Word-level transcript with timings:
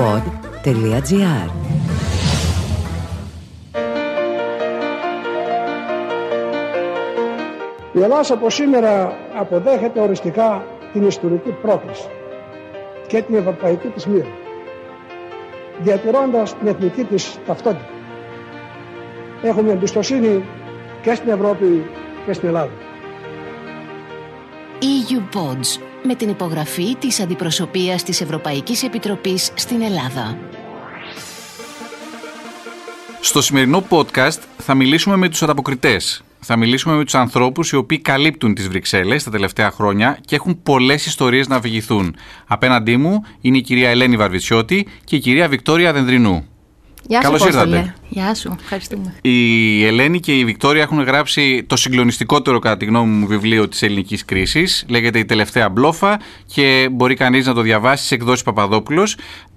eupod.gr 0.00 1.50
Η 7.92 8.02
Ελλάδα 8.02 8.34
από 8.34 8.50
σήμερα 8.50 9.12
αποδέχεται 9.38 10.00
οριστικά 10.00 10.64
την 10.92 11.06
ιστορική 11.06 11.50
πρόκληση 11.62 12.08
και 13.06 13.22
την 13.22 13.34
ευρωπαϊκή 13.34 13.88
της 13.88 14.06
μοίρα, 14.06 14.28
διατηρώντας 15.80 16.56
την 16.58 16.66
εθνική 16.66 17.04
της 17.04 17.38
ταυτότητα. 17.46 17.88
Έχουμε 19.42 19.72
εμπιστοσύνη 19.72 20.44
και 21.02 21.14
στην 21.14 21.30
Ευρώπη 21.30 21.90
και 22.26 22.32
στην 22.32 22.48
Ελλάδα. 22.48 22.72
EU 24.80 25.36
Pods 25.36 25.89
με 26.02 26.14
την 26.14 26.28
υπογραφή 26.28 26.94
της 26.94 27.20
Αντιπροσωπείας 27.20 28.02
της 28.02 28.20
Ευρωπαϊκής 28.20 28.82
Επιτροπής 28.82 29.50
στην 29.54 29.82
Ελλάδα. 29.82 30.38
Στο 33.20 33.42
σημερινό 33.42 33.84
podcast 33.88 34.38
θα 34.58 34.74
μιλήσουμε 34.74 35.16
με 35.16 35.28
τους 35.28 35.42
ανταποκριτές. 35.42 36.22
Θα 36.40 36.56
μιλήσουμε 36.56 36.94
με 36.94 37.04
τους 37.04 37.14
ανθρώπους 37.14 37.70
οι 37.70 37.76
οποίοι 37.76 37.98
καλύπτουν 37.98 38.54
τις 38.54 38.68
Βρυξέλλες 38.68 39.24
τα 39.24 39.30
τελευταία 39.30 39.70
χρόνια 39.70 40.18
και 40.24 40.34
έχουν 40.34 40.62
πολλές 40.62 41.06
ιστορίες 41.06 41.48
να 41.48 41.56
αφηγηθούν. 41.56 42.16
Απέναντί 42.46 42.96
μου 42.96 43.22
είναι 43.40 43.56
η 43.56 43.60
κυρία 43.60 43.90
Ελένη 43.90 44.16
Βαρβιτσιώτη 44.16 44.86
και 45.04 45.16
η 45.16 45.18
κυρία 45.18 45.48
Βικτόρια 45.48 45.92
Δενδρινού. 45.92 46.49
Γεια 47.06 47.20
Καλώς 47.20 47.40
σου, 47.40 47.46
ήρθατε. 47.46 47.64
Απόστολε. 47.76 47.94
Γεια 48.08 48.34
σου, 48.34 48.56
ευχαριστούμε. 48.60 49.14
Η 49.20 49.84
Ελένη 49.86 50.20
και 50.20 50.38
η 50.38 50.44
Βικτόρια 50.44 50.82
έχουν 50.82 51.02
γράψει 51.02 51.64
το 51.66 51.76
συγκλονιστικότερο 51.76 52.58
κατά 52.58 52.76
τη 52.76 52.84
γνώμη 52.84 53.10
μου 53.12 53.26
βιβλίο 53.26 53.68
της 53.68 53.82
ελληνικής 53.82 54.24
κρίσης. 54.24 54.84
Λέγεται 54.88 55.18
«Η 55.18 55.24
τελευταία 55.24 55.68
μπλόφα» 55.68 56.20
και 56.46 56.88
μπορεί 56.92 57.14
κανείς 57.14 57.46
να 57.46 57.54
το 57.54 57.60
διαβάσει 57.60 58.06
σε 58.06 58.14
εκδόσεις 58.14 58.42
Παπαδόπουλος. 58.42 59.16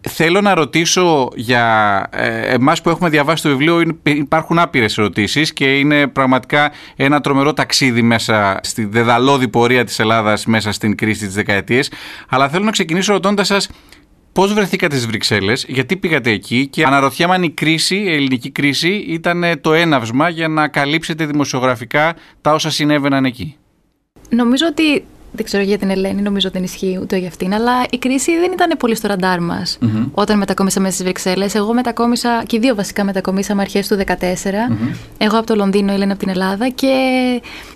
Θέλω 0.10 0.42
να 0.42 0.54
ρωτήσω 0.54 1.30
για 1.36 2.08
ε, 2.12 2.54
εμάς 2.54 2.82
που 2.82 2.90
έχουμε 2.90 3.10
διαβάσει 3.10 3.44
το 3.44 3.50
βιβλίο 3.50 3.80
είναι- 3.82 3.95
υπάρχουν 4.04 4.60
άπειρες 4.60 4.98
ερωτήσεις 4.98 5.54
και 5.54 5.66
είναι 5.80 6.08
πραγματικά 6.08 6.72
ένα 6.95 7.22
τρομερό 7.22 7.54
ταξίδι 7.54 8.02
μέσα 8.02 8.60
στη 8.64 8.86
δεδαλώδη 8.86 9.48
πορεία 9.48 9.84
της 9.84 10.00
Ελλάδας 10.00 10.45
μέσα 10.45 10.72
στην 10.72 10.95
κρίση 10.95 11.26
της 11.26 11.34
δεκαετίες. 11.36 11.92
Αλλά 12.30 12.50
θέλω 12.50 12.64
να 12.64 12.72
ξεκινήσω 12.72 13.14
ρωτώντας 13.14 13.48
σας 13.48 13.70
Πώς 14.34 14.53
βρεθήκατε 14.53 14.95
στις 14.95 15.08
Βρυξέλλες, 15.08 15.66
γιατί 15.67 15.98
πήγατε 15.98 16.31
εκεί 16.31 16.67
και 16.67 16.84
αναρωτιέμαι 16.84 17.34
αν 17.34 17.44
η 17.44 17.50
κρίση, 17.50 17.95
η 17.95 18.14
ελληνική 18.14 18.50
κρίση, 18.50 19.06
ήταν 19.08 19.44
το 19.62 19.73
έναυσμα 19.73 20.30
για 20.30 20.48
να 20.48 20.67
καλύψετε 20.67 21.26
δημοσιογραφικά 21.26 22.16
τα 22.42 22.54
όσα 22.54 22.70
συνέβαιναν 22.70 23.26
εκεί; 23.26 23.56
Νομίζω 24.30 24.66
ότι. 24.70 25.04
Δεν 25.36 25.45
ξέρω 25.45 25.64
για 25.64 25.78
την 25.78 25.89
Ελένη, 25.89 26.22
νομίζω 26.22 26.48
ότι 26.48 26.58
δεν 26.58 26.67
ισχύει 26.67 27.00
ούτε 27.02 27.17
για 27.17 27.28
αυτήν, 27.28 27.54
αλλά 27.54 27.72
η 27.89 27.98
κρίση 27.98 28.39
δεν 28.39 28.52
ήταν 28.52 28.78
πολύ 28.78 28.95
στο 28.95 29.08
ραντάρ 29.08 29.42
μας 29.42 29.78
όταν 30.11 30.38
μετακόμισα 30.38 30.80
μέσα 30.80 30.94
στις 30.94 31.06
Βρυξέλλες. 31.06 31.56
Εγώ 31.56 31.73
μετακόμισα, 31.73 32.44
και 32.48 32.56
οι 32.56 32.59
δύο 32.59 32.76
βασικά 32.76 33.04
μετακομίσαμε 33.04 33.61
αρχές 33.61 33.88
του 33.88 33.95
2014. 33.95 34.70
Εγώ 35.17 35.38
από 35.38 35.45
το 35.45 35.56
Λονδίνο, 35.56 35.92
η 35.92 35.95
Ελένη 35.95 36.11
από 36.11 36.20
την 36.20 36.30
Ελλάδα. 36.30 36.70
Και 36.70 36.92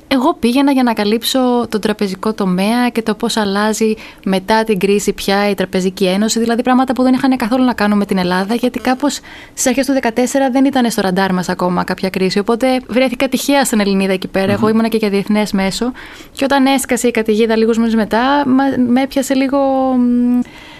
εγώ 0.08 0.34
πήγαινα 0.40 0.72
για 0.72 0.84
να 0.84 0.94
καλύψω 0.94 1.68
τον 1.70 1.82
τραπεζικό 1.82 2.34
τομέα 2.34 2.90
και 2.90 3.02
το 3.02 3.16
πώς 3.16 3.38
αλλάζει 3.38 3.94
μετά 4.26 4.64
την 4.64 4.80
κρίση 4.80 5.14
πια 5.14 5.50
η 5.50 5.54
Τραπεζική 5.54 6.06
Ένωση. 6.06 6.40
Δηλαδή 6.40 6.62
πράγματα 6.62 6.94
που 6.94 7.04
δεν 7.04 7.14
είχαν 7.14 7.38
καθόλου 7.38 7.64
να 7.64 7.74
κάνουν 7.74 7.98
με 7.98 8.06
την 8.06 8.18
Ελλάδα, 8.18 8.56
γιατί 8.56 8.80
κάπως 8.80 9.20
στις 9.52 9.68
αρχές 9.68 9.86
του 9.86 9.94
2014 10.02 10.50
δεν 10.52 10.66
ήταν 10.66 10.92
στο 10.92 11.02
ραντάρ 11.02 11.34
μας 11.34 11.50
ακόμα 11.50 11.84
κάποια 11.84 12.10
κρίση. 12.10 12.40
Οπότε 12.40 12.80
βρέθηκα 12.88 13.28
τυχαία 13.28 13.66
στην 13.66 13.80
Ελληνίδα 13.80 14.14
εκεί 14.14 14.28
πέρα. 14.28 14.52
Εγώ 14.52 14.70
ήμουνα 14.70 14.88
και 14.88 14.98
για 14.98 15.10
διεθνές 15.10 15.52
μέσο. 15.52 15.92
Και 16.32 16.44
όταν 16.44 16.66
έσκασε 16.66 17.08
η 17.08 17.12
καταιγίδα 17.12 17.56
λίγους 17.56 17.78
μήνες 17.78 17.96
μετά, 17.96 18.44
μα- 18.48 18.92
με 18.92 19.02
έπιασε 19.02 19.34
λίγο. 19.34 19.58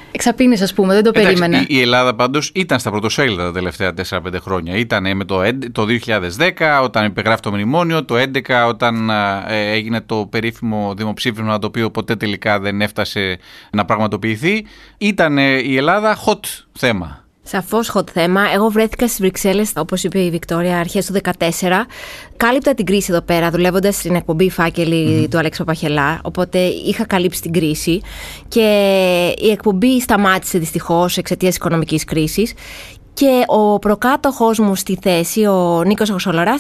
Μ, 0.08 0.12
Εξαπίνης, 0.12 0.62
ας 0.62 0.74
πούμε, 0.74 0.94
δεν 0.94 1.04
το 1.04 1.12
περίμενα. 1.12 1.46
Εντάξει, 1.58 1.74
η 1.74 1.78
η 1.78 1.82
Ελλάδα 1.82 2.16
πάντως 2.16 2.52
ήταν 2.56 2.80
στα 2.80 2.90
πρωτοσέλιδα 2.92 3.44
τα 3.44 3.52
τελευταία 3.52 3.94
4-5 4.10 4.40
χρόνια. 4.42 4.76
Ήταν 4.76 5.16
με 5.18 5.26
το, 5.26 5.42
έντ- 5.42 5.66
το 5.72 5.86
2010 5.86 6.82
όταν 6.84 7.06
υπεγράφει 7.06 7.42
το 7.42 7.52
μνημόνιο, 7.52 8.06
το 8.06 8.16
2011 8.16 8.66
όταν 8.68 9.10
α, 9.12 9.46
ε, 9.54 9.72
έγινε 9.72 10.02
το 10.02 10.28
περίφημο 10.32 10.94
δημοψήφισμα 10.98 11.60
το 11.60 11.68
οποίο 11.68 11.92
ποτέ 11.92 12.16
τελικά 12.16 12.60
δεν 12.60 12.82
έφτασε 12.82 13.38
να 13.72 13.86
πραγματοποιηθεί. 13.86 14.66
Ήταν 14.98 15.38
η 15.38 15.76
Ελλάδα 15.76 16.18
hot 16.26 16.40
θέμα. 16.74 17.26
Σαφώς 17.48 17.92
hot 17.94 18.10
θέμα. 18.10 18.42
Εγώ 18.54 18.70
βρέθηκα 18.70 19.08
στις 19.08 19.20
Βρυξέλλες, 19.20 19.72
όπως 19.76 20.04
είπε 20.04 20.20
η 20.20 20.30
Βικτόρια, 20.30 20.80
αρχές 20.80 21.06
του 21.06 21.14
2014. 21.14 21.86
Κάλυπτα 22.38 22.74
την 22.74 22.86
κρίση 22.86 23.08
εδώ 23.12 23.22
πέρα, 23.22 23.50
δουλεύοντας 23.50 23.96
στην 23.96 24.16
εκπομπή 24.16 24.50
φάκελη 24.50 25.28
του 25.28 25.38
Αλέξη 25.38 25.60
Παπαχελά. 25.60 26.20
Οπότε 26.24 26.60
είχα 26.60 27.06
καλύψει 27.06 27.42
την 27.42 27.52
κρίση. 27.52 28.02
Και 28.48 28.62
η 29.38 29.50
εκπομπή 29.50 30.02
σταμάτησε 30.02 30.58
δυστυχώς 30.58 31.18
εξαιτίας 31.18 31.56
οικονομικής 31.56 32.04
κρίσης. 32.04 32.54
Και 33.14 33.44
ο 33.48 33.80
προκάτοχός 33.80 34.60
μου 34.60 34.76
στη 34.76 34.98
θέση, 35.02 35.46
ο 35.46 35.84
Νίκος 35.86 36.10
Αγωσολαρά, 36.10 36.56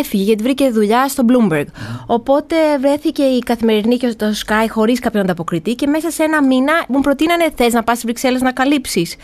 έφυγε 0.00 0.22
γιατί 0.22 0.42
βρήκε 0.42 0.70
δουλειά 0.70 1.08
στο 1.08 1.24
Bloomberg. 1.28 1.66
Οπότε 2.06 2.56
βρέθηκε 2.80 3.22
η 3.22 3.38
καθημερινή 3.38 3.96
και 3.96 4.14
το 4.14 4.26
Sky 4.46 4.66
χωρίς 4.68 4.98
κάποιον 4.98 5.22
ανταποκριτή 5.22 5.74
και 5.74 5.86
μέσα 5.86 6.10
σε 6.10 6.22
ένα 6.22 6.46
μήνα 6.46 6.72
μου 6.88 7.00
προτείνανε 7.00 7.50
θες 7.56 7.72
να 7.72 7.82
πας 7.82 7.94
στις 7.94 8.04
Βρυξέλλες 8.04 8.40
να 8.40 8.52
καλύψεις. 8.52 9.16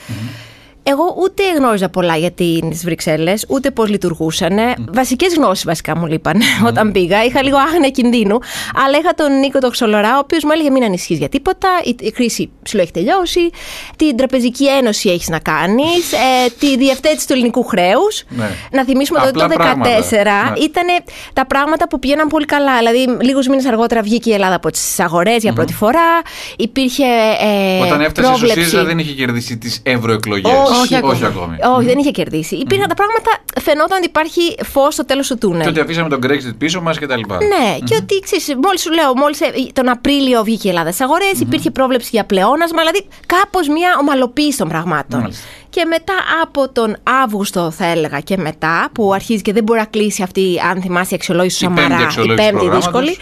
Εγώ 0.90 1.14
ούτε 1.22 1.42
γνώριζα 1.56 1.88
πολλά 1.88 2.16
για 2.16 2.30
τις 2.30 2.84
Βρυξέλλες, 2.84 3.44
ούτε 3.48 3.70
πώς 3.70 3.88
λειτουργούσαν. 3.88 4.58
Βασικές 4.92 5.34
γνώσεις 5.34 5.64
βασικά 5.64 5.96
μου 5.96 6.06
λείπαν 6.06 6.40
όταν 6.70 6.92
πήγα. 6.92 7.24
Είχα 7.24 7.42
λίγο 7.42 7.56
άγνοια 7.56 7.90
κινδύνου. 7.90 8.38
Αλλά 8.84 8.98
είχα 8.98 9.14
τον 9.14 9.38
Νίκο 9.38 9.58
τον 9.58 9.70
Ξολορά, 9.70 10.16
ο 10.16 10.18
οποίος 10.18 10.44
μου 10.44 10.50
έλεγε: 10.52 10.70
Μην 10.70 10.82
ανησυχείς 10.84 11.18
για 11.18 11.28
τίποτα. 11.28 11.68
Η, 11.84 11.96
η 12.00 12.10
κρίση 12.10 12.50
ψηλό 12.62 12.82
έχει 12.82 12.90
τελειώσει. 12.90 13.50
Την 13.96 14.16
Τραπεζική 14.16 14.68
Ένωση 14.68 15.08
έχεις 15.10 15.28
να 15.28 15.38
κάνεις. 15.38 16.12
Ε, 16.12 16.50
τη 16.58 16.76
διευθέτηση 16.76 17.26
του 17.26 17.32
ελληνικού 17.32 17.64
χρέους. 17.64 18.24
Ναι. 18.28 18.50
Να 18.72 18.84
θυμίσουμε 18.84 19.18
ότι 19.20 19.28
Απλά 19.28 19.46
το 19.48 19.54
2014 19.54 19.56
πράγματα. 19.58 19.88
Ναι. 19.90 20.58
ήταν 20.64 20.86
τα 21.32 21.46
πράγματα 21.46 21.88
που 21.88 21.98
πηγαίναν 21.98 22.28
πολύ 22.28 22.44
καλά. 22.44 22.78
Δηλαδή, 22.78 23.16
λίγους 23.24 23.46
μήνες 23.48 23.66
αργότερα 23.66 24.02
βγήκε 24.02 24.30
η 24.30 24.32
Ελλάδα 24.32 24.54
από 24.54 24.70
τις 24.70 25.00
αγορές 25.00 25.42
για 25.42 25.52
πρώτη 25.52 25.72
φορά. 25.72 26.22
Υπήρχε. 26.56 27.04
Ε, 27.40 27.80
Όταν 27.82 28.00
έφτασε 28.00 28.28
στο 28.28 28.38
πρόβλεψη. 28.38 28.54
ΣΥΡΙΖΑ 28.64 28.84
δεν 28.84 28.98
είχε 28.98 29.12
κερδίσει 29.12 29.56
τις 29.58 29.80
ευρωεκλογές. 29.82 30.52
Όχι, 30.80 30.94
όχι 31.02 31.24
ακόμη. 31.24 31.56
Όχι, 31.76 31.86
δεν 31.86 31.98
είχε 31.98 32.10
κερδίσει. 32.10 32.56
Υπήρχαν 32.56 32.88
τα 32.88 32.94
πράγματα, 32.94 33.30
φαινόταν 33.60 33.96
ότι 33.96 34.06
υπάρχει 34.06 34.40
φως 34.64 34.94
στο 34.94 35.04
τέλος 35.04 35.26
του 35.26 35.38
τούνελ. 35.38 35.62
Και 35.62 35.68
ότι 35.68 35.80
αφήσαμε 35.80 36.08
τον 36.08 36.20
Brexit 36.22 36.54
πίσω 36.58 36.80
μας 36.80 36.98
κτλ. 36.98 37.12
Ναι, 37.14 37.78
και 37.84 37.94
ότι 37.94 38.20
ξέρεις, 38.20 38.54
μόλις 38.62 38.80
σου 38.80 38.92
λέω, 38.92 39.14
μόλις 39.16 39.38
τον 39.72 39.88
Απρίλιο 39.88 40.42
βγήκε 40.44 40.66
η 40.66 40.70
Ελλάδα 40.70 40.92
στις 40.92 41.00
αγορε 41.00 41.24
υπήρχε 41.40 41.70
πρόβλεψη 41.70 42.08
για 42.12 42.24
πλεόνασμα, 42.24 42.78
δηλαδή 42.78 43.06
κάπως 43.26 43.68
μια 43.68 43.90
ομαλοποίηση 44.00 44.58
των 44.58 44.68
πραγμάτων. 44.68 45.20
Μάλιστα. 45.20 45.44
Και 45.70 45.84
μετά 45.84 46.14
από 46.42 46.68
τον 46.68 46.96
Αύγουστο, 47.24 47.70
θα 47.70 47.86
έλεγα 47.86 48.20
και 48.20 48.36
μετά, 48.36 48.88
που 48.92 49.12
αρχίζει 49.12 49.42
και 49.42 49.52
δεν 49.52 49.62
μπορεί 49.62 49.78
να 49.78 49.84
κλείσει 49.84 50.22
αυτή, 50.22 50.60
αν 50.70 50.80
θυμάσαι, 50.82 51.08
η 51.10 51.14
αξιολόγηση 51.14 51.64
του 51.64 51.70
Η 51.70 51.74
πέμπτη 51.74 51.82
Σαμαρά, 51.82 52.02
η 52.02 52.04
αξιολόγηση 52.04 52.36
του 52.36 52.50
πέμπτη 52.50 52.66
προγράμματος. 52.66 53.02
δύσκολη. 53.02 53.16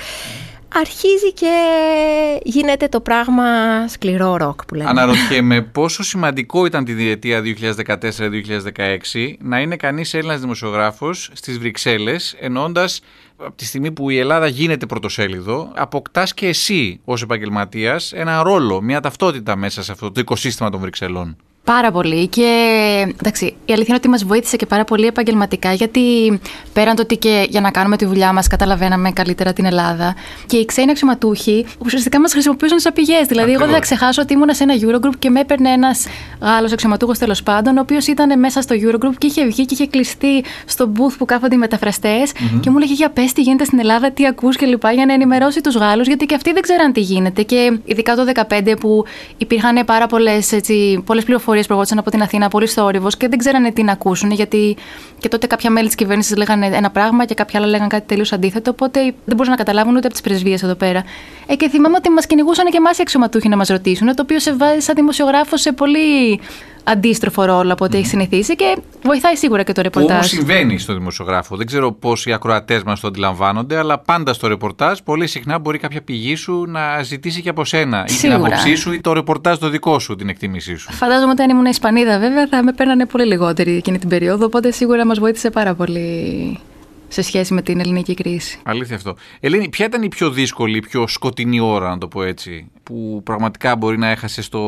Αρχίζει 0.75 1.33
και 1.33 1.55
γίνεται 2.43 2.89
το 2.89 3.01
πράγμα 3.01 3.45
σκληρό 3.89 4.37
ροκ 4.37 4.65
που 4.65 4.75
λέμε. 4.75 4.91
Αναρωτιέμαι 4.91 5.63
πόσο 5.63 6.03
σημαντικό 6.03 6.67
ήταν 6.67 6.85
τη 6.85 6.93
διετία 6.93 7.43
2014-2016 7.43 9.35
να 9.39 9.61
είναι 9.61 9.77
κανείς 9.77 10.15
Έλληνας 10.15 10.41
δημοσιογράφος 10.41 11.31
στις 11.33 11.59
Βρυξέλλες 11.59 12.37
εννοώντας 12.41 13.01
από 13.37 13.57
τη 13.57 13.65
στιγμή 13.65 13.93
που 13.93 14.11
η 14.11 14.19
Ελλάδα 14.19 14.47
γίνεται 14.47 14.87
πρωτοσέλιδο 14.87 15.73
αποκτάς 15.75 16.35
και 16.35 16.47
εσύ 16.47 17.01
ως 17.05 17.23
επαγγελματίας 17.23 18.13
ένα 18.13 18.43
ρόλο, 18.43 18.81
μια 18.81 19.01
ταυτότητα 19.01 19.57
μέσα 19.57 19.83
σε 19.83 19.93
αυτό 19.93 20.13
το 20.13 20.21
οικοσύστημα 20.21 20.71
των 20.71 20.81
Βρυξελών. 20.81 21.37
Πάρα 21.67 21.91
πολύ. 21.91 22.27
Και 22.27 22.49
εντάξει, 23.21 23.45
η 23.45 23.73
αλήθεια 23.73 23.85
είναι 23.87 23.97
ότι 23.97 24.09
μας 24.09 24.25
βοήθησε 24.25 24.57
και 24.57 24.67
πάρα 24.67 24.85
πολύ 24.85 25.07
επαγγελματικά, 25.07 25.73
γιατί 25.73 26.01
πέραν 26.73 26.97
το 26.97 27.03
ότι 27.03 27.17
και 27.17 27.47
για 27.49 27.61
να 27.61 27.71
κάνουμε 27.71 27.97
τη 27.97 28.05
δουλειά 28.05 28.33
μας 28.33 28.47
καταλαβαίναμε 28.47 29.11
καλύτερα 29.11 29.53
την 29.53 29.65
Ελλάδα. 29.65 30.15
Και 30.47 30.57
οι 30.57 30.65
ξένοι 30.65 30.91
αξιωματούχοι 30.91 31.67
ουσιαστικά 31.85 32.21
μας 32.21 32.33
χρησιμοποιούσαν 32.33 32.81
σαν 32.81 32.93
πηγές. 32.93 33.27
Δηλαδή, 33.27 33.51
εγώ 33.51 33.59
δεν 33.59 33.71
θα 33.71 33.77
Ακριβώς. 33.77 33.97
ξεχάσω 33.97 34.23
ότι 34.23 34.33
ήμουν 34.33 34.49
σε 34.55 34.63
ένα 34.63 34.75
Eurogroup 34.81 35.15
και 35.19 35.31
με 35.31 35.41
έπαιρνε 35.41 35.71
ένας 35.71 36.07
Γάλλος 36.41 36.73
αξιωματούχος 36.73 37.19
τέλος 37.19 37.43
πάντων, 37.43 37.77
ο 37.77 37.81
οποίος 37.81 38.07
ήταν 38.07 38.39
μέσα 38.39 38.61
στο 38.61 38.75
Eurogroup 38.79 39.15
και 39.19 39.27
είχε 39.27 39.47
βγει 39.47 39.65
και 39.65 39.75
είχε 39.75 39.87
κλειστεί 39.87 40.45
στο 40.67 40.93
booth 40.97 41.15
που 41.19 41.25
κάθονται 41.25 41.55
οι 41.55 41.59
μεταφραστές 41.59 42.33
και 42.61 42.71
μου 42.71 42.77
έλεγε 42.77 42.93
για 42.95 43.11
πες 43.11 43.33
τι 43.33 43.43
γίνεται 43.43 43.65
στην 43.65 43.79
Ελλάδα, 43.79 44.11
τι 44.11 44.27
ακούς 44.27 44.57
και 44.57 44.67
λοιπά, 44.67 44.93
για 44.93 45.07
να 45.07 45.13
ενημερώσει 45.13 45.61
τους 45.61 45.77
Γάλλους, 45.77 46.07
γιατί 46.07 46.27
και 46.27 46.35
αυτοί 46.35 46.53
δεν 46.53 46.63
ξέραν 46.63 46.93
τι 46.93 47.01
γίνεται. 47.01 47.43
Και 47.43 47.79
ειδικά 47.85 48.15
το 48.15 48.25
2015 48.49 48.77
που 48.81 49.05
υπήρχαν 49.37 49.85
πάρα 49.85 50.07
πολλές 50.07 50.55
πληροφορίες 51.25 51.55
προβόντουσαν 51.65 51.99
από 51.99 52.11
την 52.11 52.23
Αθήνα, 52.23 52.49
πολύ 52.49 52.67
θόρυβος 52.67 53.17
και 53.17 53.29
δεν 53.29 53.39
ξέρανε 53.39 53.73
τι 53.73 53.83
να 53.83 53.93
ακούσουν, 53.93 54.31
γιατί 54.31 54.77
και 55.19 55.29
τότε 55.29 55.47
κάποια 55.47 55.71
μέλη 55.71 55.87
της 55.87 55.95
κυβέρνησης 55.95 56.37
λέγανε 56.37 56.67
ένα 56.67 56.91
πράγμα 56.91 57.25
και 57.25 57.35
κάποια 57.35 57.59
άλλα 57.59 57.69
λέγανε 57.69 57.89
κάτι 57.89 58.07
τελείως 58.07 58.33
αντίθετο. 58.33 58.71
Οπότε 58.71 59.01
δεν 59.01 59.15
μπορούσαν 59.25 59.51
να 59.51 59.57
καταλάβουν 59.57 59.97
ούτε 59.97 60.07
από 60.07 60.13
τις 60.13 60.21
πρεσβείες 60.21 60.63
εδώ 60.63 60.75
πέρα. 60.75 61.05
Ε, 61.47 61.55
και 61.57 61.69
θυμάμαι 61.69 61.97
ότι 61.97 62.11
μας 62.11 62.27
κυνηγούσαν 62.27 62.67
και 62.67 62.77
εμάς 62.77 62.99
οι 62.99 63.03
αξιωματούχοι 63.03 63.49
να 63.49 63.57
μας 63.57 63.69
ρωτήσουν, 63.69 64.07
το 64.07 64.23
οποίο 64.23 64.41
σε 64.41 64.55
βάζει 64.55 64.81
σαν 64.81 64.95
δημοσιογράφο 64.95 65.57
σε 65.57 65.73
πολύ 65.73 66.41
αντίστροφο 66.87 67.45
ρόλο 67.45 67.73
από 67.73 67.85
ό,τι 67.85 67.97
έχει 67.97 68.07
συνηθίσει 68.07 68.57
και 68.57 68.77
βοηθάει 69.03 69.37
σίγουρα 69.37 69.63
και 69.63 69.73
το 69.73 69.83
ρεπορτάζ. 69.83 70.19
Που 70.19 70.27
συμβαίνει 70.27 70.79
στο 70.79 70.95
δημοσιογράφο. 70.95 71.57
Δεν 71.57 71.67
ξέρω 71.67 71.93
πώ 71.93 72.13
οι 72.25 72.33
ακροατές 72.33 72.83
μας 72.83 73.01
το 73.01 73.07
αντιλαμβάνονται, 73.07 73.79
αλλά 73.79 73.99
πάντα 73.99 74.33
στο 74.33 74.49
ρεπορτάζ 74.49 74.99
πολύ 75.05 75.27
συχνά 75.27 75.59
μπορεί 75.59 75.79
κάποια 75.79 76.03
πηγή 76.03 76.35
σου 76.35 76.65
να 76.69 77.03
ζητήσει 77.03 77.43
και 77.43 77.49
από 77.49 77.65
σένα 77.65 78.05
ή 78.09 78.13
την 78.13 78.33
άποψή 78.33 78.75
σου 78.75 78.93
ή 78.93 79.01
το 79.01 79.13
ρεπορτάζ 79.13 79.59
το 79.59 79.69
δικό 79.69 79.99
σου, 79.99 80.17
την 80.17 80.29
εκτίμησή 80.29 80.77
σου. 80.77 80.93
Φαντάζομαι 80.93 81.31
ότι 81.31 81.43
αν 81.43 81.51
ήμουν 81.51 81.65
Ισπανίδα, 81.65 82.19
βέβαια, 82.19 82.47
θα 82.47 82.63
με 82.63 82.73
παίρνανε 82.73 83.07
πολύ 83.07 83.25
λιγότερη 83.25 83.77
εκείνη 83.77 83.99
την 83.99 84.09
περίοδο. 84.09 84.45
Οπότε 84.45 84.71
σίγουρα 84.71 85.07
μας 85.07 85.19
βοήθησε 85.19 85.51
πάρα 85.51 85.75
πολύ 85.75 86.59
σε 87.09 87.23
σχέση 87.23 87.55
με 87.55 87.63
την 87.63 87.81
ελληνική 87.81 88.15
κρίση. 88.15 88.61
Αλήθεια 88.63 88.97
αυτό. 88.97 89.17
Ελένη, 89.41 89.69
ποια 89.69 89.87
ήταν 89.87 90.03
η 90.03 90.09
πιο 90.09 90.31
δύσκολη, 90.31 90.77
η 90.77 90.81
πιο 90.81 91.07
σκοτεινή 91.07 91.61
ώρα, 91.61 91.89
να 91.89 91.99
το 91.99 92.09
πω 92.09 92.23
έτσι, 92.23 92.71
που 92.83 93.21
πραγματικά 93.25 93.77
μπορεί 93.77 93.99
να 93.99 94.09
έχασες 94.09 94.49
το 94.49 94.61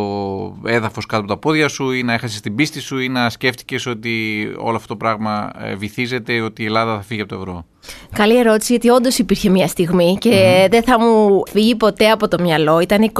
έδαφος 0.65 1.07
κάτω 1.07 1.23
από 1.23 1.33
τα 1.33 1.39
πόδια 1.39 1.69
σου 1.69 1.91
ή 1.91 2.03
να 2.03 2.13
έχασες 2.13 2.41
την 2.41 2.55
πίστη 2.55 2.81
σου 2.81 2.99
ή 2.99 3.09
να 3.09 3.31
σκέφτηκες 3.31 3.87
ότι 3.87 4.45
όλο 4.57 4.77
αυτό 4.77 4.89
το 4.89 4.97
πράγμα 4.97 5.51
ε, 5.59 5.75
βυθίζεται, 5.75 6.41
ότι 6.41 6.63
η 6.63 6.65
Ελλάδα 6.65 6.97
θα 6.97 7.03
φύγει 7.03 7.21
από 7.21 7.35
το 7.35 7.37
ευρώ; 7.37 7.67
Καλή 8.13 8.39
ερώτηση, 8.39 8.73
γιατί 8.73 8.89
όντως 8.89 9.19
υπήρχε 9.19 9.51
μια 9.51 9.67
στιγμή 9.67 10.17
και 10.21 10.67
δεν 10.71 10.83
θα 10.83 11.01
μου 11.01 11.43
φύγει 11.51 11.75
ποτέ 11.75 12.11
από 12.11 12.29
το 12.29 12.39
μυαλό. 12.41 12.81
Ήταν 12.81 13.13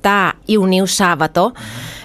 27 0.00 0.30
Ιουνίου 0.44 0.86
Σάββατο. 0.86 1.52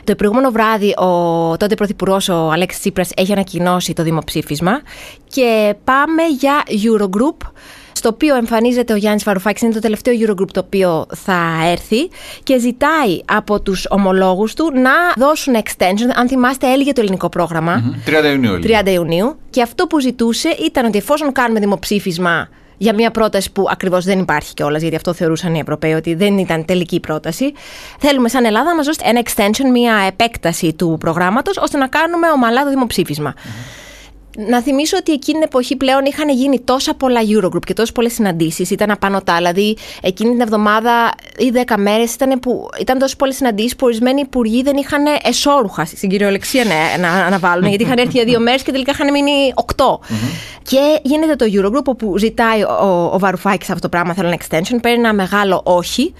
Το 0.03 0.15
προηγούμενο 0.15 0.51
βράδυ 0.51 0.93
ο 0.97 1.57
τότε 1.57 1.75
Πρωθυπουργός 1.75 2.29
ο 2.29 2.51
Αλέξης 2.51 2.79
Τσίπρας 2.79 3.09
έχει 3.15 3.31
ανακοινώσει 3.31 3.93
το 3.93 4.03
δημοψήφισμα 4.03 4.81
και 5.27 5.75
πάμε 5.83 6.23
για 6.39 6.63
Eurogroup 6.67 7.47
στο 7.93 8.09
οποίο 8.09 8.35
εμφανίζεται 8.35 8.93
ο 8.93 8.95
Γιάννης 8.95 9.23
Βαρουφάκης, 9.23 9.61
είναι 9.61 9.73
το 9.73 9.79
τελευταίο 9.79 10.13
Eurogroup 10.19 10.51
το 10.51 10.61
οποίο 10.65 11.05
θα 11.15 11.41
έρθει 11.71 12.09
και 12.43 12.59
ζητάει 12.59 13.21
από 13.25 13.61
τους 13.61 13.85
ομολόγους 13.89 14.53
του 14.53 14.71
να 14.73 14.91
δώσουν 15.17 15.55
extension, 15.55 16.09
αν 16.15 16.27
θυμάστε 16.27 16.71
έλεγε 16.71 16.93
το 16.93 17.01
ελληνικό 17.01 17.29
πρόγραμμα. 17.29 17.95
30 18.05 18.31
Ιουνίου. 18.31 18.59
30 18.63 18.91
Ιουνίου 18.91 19.37
και 19.49 19.61
αυτό 19.61 19.87
που 19.87 19.99
ζητούσε 19.99 20.49
ήταν 20.65 20.85
ότι 20.85 20.97
εφόσον 20.97 21.31
κάνουμε 21.31 21.59
δημοψήφισμα 21.59 22.49
για 22.79 22.93
μια 22.93 23.11
πρόταση 23.11 23.51
που 23.51 23.67
ακριβώς 23.69 24.05
δεν 24.05 24.19
υπάρχει 24.19 24.53
κιόλας, 24.53 24.81
γιατί 24.81 24.95
αυτό 24.95 25.13
θεωρούσαν 25.13 25.55
οι 25.55 25.59
Ευρωπαίοι 25.59 25.93
ότι 25.93 26.13
δεν 26.13 26.37
ήταν 26.37 26.65
τελική 26.65 26.99
πρόταση. 26.99 27.53
Θέλουμε 27.99 28.29
σαν 28.29 28.45
Ελλάδα 28.45 28.69
να 28.69 28.75
μας 28.75 28.85
δώσετε 28.85 29.09
ένα 29.09 29.21
extension, 29.25 29.69
μια 29.71 29.95
επέκταση 30.07 30.73
του 30.73 30.97
προγράμματος, 30.99 31.57
ώστε 31.57 31.77
να 31.77 31.87
κάνουμε 31.87 32.27
ομαλά 32.29 32.63
το 32.63 32.69
δημοψήφισμα. 32.69 33.33
Να 34.37 34.61
θυμίσω 34.61 34.97
ότι 34.97 35.11
εκείνη 35.11 35.37
την 35.37 35.47
εποχή 35.47 35.75
πλέον 35.75 36.05
είχαν 36.05 36.29
γίνει 36.29 36.59
τόσα 36.59 36.93
πολλά 36.93 37.21
Eurogroup 37.21 37.65
και 37.65 37.73
τόσες 37.73 37.91
πολλές 37.91 38.13
συναντήσεις. 38.13 38.69
Ήταν 38.69 38.91
απανοτά. 38.91 39.35
Δηλαδή, 39.35 39.77
εκείνη 40.01 40.31
την 40.31 40.41
εβδομάδα 40.41 41.11
ή 41.37 41.49
δέκα 41.49 41.77
μέρες 41.77 42.13
ήταν, 42.13 42.39
που, 42.39 42.67
ήταν 42.79 42.99
τόσες 42.99 43.15
πολλές 43.15 43.35
συναντήσεις 43.35 43.75
που 43.75 43.85
ορισμένοι 43.85 44.21
υπουργοί 44.21 44.61
δεν 44.63 44.77
είχαν 44.77 45.03
εσόρουχα 45.23 45.85
στην 45.85 46.09
κυριολεξία 46.09 46.63
να, 46.65 46.97
να 46.97 47.25
αναβάλουν. 47.25 47.67
γιατί 47.67 47.83
είχαν 47.83 47.97
έρθει 47.97 48.11
για 48.11 48.23
δύο 48.23 48.39
μέρες 48.39 48.63
και 48.63 48.71
τελικά 48.71 48.91
είχαν 48.91 49.11
μείνει 49.11 49.53
Και 50.63 50.99
γίνεται 51.03 51.35
το 51.35 51.45
Eurogroup 51.53 51.85
όπου 51.85 52.17
ζητάει 52.17 52.63
ο, 52.63 53.09
ο 53.13 53.19
Βαρουφάκης 53.19 53.69
αυτό 53.69 53.81
το 53.81 53.89
πράγμα, 53.89 54.13
θέλω 54.13 54.27
ένα 54.27 54.37
extension, 54.37 54.77
παίρνει 54.81 54.97
ένα 54.97 55.13
μεγάλο 55.13 55.61
όχι. 55.63 56.13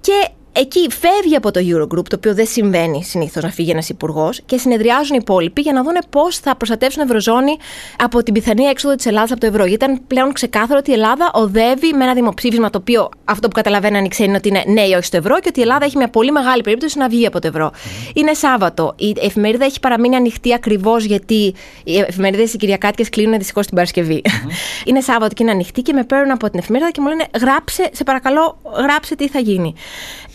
Και 0.00 0.28
Εκεί 0.54 0.90
φεύγει 0.90 1.36
από 1.36 1.50
το 1.50 1.60
Eurogroup, 1.60 2.08
το 2.08 2.16
οποίο 2.16 2.34
δεν 2.34 2.46
συμβαίνει 2.46 3.04
συνήθως 3.04 3.42
να 3.42 3.50
φύγει 3.50 3.70
ένας 3.70 3.88
υπουργός, 3.88 4.40
και 4.46 4.58
συνεδριάζουν 4.58 5.14
οι 5.14 5.18
υπόλοιποι 5.20 5.60
για 5.60 5.72
να 5.72 5.82
δουν 5.82 5.94
πώς 6.10 6.38
θα 6.38 6.56
προστατεύσουν 6.56 7.02
Ευρωζώνη 7.02 7.56
από 7.98 8.22
την 8.22 8.34
πιθανή 8.34 8.64
έξοδο 8.64 8.94
της 8.94 9.06
Ελλάδας 9.06 9.30
από 9.30 9.40
το 9.40 9.46
ευρώ. 9.46 9.64
Γιατί 9.64 9.84
ήταν 9.84 10.00
πλέον 10.06 10.32
ξεκάθαρο 10.32 10.78
ότι 10.78 10.90
η 10.90 10.92
Ελλάδα 10.92 11.30
οδεύει 11.32 11.92
με 11.92 12.04
ένα 12.04 12.14
δημοψήφισμα 12.14 12.70
το 12.70 12.78
οποίο 12.78 13.08
αυτό 13.24 13.48
που 13.48 13.54
καταλαβαίναν 13.54 14.04
οι 14.04 14.08
ξένοι 14.08 14.28
είναι 14.28 14.36
ότι 14.36 14.48
είναι 14.48 14.64
ναι 14.66 14.80
ή 14.80 14.92
όχι 14.92 15.04
στο 15.04 15.16
ευρώ 15.16 15.40
και 15.40 15.48
ότι 15.48 15.58
η 15.58 15.62
Ελλάδα 15.62 15.84
έχει 15.84 15.96
μια 15.96 16.08
πολύ 16.08 16.32
μεγάλη 16.32 16.62
περίπτωση 16.62 16.98
να 16.98 17.08
βγει 17.08 17.26
από 17.26 17.40
το 17.40 17.46
ευρώ. 17.46 17.70
Είναι 18.14 18.34
Σάββατο. 18.34 18.94
Η 18.98 19.14
εφημερίδα 19.20 19.64
έχει 19.64 19.80
παραμείνει 19.80 20.16
ανοιχτή 20.16 20.54
ακριβώς 20.54 21.04
γιατί 21.04 21.54
οι 21.84 21.98
εφημερίδες 21.98 22.52
οι 22.52 22.56
Κυριακάτικες 22.56 23.08
κλείνουν 23.08 23.38
δυστυχώς 23.38 23.66
την 23.66 23.74
Παρασκευή. 23.74 24.22
είναι 24.86 25.00
Σάββατο 25.00 25.34
και 25.34 25.42
είναι 25.42 25.52
ανοιχτή 25.52 25.82
και 25.82 25.92
με 25.92 26.04
παίρνουν 26.04 26.30
από 26.30 26.50
την 26.50 26.58
εφημερίδα 26.58 26.90
και 26.90 27.00
μου 27.00 27.08
λένε 27.08 27.24
γράψε, 27.40 27.90
σε 27.92 28.04
παρακαλώ, 28.04 28.58
γράψε 28.76 29.16
τι 29.16 29.28
θα 29.28 29.38
γίνει 29.38 29.74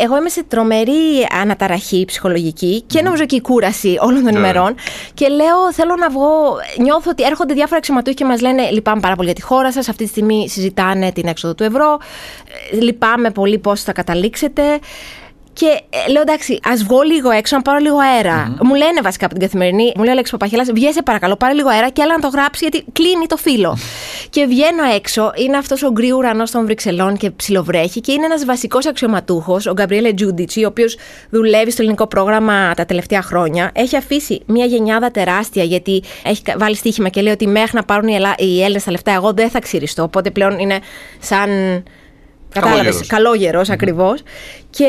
εγώ 0.07 0.17
είμαι 0.17 0.29
σε 0.29 0.43
τρομερή 0.43 1.27
αναταραχή 1.41 2.05
ψυχολογική 2.07 2.81
και 2.81 3.01
νομίζω 3.01 3.25
και 3.25 3.35
η 3.35 3.41
κούραση 3.41 3.97
όλων 3.99 4.23
των 4.23 4.33
ναι. 4.33 4.39
ημερών. 4.39 4.75
Και 5.13 5.27
λέω, 5.27 5.73
θέλω 5.73 5.95
να 5.95 6.09
βγω. 6.09 6.55
Νιώθω 6.81 7.09
ότι 7.09 7.23
έρχονται 7.23 7.53
διάφορα 7.53 7.77
αξιωματούχοι 7.77 8.15
και 8.15 8.25
μας 8.25 8.41
λένε: 8.41 8.69
Λυπάμαι 8.69 8.99
πάρα 8.99 9.15
πολύ 9.15 9.27
για 9.27 9.35
τη 9.35 9.41
χώρα 9.41 9.71
σας. 9.71 9.89
Αυτή 9.89 10.03
τη 10.03 10.09
στιγμή 10.09 10.49
συζητάνε 10.49 11.11
την 11.11 11.27
έξοδο 11.27 11.55
του 11.55 11.63
ευρώ. 11.63 11.99
Ε, 12.71 12.75
λυπάμαι 12.75 13.31
πολύ 13.31 13.57
πώς 13.57 13.81
θα 13.83 13.91
καταλήξετε. 13.91 14.79
Και 15.59 15.81
ε, 15.89 16.11
λέω 16.11 16.21
εντάξει, 16.21 16.59
ας 16.63 16.83
βγω 16.83 17.01
λίγο 17.01 17.29
έξω 17.29 17.55
να 17.55 17.61
πάρω 17.61 17.77
λίγο 17.77 17.97
Μου 18.61 18.73
λένε 18.75 19.01
βασικά 19.03 19.25
από 19.25 19.33
την 19.33 19.43
καθημερινή, 19.43 19.83
μου 19.95 20.01
λέει 20.01 20.07
ο 20.07 20.11
Αλέξης 20.11 20.31
Παπαχέλα, 20.37 20.63
βγαίνε 20.73 21.01
παρακαλώ, 21.05 21.35
πάρε 21.35 21.53
λίγο 21.53 21.69
αέρα 21.69 21.89
και 21.89 22.01
έλα 22.01 22.13
να 22.13 22.19
το 22.19 22.27
γράψεις 22.27 22.67
γιατί 22.67 22.85
κλείνει 22.91 23.25
το 23.27 23.37
φύλλο. 23.37 23.77
και 24.29 24.45
βγαίνω 24.45 24.83
έξω, 24.95 25.31
είναι 25.35 25.57
αυτός 25.57 25.83
ο 25.83 25.91
γκρι 25.91 26.11
ουρανός 26.11 26.51
των 26.51 26.65
Βρυξελών 26.65 27.17
και 27.17 27.31
ψιλοβρέχει 27.31 28.01
και 28.01 28.11
είναι 28.11 28.25
ένας 28.25 28.45
βασικός 28.45 28.85
αξιωματούχος, 28.85 29.65
ο 29.65 29.71
Γκαμπριέλε 29.71 30.13
Τζούντιτσι, 30.13 30.63
ο 30.63 30.67
οποίος 30.67 30.97
δουλεύει 31.29 31.71
στο 31.71 31.81
ελληνικό 31.81 32.07
πρόγραμμα 32.07 32.73
τα 32.73 32.85
τελευταία 32.85 33.21
χρόνια. 33.21 33.71
Έχει 33.73 33.95
αφήσει 33.95 34.41
μια 34.45 34.65
γενιάδα 34.65 35.11
τεράστια 35.11 35.63
γιατί 35.63 36.03
έχει 36.23 36.41
βάλει 36.57 36.75
στοίχημα 36.75 37.09
και 37.09 37.21
λέει 37.21 37.33
ότι 37.33 37.47
μέχρι 37.47 37.75
να 37.75 37.83
πάρουν 37.83 38.07
οι 38.37 38.61
Έλληνες 38.63 38.83
τα 38.83 38.91
λεφτά, 38.91 39.11
εγώ 39.11 39.33
δεν 39.33 39.49
θα 39.49 39.59
ξυριστώ. 39.59 40.03
Οπότε 40.03 40.31
πλέον 40.31 40.59
είναι 40.59 40.79
σαν 41.19 41.49
Κατάλαβες. 42.49 43.07
Καλόγερος 43.07 43.69
ακριβώς. 43.69 44.21
Και 44.69 44.85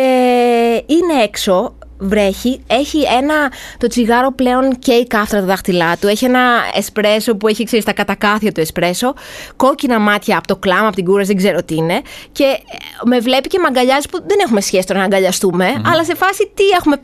είναι 0.86 1.22
έξω 1.22 1.74
βρέχει, 1.98 2.60
έχει 2.66 3.02
ένα. 3.18 3.52
Το 3.78 3.86
τσιγάρο 3.86 4.32
πλέον 4.32 4.78
καίει 4.78 5.06
κάφτρα 5.06 5.40
τα 5.40 5.46
δάχτυλά 5.46 5.96
του. 5.96 6.06
Έχει 6.06 6.24
ένα 6.24 6.40
εσπρέσο 6.74 7.36
που 7.36 7.48
έχει 7.48 7.64
ξέρεις 7.64 7.84
τα 7.84 7.92
κατακάθια 7.92 8.52
του 8.52 8.60
εσπρέσο. 8.60 9.14
Κόκκινα 9.56 9.98
μάτια 9.98 10.36
από 10.38 10.46
το 10.46 10.56
κλάμα, 10.56 10.86
από 10.86 10.96
την 10.96 11.04
κούραση, 11.04 11.26
δεν 11.26 11.36
ξέρω 11.36 11.62
τι 11.62 11.74
είναι. 11.74 12.02
Και 12.32 12.44
ε, 12.44 12.56
με 13.04 13.18
βλέπει 13.18 13.48
και 13.48 13.58
με 13.58 13.66
αγκαλιάζει 13.66 14.08
που 14.08 14.18
δεν 14.26 14.38
έχουμε 14.44 14.60
σχέση 14.60 14.86
τώρα 14.86 14.98
να 14.98 15.04
αγκαλιαστούμε, 15.04 15.66
αλλά 15.92 16.04
σε 16.04 16.14
φάση 16.14 16.50
τι 16.54 16.64
έχουμε 16.68 16.96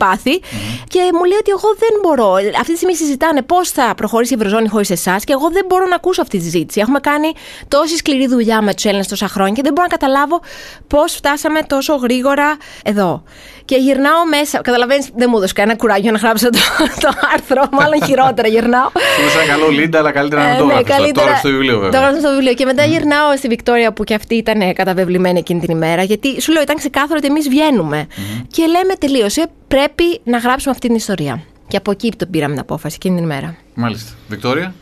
Και 0.87 0.99
μου 1.13 1.23
λέει 1.23 1.37
ότι 1.39 1.51
εγώ 1.51 1.75
δεν 1.77 1.99
μπορώ. 2.01 2.33
Αυτή 2.33 2.71
τη 2.71 2.75
στιγμή 2.75 2.95
συζητάνε 2.95 3.41
πώς 3.41 3.69
θα 3.69 3.93
προχωρήσει 3.97 4.33
η 4.33 4.35
Ευρωζώνη 4.39 4.67
χωρίς 4.67 4.89
εσάς 4.89 5.23
και 5.23 5.33
εγώ 5.33 5.49
δεν 5.49 5.65
μπορώ 5.67 5.85
να 5.85 5.95
ακούσω 5.95 6.21
αυτή 6.21 6.37
τη 6.37 6.43
συζήτηση. 6.43 6.79
Έχουμε 6.79 6.99
κάνει 6.99 7.31
τόση 7.67 7.97
σκληρή 7.97 8.27
δουλειά 8.27 8.61
με 8.61 8.73
τους 8.73 8.85
Έλληνες 8.85 9.07
τόσα 9.07 9.27
χρόνια 9.27 9.53
και 9.53 9.61
δεν 9.61 9.73
μπορώ 9.73 9.87
να 9.91 9.97
καταλάβω 9.97 10.41
πώς 10.87 11.13
φτάσαμε 11.13 11.61
τόσο 11.61 11.95
γρήγορα 11.95 12.57
εδώ. 12.83 13.23
Και 13.65 13.75
γυρνάω 13.75 14.25
μέσα. 14.29 14.61
Καταλαβαίνεις, 14.85 15.19
δεν 15.19 15.27
μου 15.31 15.37
έδωσε 15.37 15.53
κανένα 15.53 15.77
κουράγιο 15.77 16.11
να 16.11 16.17
γράψω 16.17 16.49
το, 16.49 16.59
το 17.03 17.09
άρθρο. 17.33 17.63
Μάλλον 17.71 18.03
χειρότερα 18.05 18.47
γυρνάω. 18.47 18.89
Σου 19.31 19.39
ένα 19.39 19.47
καλό 19.51 19.67
Λίντα, 19.67 19.99
αλλά 19.99 20.11
καλύτερα 20.11 20.43
να 20.43 20.55
ε, 20.55 20.57
το 20.57 20.65
ναι, 20.65 20.73
γράψει. 20.73 21.11
Τώρα 21.11 21.35
στο 21.35 21.49
βιβλίο, 21.49 21.79
βέβαια. 21.79 22.01
Τώρα 22.01 22.19
στο 22.19 22.29
βιβλίο. 22.29 22.53
Και 22.53 22.65
μετά 22.65 22.85
γυρνάω 22.85 23.37
στη 23.37 23.47
Βικτόρια 23.47 23.93
που 23.93 24.03
και 24.03 24.13
αυτή 24.13 24.35
ήταν 24.35 24.73
καταβεβλημένη 24.73 25.39
εκείνη 25.39 25.59
την 25.59 25.75
ημέρα. 25.75 26.03
Γιατί 26.03 26.41
σου 26.41 26.51
λέω, 26.51 26.61
ήταν 26.61 26.75
ξεκάθαρο 26.75 27.15
ότι 27.17 27.27
εμείς 27.27 27.49
βγαίνουμε. 27.49 28.07
Και 28.47 28.65
λέμε 28.65 28.93
τελείωσε, 28.99 29.47
πρέπει 29.67 30.19
να 30.23 30.37
γράψουμε 30.37 30.71
αυτή 30.71 30.87
την 30.87 30.95
ιστορία. 30.95 31.41
Και 31.67 31.77
από 31.77 31.91
εκεί 31.91 32.11
το 32.17 32.25
πήραμε 32.25 32.51
την 32.51 32.61
απόφαση 32.61 32.95
εκείνη 32.99 33.15
την 33.15 33.23
ημέρα. 33.23 33.55
Μάλιστα. 33.73 34.11
Βικτόρια; 34.27 34.73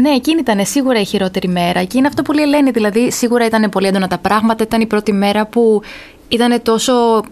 Ναι, 0.00 0.10
εκείνη 0.10 0.40
ήταν 0.40 0.66
σίγουρα 0.66 1.00
η 1.00 1.04
χειρότερη 1.04 1.48
μέρα. 1.48 1.84
Και 1.84 1.98
είναι 1.98 2.06
αυτό 2.06 2.22
που 2.22 2.32
λέει 2.32 2.44
Ελένη. 2.44 2.70
Δηλαδή, 2.70 3.10
σίγουρα 3.12 3.44
ήταν 3.44 3.68
πολύ 3.70 3.86
έντονα 3.86 4.08
τα 4.08 4.18
πράγματα. 4.18 4.64
Ήταν 4.64 4.80
η 4.80 4.86
πρώτη 4.86 5.12
μέρα 5.12 5.46
που 5.46 5.82
ήταν 6.28 6.62
τόσο 6.62 7.22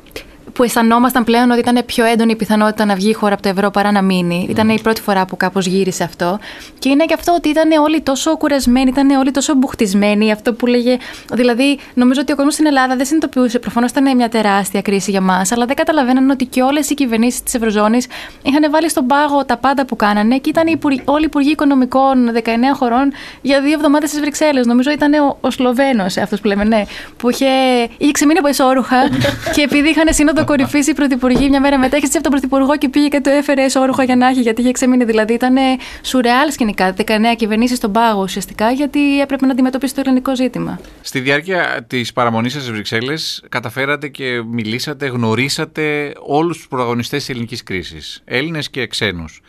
που 0.52 0.62
αισθανόμασταν 0.62 1.24
πλέον 1.24 1.50
ότι 1.50 1.60
ήταν 1.60 1.82
πιο 1.86 2.04
έντονη 2.04 2.32
η 2.32 2.36
πιθανότητα 2.36 2.84
να 2.84 2.94
βγει 2.94 3.10
η 3.10 3.12
χώρα 3.12 3.34
από 3.34 3.42
το 3.42 3.48
ευρώ 3.48 3.70
παρά 3.70 3.92
να 3.92 4.02
μείνει. 4.02 4.44
Mm. 4.46 4.50
Ήταν 4.50 4.68
η 4.68 4.80
πρώτη 4.80 5.00
φορά 5.00 5.24
που 5.24 5.36
κάπως 5.36 5.66
γύρισε 5.66 6.04
αυτό. 6.04 6.38
Και 6.78 6.88
είναι 6.88 7.04
και 7.04 7.14
αυτό 7.14 7.34
ότι 7.34 7.48
ήταν 7.48 7.70
όλοι 7.70 8.00
τόσο 8.00 8.36
κουρασμένοι, 8.36 8.90
ήταν 8.90 9.10
όλοι 9.10 9.30
τόσο 9.30 9.54
μπουχτισμένοι. 9.54 10.32
Αυτό 10.32 10.52
που 10.52 10.66
λέγε. 10.66 10.96
Δηλαδή, 11.32 11.78
νομίζω 11.94 12.20
ότι 12.20 12.32
ο 12.32 12.36
κόσμος 12.36 12.54
στην 12.54 12.66
Ελλάδα 12.66 12.96
δεν 12.96 13.06
συνειδητοποιούσε. 13.06 13.58
Προφανώς 13.58 13.90
ήταν 13.90 14.16
μια 14.16 14.28
τεράστια 14.28 14.82
κρίση 14.82 15.10
για 15.10 15.20
μας, 15.20 15.52
αλλά 15.52 15.66
δεν 15.66 15.76
καταλαβαίναν 15.76 16.30
ότι 16.30 16.44
και 16.44 16.62
όλες 16.62 16.90
οι 16.90 16.94
κυβερνήσεις 16.94 17.42
της 17.42 17.54
Ευρωζώνης 17.54 18.06
είχαν 18.42 18.70
βάλει 18.70 18.90
στον 18.90 19.06
πάγο 19.06 19.44
τα 19.44 19.56
πάντα 19.56 19.84
που 19.84 19.96
κάνανε 19.96 20.38
και 20.38 20.48
ήταν 20.48 20.66
οι 20.66 20.78
όλοι 21.04 21.22
οι 21.22 21.26
υπουργοί 21.26 21.50
οικονομικών 21.50 22.32
19 22.44 22.48
χωρών 22.74 23.12
για 23.42 23.60
δύο 23.60 23.72
εβδομάδες 23.72 24.08
στις 24.08 24.20
Βρυξέλλες. 24.20 24.66
Νομίζω 24.66 24.90
ήταν 24.90 25.12
ο, 25.14 25.36
ο 25.40 25.50
Σλοβαίνος 25.50 26.16
αυτός 26.16 26.40
που 26.40 26.46
λέμε, 26.46 26.64
ναι, 26.64 26.82
που 27.16 27.30
είχε, 27.30 27.46
είχε 27.98 28.12
ξεμείνει 28.12 28.38
από 28.38 28.48
εσόρουχα 28.48 29.08
και 29.54 29.62
επειδή 29.62 29.88
είχαν 29.88 30.14
σύνοδο 30.14 30.41
το 30.44 30.48
κορυφής 30.48 30.86
η 30.86 30.94
πρωθυπουργή 30.94 31.48
μια 31.48 31.60
μέρα 31.60 31.78
μετά. 31.78 31.96
Έχει 31.96 32.06
από 32.06 32.22
τον 32.22 32.30
πρωθυπουργό 32.30 32.76
και 32.76 32.88
πήγε 32.88 33.08
και 33.08 33.20
το 33.20 33.30
έφερε 33.30 33.66
όρουχα 33.76 34.04
για 34.04 34.16
να 34.16 34.28
έχει, 34.28 34.40
γιατί 34.40 34.60
είχε 34.60 34.72
ξεμείνει. 34.72 35.04
Δηλαδή 35.04 35.32
ήταν 35.32 35.54
σουρεάλ 36.02 36.50
σκηνικά. 36.50 36.94
19 36.98 37.02
κυβερνήσεις 37.36 37.76
στον 37.76 37.92
πάγο 37.92 38.22
ουσιαστικά, 38.22 38.70
γιατί 38.70 39.20
έπρεπε 39.20 39.46
να 39.46 39.52
αντιμετωπίσει 39.52 39.94
το 39.94 40.00
ελληνικό 40.04 40.36
ζήτημα. 40.36 40.80
Στη 41.00 41.20
διάρκεια 41.20 41.84
της 41.86 42.12
παραμονής 42.12 42.52
σας 42.52 42.62
στις 42.62 42.74
Βρυξέλλες, 42.74 43.44
καταφέρατε 43.48 44.08
και 44.08 44.42
μιλήσατε, 44.42 45.06
γνωρίσατε 45.06 46.12
όλους 46.26 46.56
τους 46.56 46.68
πρωταγωνιστές 46.68 47.18
της 47.18 47.28
ελληνικής 47.28 47.62
κρίσης, 47.62 48.22
Έλληνες 48.24 48.70
και 48.70 48.86
ξένους. 48.86 49.40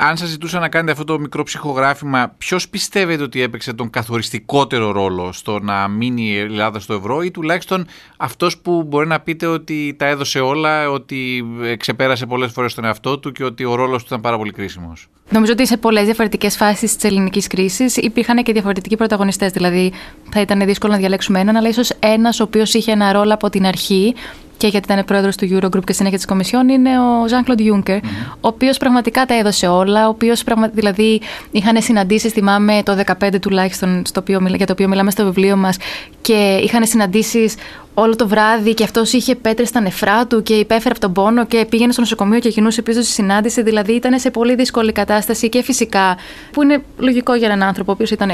Αν 0.00 0.16
σας 0.16 0.28
ζητούσα 0.28 0.58
να 0.58 0.68
κάνετε 0.68 0.92
αυτό 0.92 1.04
το 1.04 1.18
μικρό 1.18 1.42
ψυχογράφημα, 1.42 2.34
ποιος 2.38 2.68
πιστεύετε 2.68 3.22
ότι 3.22 3.42
έπαιξε 3.42 3.72
τον 3.72 3.90
καθοριστικότερο 3.90 4.90
ρόλο 4.92 5.32
στο 5.32 5.58
να 5.58 5.88
μείνει 5.88 6.22
η 6.22 6.36
Ελλάδα 6.36 6.80
στο 6.80 6.94
ευρώ 6.94 7.22
ή 7.22 7.30
τουλάχιστον 7.30 7.86
αυτός 8.16 8.58
που 8.58 8.82
μπορεί 8.82 9.06
να 9.06 9.20
πείτε 9.20 9.46
ότι 9.46 9.94
τα 9.98 10.06
έδωσε 10.06 10.40
όλα, 10.40 10.90
ότι 10.90 11.44
ξεπέρασε 11.78 12.26
πολλές 12.26 12.52
φορές 12.52 12.74
τον 12.74 12.84
εαυτό 12.84 13.18
του 13.18 13.32
και 13.32 13.44
ότι 13.44 13.64
ο 13.64 13.74
ρόλος 13.74 14.00
του 14.00 14.06
ήταν 14.08 14.20
πάρα 14.20 14.36
πολύ 14.36 14.52
κρίσιμος; 14.52 15.08
Νομίζω 15.30 15.52
ότι 15.52 15.66
σε 15.66 15.76
πολλές 15.76 16.04
διαφορετικές 16.04 16.56
φάσεις 16.56 16.96
της 16.96 17.04
ελληνικής 17.04 17.46
κρίσης 17.46 17.96
υπήρχαν 17.96 18.42
και 18.42 18.52
διαφορετικοί 18.52 18.96
πρωταγωνιστές. 18.96 19.52
Δηλαδή, 19.52 19.92
θα 20.30 20.40
ήταν 20.40 20.66
δύσκολο 20.66 20.92
να 20.92 20.98
διαλέξουμε 20.98 21.40
έναν, 21.40 21.56
αλλά 21.56 21.68
ίσως 21.68 21.90
ένας 21.98 22.40
ο 22.40 22.42
οποίος 22.42 22.74
είχε 22.74 22.92
ένα 22.92 23.12
ρόλο 23.12 23.34
από 23.34 23.50
την 23.50 23.66
αρχή 23.66 24.14
και 24.58 24.66
γιατί 24.66 24.92
ήταν 24.92 25.04
πρόεδρος 25.04 25.36
του 25.36 25.48
Eurogroup 25.52 25.84
και 25.84 25.92
συνέχεια 25.92 26.16
της 26.16 26.26
Κομισιόν, 26.26 26.68
είναι 26.68 26.90
ο 27.00 27.28
Ζαν 27.28 27.44
Κλοντ 27.44 27.60
Juncker, 27.60 27.98
ο 28.30 28.48
οποίος 28.48 28.76
πραγματικά 28.76 29.24
τα 29.24 29.34
έδωσε 29.34 29.66
όλα. 29.66 30.06
Ο 30.06 30.08
οποίος 30.08 30.44
δηλαδή 30.72 31.20
είχαν 31.50 31.82
συναντήσει, 31.82 32.28
θυμάμαι 32.28 32.82
το 32.84 32.96
2015 33.20 33.38
τουλάχιστον, 33.40 34.02
στο 34.06 34.20
οποίο, 34.20 34.40
για 34.56 34.66
το 34.66 34.72
οποίο 34.72 34.88
μιλάμε 34.88 35.10
στο 35.10 35.24
βιβλίο 35.24 35.56
μας, 35.56 35.76
και 36.20 36.60
είχαν 36.62 36.86
συναντήσει 36.86 37.50
όλο 37.94 38.16
το 38.16 38.28
βράδυ 38.28 38.74
και 38.74 38.84
αυτός 38.84 39.12
είχε 39.12 39.34
πέτρες 39.34 39.68
στα 39.68 39.80
νεφρά 39.80 40.26
του 40.26 40.42
και 40.42 40.54
υπέφερε 40.54 40.90
από 40.90 41.00
τον 41.00 41.12
πόνο 41.12 41.46
και 41.46 41.66
πήγαινε 41.68 41.92
στο 41.92 42.00
νοσοκομείο 42.00 42.38
και 42.38 42.48
γινούσε 42.48 42.82
πίσω 42.82 43.02
στη 43.02 43.12
συνάντηση. 43.12 43.62
Δηλαδή 43.62 43.92
ήταν 43.92 44.18
σε 44.18 44.30
πολύ 44.30 44.54
δύσκολη 44.54 44.92
κατάσταση 44.92 45.48
και 45.48 45.62
φυσικά, 45.62 46.16
που 46.52 46.62
είναι 46.62 46.82
λογικό 46.98 47.34
για 47.34 47.46
έναν 47.46 47.62
άνθρωπο 47.62 47.90
ο 47.90 47.94
οποίος 47.94 48.10
ήταν 48.10 48.30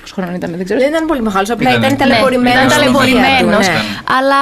Πόσο 0.00 0.14
χρόνο 0.14 0.32
ήταν, 0.34 0.54
δεν 0.56 0.64
ξέρω. 0.64 0.80
Δεν 0.80 0.88
ήταν 0.88 1.06
πολύ 1.06 1.22
μεγάλος, 1.22 1.50
απλά 1.50 1.70
ήταν 1.74 1.96
ταλαιπωρημένος. 1.96 2.64
Ήταν 2.64 2.68
ταλαιπωρημένος. 2.68 3.66
Ναι. 3.66 3.74
Αλλά 4.18 4.36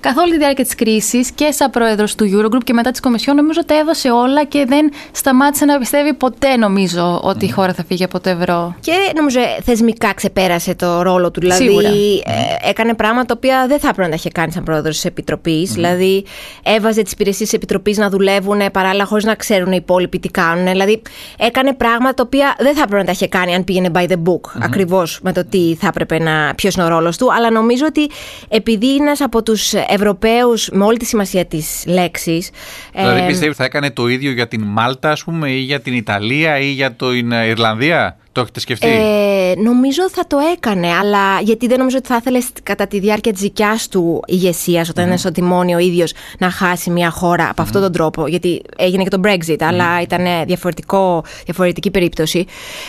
καθ' 0.00 0.18
όλη 0.18 0.30
τη 0.30 0.38
διάρκεια 0.38 0.64
της 0.64 0.74
κρίσης 0.74 1.30
και 1.30 1.50
σαν 1.50 1.70
πρόεδρος 1.70 2.14
του 2.14 2.24
Eurogroup 2.24 2.64
και 2.64 2.72
μετά 2.72 2.90
της 2.90 3.00
Κομισιόν, 3.00 3.36
νομίζω 3.36 3.60
ότι 3.62 3.78
έδωσε 3.78 4.10
όλα 4.10 4.44
και 4.44 4.64
δεν 4.68 4.92
σταμάτησε 5.12 5.64
να 5.64 5.78
πιστεύει 5.78 6.14
ποτέ, 6.14 6.56
νομίζω, 6.56 7.20
ότι 7.22 7.44
η 7.44 7.50
χώρα 7.50 7.72
θα 7.72 7.84
φύγει 7.84 8.04
από 8.04 8.20
το 8.20 8.28
ευρώ. 8.28 8.74
Και 8.80 8.92
νομίζω 9.16 9.40
θεσμικά 9.64 10.12
ξεπέρασε 10.14 10.74
το 10.74 11.02
ρόλο 11.02 11.30
του. 11.30 11.40
Δηλαδή, 11.40 12.22
ε, 12.26 12.68
έκανε 12.68 12.94
πράγματα 12.94 13.24
τα 13.24 13.34
οποία 13.36 13.64
δεν 13.68 13.78
θα 13.78 13.88
έπρεπε 13.88 14.02
να 14.02 14.08
τα 14.08 14.14
είχε 14.14 14.28
κάνει 14.30 14.52
σαν 14.52 14.62
πρόεδρος 14.62 14.94
της 14.94 15.04
Επιτροπής. 15.04 15.72
Δηλαδή, 15.72 16.24
έβαζε 16.62 17.02
τις 17.02 17.12
υπηρεσίες 17.12 17.48
της 17.48 17.58
Επιτροπής 17.58 17.98
να 17.98 18.10
δουλεύουν 18.10 18.60
παράλληλα 18.72 19.04
χωρίς 19.04 19.24
να 19.24 19.34
ξέρουν 19.34 19.72
οι 19.72 19.78
υπόλοιποι 19.80 20.18
τι 20.18 20.28
κάνουν. 20.28 20.66
Δηλαδή, 20.66 21.02
έκανε 21.38 21.72
πράγματα 21.72 22.14
τα 22.14 22.22
οποία 22.26 22.56
δεν 22.58 22.74
θα 22.74 22.80
έπρεπε 22.80 22.98
να 22.98 23.04
τα 23.04 23.12
είχε 23.12 23.28
κάνει 23.28 23.54
αν 23.54 23.64
πήγαινε 23.64 23.90
by 23.94 24.06
the 24.06 24.16
book 24.24 24.69
ακριβώς 24.70 25.18
με 25.22 25.32
το 25.32 25.44
τι 25.44 25.76
θα 25.80 25.86
έπρεπε 25.86 26.18
να. 26.18 26.54
ποιος 26.54 26.74
είναι 26.74 26.84
ο 26.84 26.88
ρόλος 26.88 27.16
του. 27.16 27.32
Αλλά 27.34 27.50
νομίζω 27.50 27.84
ότι 27.86 28.10
επειδή 28.48 28.86
είναι 28.86 29.04
ένας 29.04 29.20
από 29.20 29.42
τους 29.42 29.72
Ευρωπαίους 29.72 30.68
με 30.72 30.84
όλη 30.84 30.96
τη 30.96 31.04
σημασία 31.04 31.44
της 31.44 31.84
λέξης. 31.86 32.50
Δηλαδή, 32.94 33.20
ε, 33.20 33.26
πιστεύεις 33.26 33.56
θα 33.56 33.64
έκανε 33.64 33.90
το 33.90 34.08
ίδιο 34.08 34.30
για 34.30 34.48
την 34.48 34.62
Μάλτα, 34.62 35.10
ας 35.10 35.24
πούμε, 35.24 35.50
ή 35.50 35.58
για 35.58 35.80
την 35.80 35.94
Ιταλία 35.94 36.58
ή 36.58 36.70
για 36.70 36.92
την 36.92 37.30
Ιρλανδία; 37.30 38.16
Το 38.32 38.40
έχετε 38.40 38.60
σκεφτεί; 38.60 38.88
Ε, 38.88 39.54
νομίζω 39.56 40.10
θα 40.10 40.26
το 40.26 40.38
έκανε, 40.52 40.88
αλλά 40.88 41.40
γιατί 41.40 41.66
δεν 41.66 41.78
νομίζω 41.78 41.96
ότι 41.96 42.06
θα 42.06 42.16
ήθελες 42.16 42.46
κατά 42.62 42.86
τη 42.86 42.98
διάρκεια 42.98 43.32
της 43.32 43.40
δικιάς 43.40 43.88
του 43.88 44.22
ηγεσίας, 44.26 44.88
όταν 44.88 45.04
mm. 45.04 45.06
είναι 45.08 45.16
στο 45.16 45.30
τιμόνι 45.30 45.74
ο 45.74 45.78
ίδιος, 45.78 46.12
να 46.38 46.50
χάσει 46.50 46.90
μια 46.90 47.10
χώρα 47.10 47.48
από 47.50 47.62
αυτόν 47.62 47.82
τον 47.82 47.92
τρόπο. 47.92 48.26
Γιατί 48.26 48.62
έγινε 48.76 49.02
και 49.02 49.08
το 49.08 49.20
Brexit, 49.24 49.56
αλλά 49.60 50.00
ήταν 50.00 50.46
διαφορετικό, 50.46 51.24
διαφορετική 51.44 51.90
περίπτωση. 51.90 52.46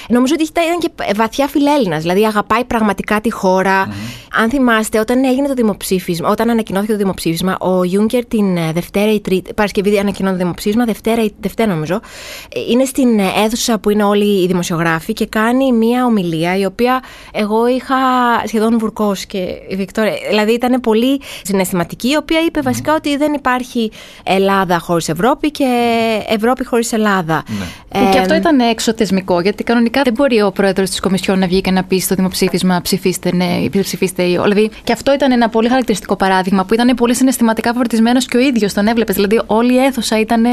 Νομίζω 0.09 0.33
ότι 0.39 0.43
ήταν 0.43 0.79
και 0.79 1.13
βαθιά 1.15 1.47
φιλέλληνα, 1.47 1.97
δηλαδή 1.97 2.25
αγαπάει 2.25 2.63
πραγματικά 2.63 3.21
τη 3.21 3.31
χώρα. 3.31 3.87
Αν 4.33 4.49
θυμάστε, 4.49 4.99
όταν 4.99 5.23
έγινε 5.23 5.47
το 5.47 5.53
δημοψήφισμα, 5.53 6.29
όταν 6.29 6.49
ανακοινώθηκε 6.49 6.91
το 6.91 6.97
δημοψήφισμα, 6.97 7.57
ο 7.59 7.83
Γιούγκερ 7.83 8.25
την 8.25 8.57
ε, 8.57 8.71
Δευτέρα 8.71 9.13
ή 9.13 9.19
Τρίτη, 9.19 9.53
Παρασκευή 9.53 9.99
ανακοινώνει 9.99 10.33
το 10.33 10.41
δημοψήφισμα, 10.41 10.85
Δευτέρα, 10.85 11.25
Δευτέρα 11.39 11.73
νομίζω, 11.73 11.99
ε, 12.55 12.59
είναι 12.71 12.85
στην 12.85 13.19
αίθουσα 13.19 13.79
που 13.79 13.89
είναι 13.89 14.03
όλοι 14.03 14.43
οι 14.43 14.47
δημοσιογράφοι 14.47 15.13
και 15.13 15.25
κάνει 15.31 15.71
μία 15.71 16.05
ομιλία 16.05 16.57
η 16.57 16.65
οποία 16.65 17.03
εγώ 17.31 17.67
είχα 17.67 17.95
σχεδόν 18.45 18.77
βουρκώσει 18.77 19.27
και 19.27 19.37
η 19.67 19.75
Βικτόρια. 19.75 20.13
Δηλαδή 20.29 20.53
ήταν 20.53 20.79
πολύ 20.79 21.21
συναισθηματική, 21.43 22.09
η 22.09 22.15
οποία 22.15 22.39
είπε 22.45 22.61
βασικά 22.61 22.93
ότι 22.93 23.17
δεν 23.17 23.33
υπάρχει 23.33 23.91
Ελλάδα 24.23 24.79
χωρίς 24.79 25.09
Ευρώπη 25.09 25.51
και 25.51 25.67
Ευρώπη 26.27 26.65
χωρίς 26.65 26.93
Ελλάδα. 26.93 27.43
Ναι. 27.47 28.09
και 28.11 28.19
αυτό 28.19 28.35
ήταν 28.35 28.59
έξω 28.59 28.93
θεσμικό, 28.93 29.41
γιατί 29.41 29.63
κανονικά 29.63 30.01
δεν 30.03 30.13
μπορεί 30.13 30.41
ο 30.41 30.51
πρόεδρος 30.51 30.89
της 30.89 30.99
Κομισιόν 30.99 31.39
να 31.39 31.47
βγει 31.47 31.61
και 31.61 31.71
να 31.71 31.83
πει 31.83 31.99
στο 31.99 32.15
δημοψήφισμα 32.15 32.81
ψηφίστε 32.81 33.35
ναι, 33.35 33.69
ψηφίστε 33.81 34.23
ή 34.23 34.39
δηλαδή, 34.43 34.69
Και 34.83 34.93
αυτό 34.93 35.13
ήταν 35.13 35.31
ένα 35.31 35.49
πολύ 35.49 35.67
χαρακτηριστικό 35.67 36.15
παράδειγμα 36.15 36.65
που 36.65 36.73
ήταν 36.73 36.95
πολύ 36.95 37.15
συναισθηματικά 37.15 37.73
φορτισμένος 37.73 38.25
και 38.25 38.37
ο 38.37 38.39
ίδιος 38.39 38.73
τον 38.73 38.87
έβλεπες. 38.87 39.15
Δηλαδή 39.15 39.41
όλη 39.45 39.73
η 39.73 39.77
αίθουσα 39.77 40.19
ήταν 40.19 40.45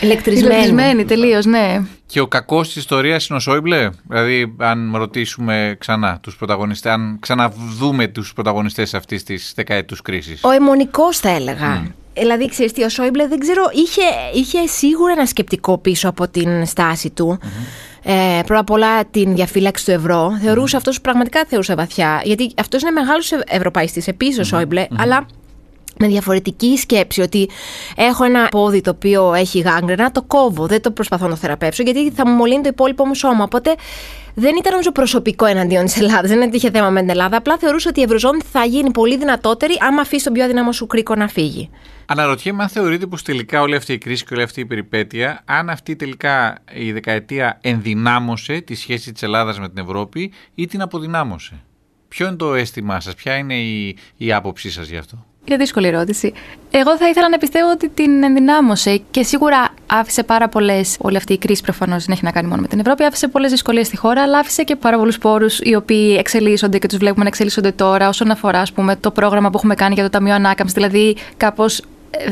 ηλεκτρισμένη 0.00 1.04
τελείως, 1.04 1.44
ναι. 1.44 1.80
Και 2.10 2.20
ο 2.20 2.26
κακός 2.26 2.66
της 2.66 2.76
ιστορίας 2.76 3.26
είναι 3.26 3.38
ο 3.38 3.40
Σόιμπλε; 3.40 3.90
Δηλαδή, 4.08 4.54
αν 4.58 4.96
ρωτήσουμε 4.96 5.76
ξανά 5.78 6.18
τους 6.22 6.36
πρωταγωνιστές, 6.36 6.92
αν 6.92 7.16
ξαναδούμε 7.20 8.06
τους 8.06 8.32
πρωταγωνιστές 8.32 8.94
αυτής 8.94 9.22
της 9.22 9.52
δεκαετούς 9.56 10.02
κρίσης. 10.02 10.44
Ο 10.44 10.50
αιμονικός, 10.50 11.18
θα 11.18 11.28
έλεγα. 11.28 11.86
Mm. 11.86 11.92
Δηλαδή, 12.14 12.48
ξέρεις 12.48 12.72
τι, 12.72 12.82
ο 12.82 12.88
Σόιμπλε 12.88 13.26
δεν 13.26 13.38
ξέρω, 13.38 13.62
είχε, 13.72 14.02
είχε 14.34 14.66
σίγουρα 14.66 15.12
ένα 15.12 15.26
σκεπτικό 15.26 15.78
πίσω 15.78 16.08
από 16.08 16.28
την 16.28 16.66
στάση 16.66 17.10
του. 17.10 17.38
Mm-hmm. 17.42 18.10
Ε, 18.10 18.40
πρώτα 18.46 18.60
απ' 18.60 18.70
όλα 18.70 19.04
την 19.04 19.34
διαφύλαξη 19.34 19.84
του 19.84 19.90
ευρώ. 19.90 20.38
Θεωρούσε 20.42 20.74
mm-hmm. 20.74 20.78
αυτός 20.78 21.00
πραγματικά 21.00 21.44
θεωρούσε 21.48 21.74
βαθιά. 21.74 22.20
Γιατί 22.24 22.52
αυτός 22.56 22.82
είναι 22.82 22.90
μεγάλος 22.90 23.32
ευρωπαϊστής 23.46 24.08
επίσης 24.08 24.38
ο 24.38 24.44
Σόιμπλε, 24.44 24.86
αλλά 24.96 25.26
με 25.98 26.06
διαφορετική 26.06 26.76
σκέψη 26.76 27.20
ότι 27.20 27.48
έχω 27.96 28.24
ένα 28.24 28.48
πόδι 28.48 28.80
το 28.80 28.90
οποίο 28.90 29.34
έχει 29.34 29.58
γάγκρενα, 29.58 30.10
το 30.10 30.22
κόβω, 30.22 30.66
δεν 30.66 30.82
το 30.82 30.90
προσπαθώ 30.90 31.24
να 31.24 31.30
το 31.30 31.36
θεραπεύσω 31.36 31.82
γιατί 31.82 32.10
θα 32.10 32.26
μου 32.26 32.34
μολύνει 32.34 32.62
το 32.62 32.68
υπόλοιπο 32.68 33.06
μου 33.06 33.14
σώμα. 33.14 33.44
Οπότε 33.44 33.74
δεν 34.34 34.56
ήταν 34.56 34.72
νομίζω 34.72 34.92
προσωπικό 34.92 35.44
εναντίον 35.46 35.84
της 35.84 36.00
Ελλάδας, 36.00 36.30
δεν 36.30 36.50
είχε 36.52 36.70
θέμα 36.70 36.90
με 36.90 37.00
την 37.00 37.10
Ελλάδα. 37.10 37.36
Απλά 37.36 37.58
θεωρούσε 37.58 37.88
ότι 37.88 38.00
η 38.00 38.02
Ευρωζώνη 38.02 38.40
θα 38.52 38.64
γίνει 38.64 38.90
πολύ 38.90 39.16
δυνατότερη 39.16 39.74
άμα 39.80 40.00
αφήσει 40.00 40.24
τον 40.24 40.32
πιο 40.32 40.44
αδύναμο 40.44 40.72
σου 40.72 40.86
κρίκο 40.86 41.14
να 41.14 41.28
φύγει. 41.28 41.70
Αναρωτιέμαι 42.06 42.62
αν 42.62 42.68
θεωρείτε 42.68 43.06
πως 43.06 43.22
τελικά 43.22 43.60
όλη 43.60 43.76
αυτή 43.76 43.92
η 43.92 43.98
κρίση 43.98 44.24
και 44.24 44.34
όλη 44.34 44.42
αυτή 44.42 44.60
η 44.60 44.66
περιπέτεια, 44.66 45.42
αν 45.44 45.70
αυτή 45.70 45.96
τελικά 45.96 46.58
η 46.72 46.92
δεκαετία 46.92 47.58
ενδυνάμωσε 47.60 48.60
τη 48.60 48.74
σχέση 48.74 49.12
της 49.12 49.22
Ελλάδας 49.22 49.58
με 49.58 49.68
την 49.68 49.84
Ευρώπη 49.84 50.32
ή 50.54 50.66
την 50.66 50.80
αποδυνάμωσε. 50.82 51.60
Ποιο 52.08 52.26
είναι 52.26 52.36
το 52.36 52.54
αίσθημά 52.54 53.00
σας, 53.00 53.14
ποια 53.14 53.36
είναι 53.36 53.54
η, 53.54 53.96
η 54.16 54.32
άποψή 54.32 54.70
σας 54.70 54.88
γι' 54.88 54.96
αυτό; 54.96 55.26
Είναι 55.48 55.56
δύσκολη 55.56 55.86
ερώτηση. 55.86 56.32
Εγώ 56.70 56.96
θα 56.96 57.08
ήθελα 57.08 57.28
να 57.28 57.38
πιστεύω 57.38 57.70
ότι 57.70 57.88
την 57.88 58.22
ενδυνάμωσε 58.22 59.00
και 59.10 59.22
σίγουρα 59.22 59.68
άφησε 59.86 60.22
πάρα 60.22 60.48
πολλές. 60.48 60.96
Όλη 61.00 61.16
αυτή 61.16 61.32
η 61.32 61.38
κρίση 61.38 61.62
προφανώς 61.62 62.04
δεν 62.04 62.14
έχει 62.14 62.24
να 62.24 62.30
κάνει 62.30 62.48
μόνο 62.48 62.60
με 62.60 62.68
την 62.68 62.78
Ευρώπη. 62.78 63.04
Άφησε 63.04 63.28
πολλές 63.28 63.50
δυσκολίες 63.50 63.86
στη 63.86 63.96
χώρα, 63.96 64.22
αλλά 64.22 64.38
άφησε 64.38 64.62
και 64.62 64.76
πάρα 64.76 64.98
πολλούς 64.98 65.18
πόρους 65.18 65.58
οι 65.62 65.74
οποίοι 65.74 66.16
εξελίσσονται 66.18 66.78
και 66.78 66.86
τους 66.86 66.98
βλέπουμε 66.98 67.22
να 67.22 67.28
εξελίσσονται 67.28 67.72
τώρα 67.72 68.08
όσον 68.08 68.30
αφορά 68.30 68.62
πούμε, 68.74 68.96
το 68.96 69.10
πρόγραμμα 69.10 69.50
που 69.50 69.56
έχουμε 69.56 69.74
κάνει 69.74 69.94
για 69.94 70.02
το 70.02 70.10
Ταμείο 70.10 70.34
Ανάκαμψης. 70.34 70.74
Δηλαδή, 70.74 71.16
κάπως 71.36 71.82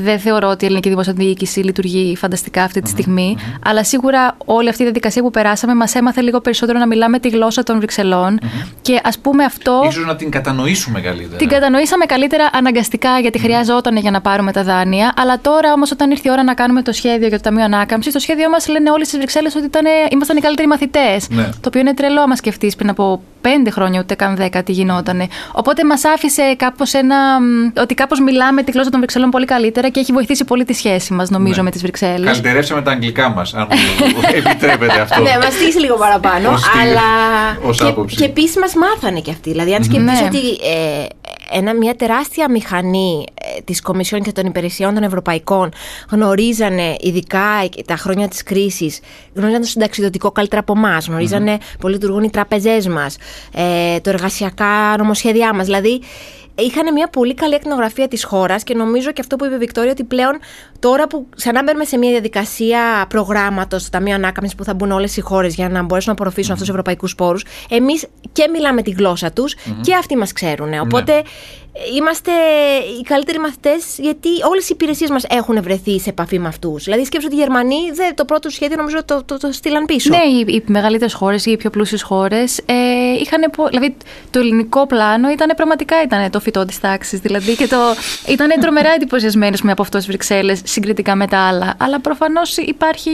δεν 0.02 0.18
θεωρώ 0.18 0.48
ότι 0.48 0.64
η 0.64 0.66
ελληνική 0.66 0.88
δημόσια 0.88 1.12
διοίκηση 1.12 1.60
λειτουργεί 1.60 2.16
φανταστικά 2.16 2.62
αυτή 2.62 2.80
τη 2.80 2.88
στιγμη 2.88 3.36
αλλά 3.64 3.84
σίγουρα 3.84 4.36
όλη 4.44 4.68
αυτή 4.68 4.82
η 4.82 4.84
διαδικασία 4.84 5.22
που 5.22 5.30
περάσαμε 5.30 5.74
μας 5.74 5.94
έμαθε 5.94 6.20
λίγο 6.20 6.40
περισσότερο 6.40 6.78
να 6.78 6.86
μιλάμε 6.86 7.18
τη 7.18 7.28
γλώσσα 7.28 7.62
των 7.62 7.76
βρυξελων 7.78 8.38
Και 8.82 9.00
ας 9.04 9.18
πούμε 9.18 9.44
αυτό. 9.44 9.88
σω 9.92 10.00
να 10.00 10.16
την 10.16 10.30
κατανοήσουμε 10.30 11.00
καλύτερα. 11.00 11.36
Την 11.36 11.48
κατανοήσαμε 11.48 12.04
καλύτερα 12.04 12.50
αναγκαστικά, 12.52 13.18
γιατί 13.18 13.38
χρειάζονταν 13.38 13.96
για 13.96 14.10
να 14.10 14.20
πάρουμε 14.20 14.52
τα 14.52 14.62
δάνεια. 14.62 15.12
Αλλά 15.16 15.40
τώρα 15.40 15.72
όμως, 15.72 15.90
όταν 15.90 16.10
ήρθε 16.10 16.28
η 16.28 16.32
ώρα 16.32 16.42
να 16.42 16.54
κάνουμε 16.54 16.82
το 16.82 16.92
σχέδιο 16.92 17.28
για 17.28 17.36
το 17.36 17.42
Ταμείο 17.42 17.64
Ανάκαμψης, 17.64 18.12
το 18.12 18.18
σχέδιό 18.18 18.50
μας 18.50 18.68
λένε 18.68 18.90
όλοι 18.90 19.06
στι 19.06 19.16
Βρυξέλλες 19.16 19.54
ότι 19.54 19.64
ήταν, 19.64 19.84
ήμασταν 20.10 20.36
οι 20.36 20.40
καλύτεροι 20.40 20.68
μαθητές. 20.68 21.28
Ναι. 21.30 21.42
Το 21.44 21.66
οποίο 21.66 21.80
είναι 21.80 21.94
τρελό, 21.94 22.20
άμα 22.20 22.36
σκεφτείς 22.36 22.76
πριν 22.76 22.88
από 22.90 23.22
πέντε 23.50 23.70
χρόνια, 23.70 24.00
ούτε 24.00 24.14
καν 24.14 24.36
δέκα 24.36 24.62
τι 24.62 24.72
γινότανε. 24.72 25.26
Οπότε 25.52 25.84
μας 25.84 26.04
άφησε 26.04 26.54
κάπως 26.56 26.92
ένα. 26.92 27.16
ότι 27.80 27.94
κάπως 27.94 28.20
μιλάμε 28.20 28.62
τη 28.62 28.70
γλώσσα 28.70 28.90
των 28.90 29.00
Βρυξελών 29.00 29.30
πολύ 29.30 29.44
καλύτερα 29.44 29.88
και 29.88 30.00
έχει 30.00 30.12
βοηθήσει 30.12 30.44
πολύ 30.44 30.64
τη 30.64 30.72
σχέση 30.72 31.12
μας, 31.12 31.30
νομίζω, 31.30 31.56
ναι. 31.56 31.62
με 31.62 31.70
τις 31.70 31.80
Βρυξέλλες. 31.82 32.26
Καλυτερεύσαμε 32.26 32.82
τα 32.82 32.90
αγγλικά 32.90 33.28
μας, 33.28 33.54
αν 33.54 33.66
μου 33.70 34.20
επιτρέπετε 34.38 35.00
αυτό. 35.00 35.22
ναι, 35.22 35.38
μας 35.42 35.52
στήσει 35.52 35.78
λίγο 35.78 35.96
παραπάνω. 35.96 36.48
αλλά. 36.48 37.08
και, 38.08 38.14
και 38.16 38.24
επίσης 38.24 38.56
μας 38.56 38.74
μάθανε 38.74 39.20
κι 39.20 39.30
αυτοί. 39.30 39.50
Δηλαδή, 39.50 39.74
αν 39.74 39.84
σκεφτείς 39.84 40.20
ναι. 40.20 40.26
ότι 40.26 40.38
ε, 40.38 41.06
ένα, 41.50 41.74
μια 41.74 41.94
τεράστια 41.94 42.50
μηχανή 42.50 43.24
ε, 43.34 43.60
της 43.60 43.80
Κομισιόν 43.82 44.22
και 44.22 44.32
των 44.32 44.46
Υπηρεσιών 44.46 44.94
των 44.94 45.02
Ευρωπαϊκών 45.02 45.72
γνωρίζανε 46.10 46.96
ειδικά 47.00 47.68
τα 47.86 47.96
χρόνια 47.96 48.28
της 48.28 48.42
κρίσης, 48.42 49.00
γνωρίζανε 49.34 49.64
το 49.64 49.70
συνταξιδοτικό 49.70 50.30
καλύτερα 50.30 50.60
από 50.60 50.72
εμάς, 50.76 51.06
γνωρίζανε 51.06 51.56
mm-hmm. 51.60 51.76
πώς 51.80 51.90
λειτουργούν 51.90 52.22
οι 52.22 52.30
τραπεζές 52.30 52.86
μας, 52.86 53.16
ε, 53.54 54.00
το 54.00 54.10
εργασιακά 54.10 54.94
νομοσχέδιά 54.98 55.54
μας. 55.54 55.64
Δηλαδή 55.64 56.00
είχαν 56.58 56.92
μια 56.92 57.08
πολύ 57.08 57.34
καλή 57.34 57.54
εκνογραφία 57.54 58.08
της 58.08 58.24
χώρας 58.24 58.62
και 58.62 58.74
νομίζω 58.74 59.12
και 59.12 59.20
αυτό 59.20 59.36
που 59.36 59.44
είπε 59.44 59.54
η 59.54 59.58
Βικτόρια 59.58 59.90
ότι 59.90 60.04
πλέον 60.04 60.38
τώρα 60.78 61.06
που 61.06 61.26
ξανά 61.36 61.62
μπαίνουμε 61.62 61.84
σε 61.84 61.98
μια 61.98 62.10
διαδικασία 62.10 63.06
προγράμματος 63.08 63.80
στο 63.82 63.90
Ταμείο 63.90 64.14
Ανάκαμψης 64.14 64.56
που 64.56 64.64
θα 64.64 64.74
μπουν 64.74 64.90
όλες 64.90 65.16
οι 65.16 65.20
χώρες 65.20 65.54
για 65.54 65.68
να 65.68 65.82
μπορέσουν 65.82 66.08
να 66.08 66.12
απορροφήσουν 66.12 66.50
mm-hmm. 66.50 66.52
αυτούς 66.52 66.66
τους 66.66 66.68
ευρωπαϊκούς 66.68 67.14
πόρους, 67.14 67.44
εμείς 67.68 68.06
και 68.32 68.48
μιλάμε 68.52 68.82
τη 68.82 68.90
γλώσσα 68.90 69.32
τους 69.32 69.54
και 69.80 69.94
αυτοί 69.94 70.16
μας 70.16 70.32
ξέρουν. 70.32 70.78
Οπότε 70.80 71.22
είμαστε 71.96 72.30
οι 72.98 73.02
καλύτεροι 73.02 73.38
μαθητές, 73.38 73.84
γιατί 73.98 74.28
όλες 74.50 74.64
οι 74.64 74.70
υπηρεσίες 74.72 75.10
μας 75.10 75.24
έχουν 75.28 75.62
βρεθεί 75.62 76.00
σε 76.00 76.10
επαφή 76.10 76.38
με 76.38 76.48
αυτούς. 76.48 76.84
Δηλαδή, 76.84 77.04
σκέψω 77.04 77.26
ότι 77.26 77.36
οι 77.36 77.38
Γερμανοί 77.38 77.90
δεν, 77.94 78.14
το 78.14 78.24
πρώτο 78.24 78.48
σχέδιο 78.48 78.76
νομίζω 78.76 79.04
το, 79.04 79.22
το, 79.24 79.38
το, 79.38 79.52
στείλαν 79.52 79.84
πίσω. 79.84 80.10
Ναι, 80.10 80.22
οι, 80.22 80.54
οι 80.54 80.62
μεγαλύτερες 80.66 81.12
χώρες 81.14 81.46
ή 81.46 81.50
οι 81.50 81.56
πιο 81.56 81.70
πλούσιες 81.70 82.02
χώρες 82.02 82.58
ε, 82.58 82.74
είχαν. 83.20 83.50
Δηλαδή, 83.68 83.96
το 84.30 84.38
ελληνικό 84.38 84.86
πλάνο 84.86 85.30
ήταν 85.30 85.52
πραγματικά 85.56 86.02
ήταν 86.02 86.30
το 86.30 86.40
φυτό 86.40 86.64
της 86.64 86.80
τάξης. 86.80 87.20
Δηλαδή, 87.20 87.56
και 87.56 87.66
το, 87.66 87.76
ήταν 88.26 88.48
τρομερά 88.60 88.92
εντυπωσιασμένοι 88.96 89.56
από 89.70 89.82
αυτός 89.82 90.02
στι 90.02 90.10
Βρυξέλλες 90.10 90.60
συγκριτικά 90.64 91.14
με 91.14 91.26
τα 91.26 91.38
άλλα. 91.38 91.74
Αλλά 91.78 92.00
προφανώς 92.00 92.56
υπάρχει. 92.56 93.10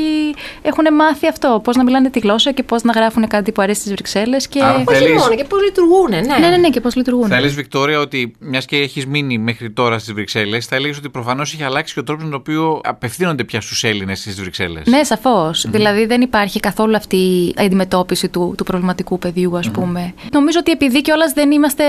Έχουν 0.62 0.94
μάθει 0.94 1.26
αυτό. 1.26 1.60
Πώς 1.64 1.76
να 1.76 1.84
μιλάνε 1.84 2.10
τη 2.10 2.18
γλώσσα 2.18 2.52
και 2.52 2.62
πώς 2.62 2.82
να 2.82 2.92
γράφουν 2.92 3.28
κάτι 3.28 3.52
που 3.52 3.62
αρέσει 3.62 3.80
στις 3.80 3.92
Βρυξέλλες. 3.92 4.48
Και... 4.48 4.60
Όχι 4.86 5.08
μόνο, 5.08 5.34
και 5.34 5.44
πώς 5.44 5.62
λειτουργούν. 5.62 6.10
Ναι, 6.10 6.20
ναι, 6.20 6.48
ναι, 6.48 6.56
ναι 6.56 6.68
και 6.68 6.80
πώς 6.80 6.96
λειτουργούν. 6.96 7.28
Θα 7.28 7.40
λε, 7.40 7.48
Βικτόρια, 7.48 7.98
ότι 7.98 8.32
μιας 8.52 8.64
και 8.64 8.76
έχεις 8.76 9.06
μείνει 9.06 9.38
μέχρι 9.38 9.70
τώρα 9.70 9.98
στις 9.98 10.12
Βρυξέλλες, 10.12 10.66
θα 10.66 10.76
έλεγες 10.76 10.98
ότι 10.98 11.08
προφανώς 11.08 11.52
έχει 11.52 11.62
αλλάξει 11.62 11.94
και 11.94 12.00
ο 12.00 12.02
τρόπος 12.02 12.24
με 12.24 12.30
τον 12.30 12.38
οποίο 12.40 12.80
απευθύνονται 12.84 13.44
πια 13.44 13.60
στους 13.60 13.84
Έλληνες 13.84 14.18
στις 14.20 14.40
Βρυξέλλες. 14.40 14.86
Ναι, 14.86 15.04
σαφώς. 15.04 15.66
Δηλαδή 15.68 16.06
δεν 16.06 16.20
υπάρχει 16.20 16.60
καθόλου 16.60 16.96
αυτή 16.96 17.16
η 17.16 17.54
αντιμετώπιση 17.56 18.28
του, 18.28 18.54
του 18.56 18.64
προβληματικού 18.64 19.18
πεδίου, 19.18 19.56
ας 19.56 19.70
πούμε. 19.70 20.14
Νομίζω 20.32 20.58
ότι 20.58 20.70
επειδή 20.70 21.02
κιόλας 21.02 21.32
δεν 21.32 21.50
είμαστε 21.50 21.84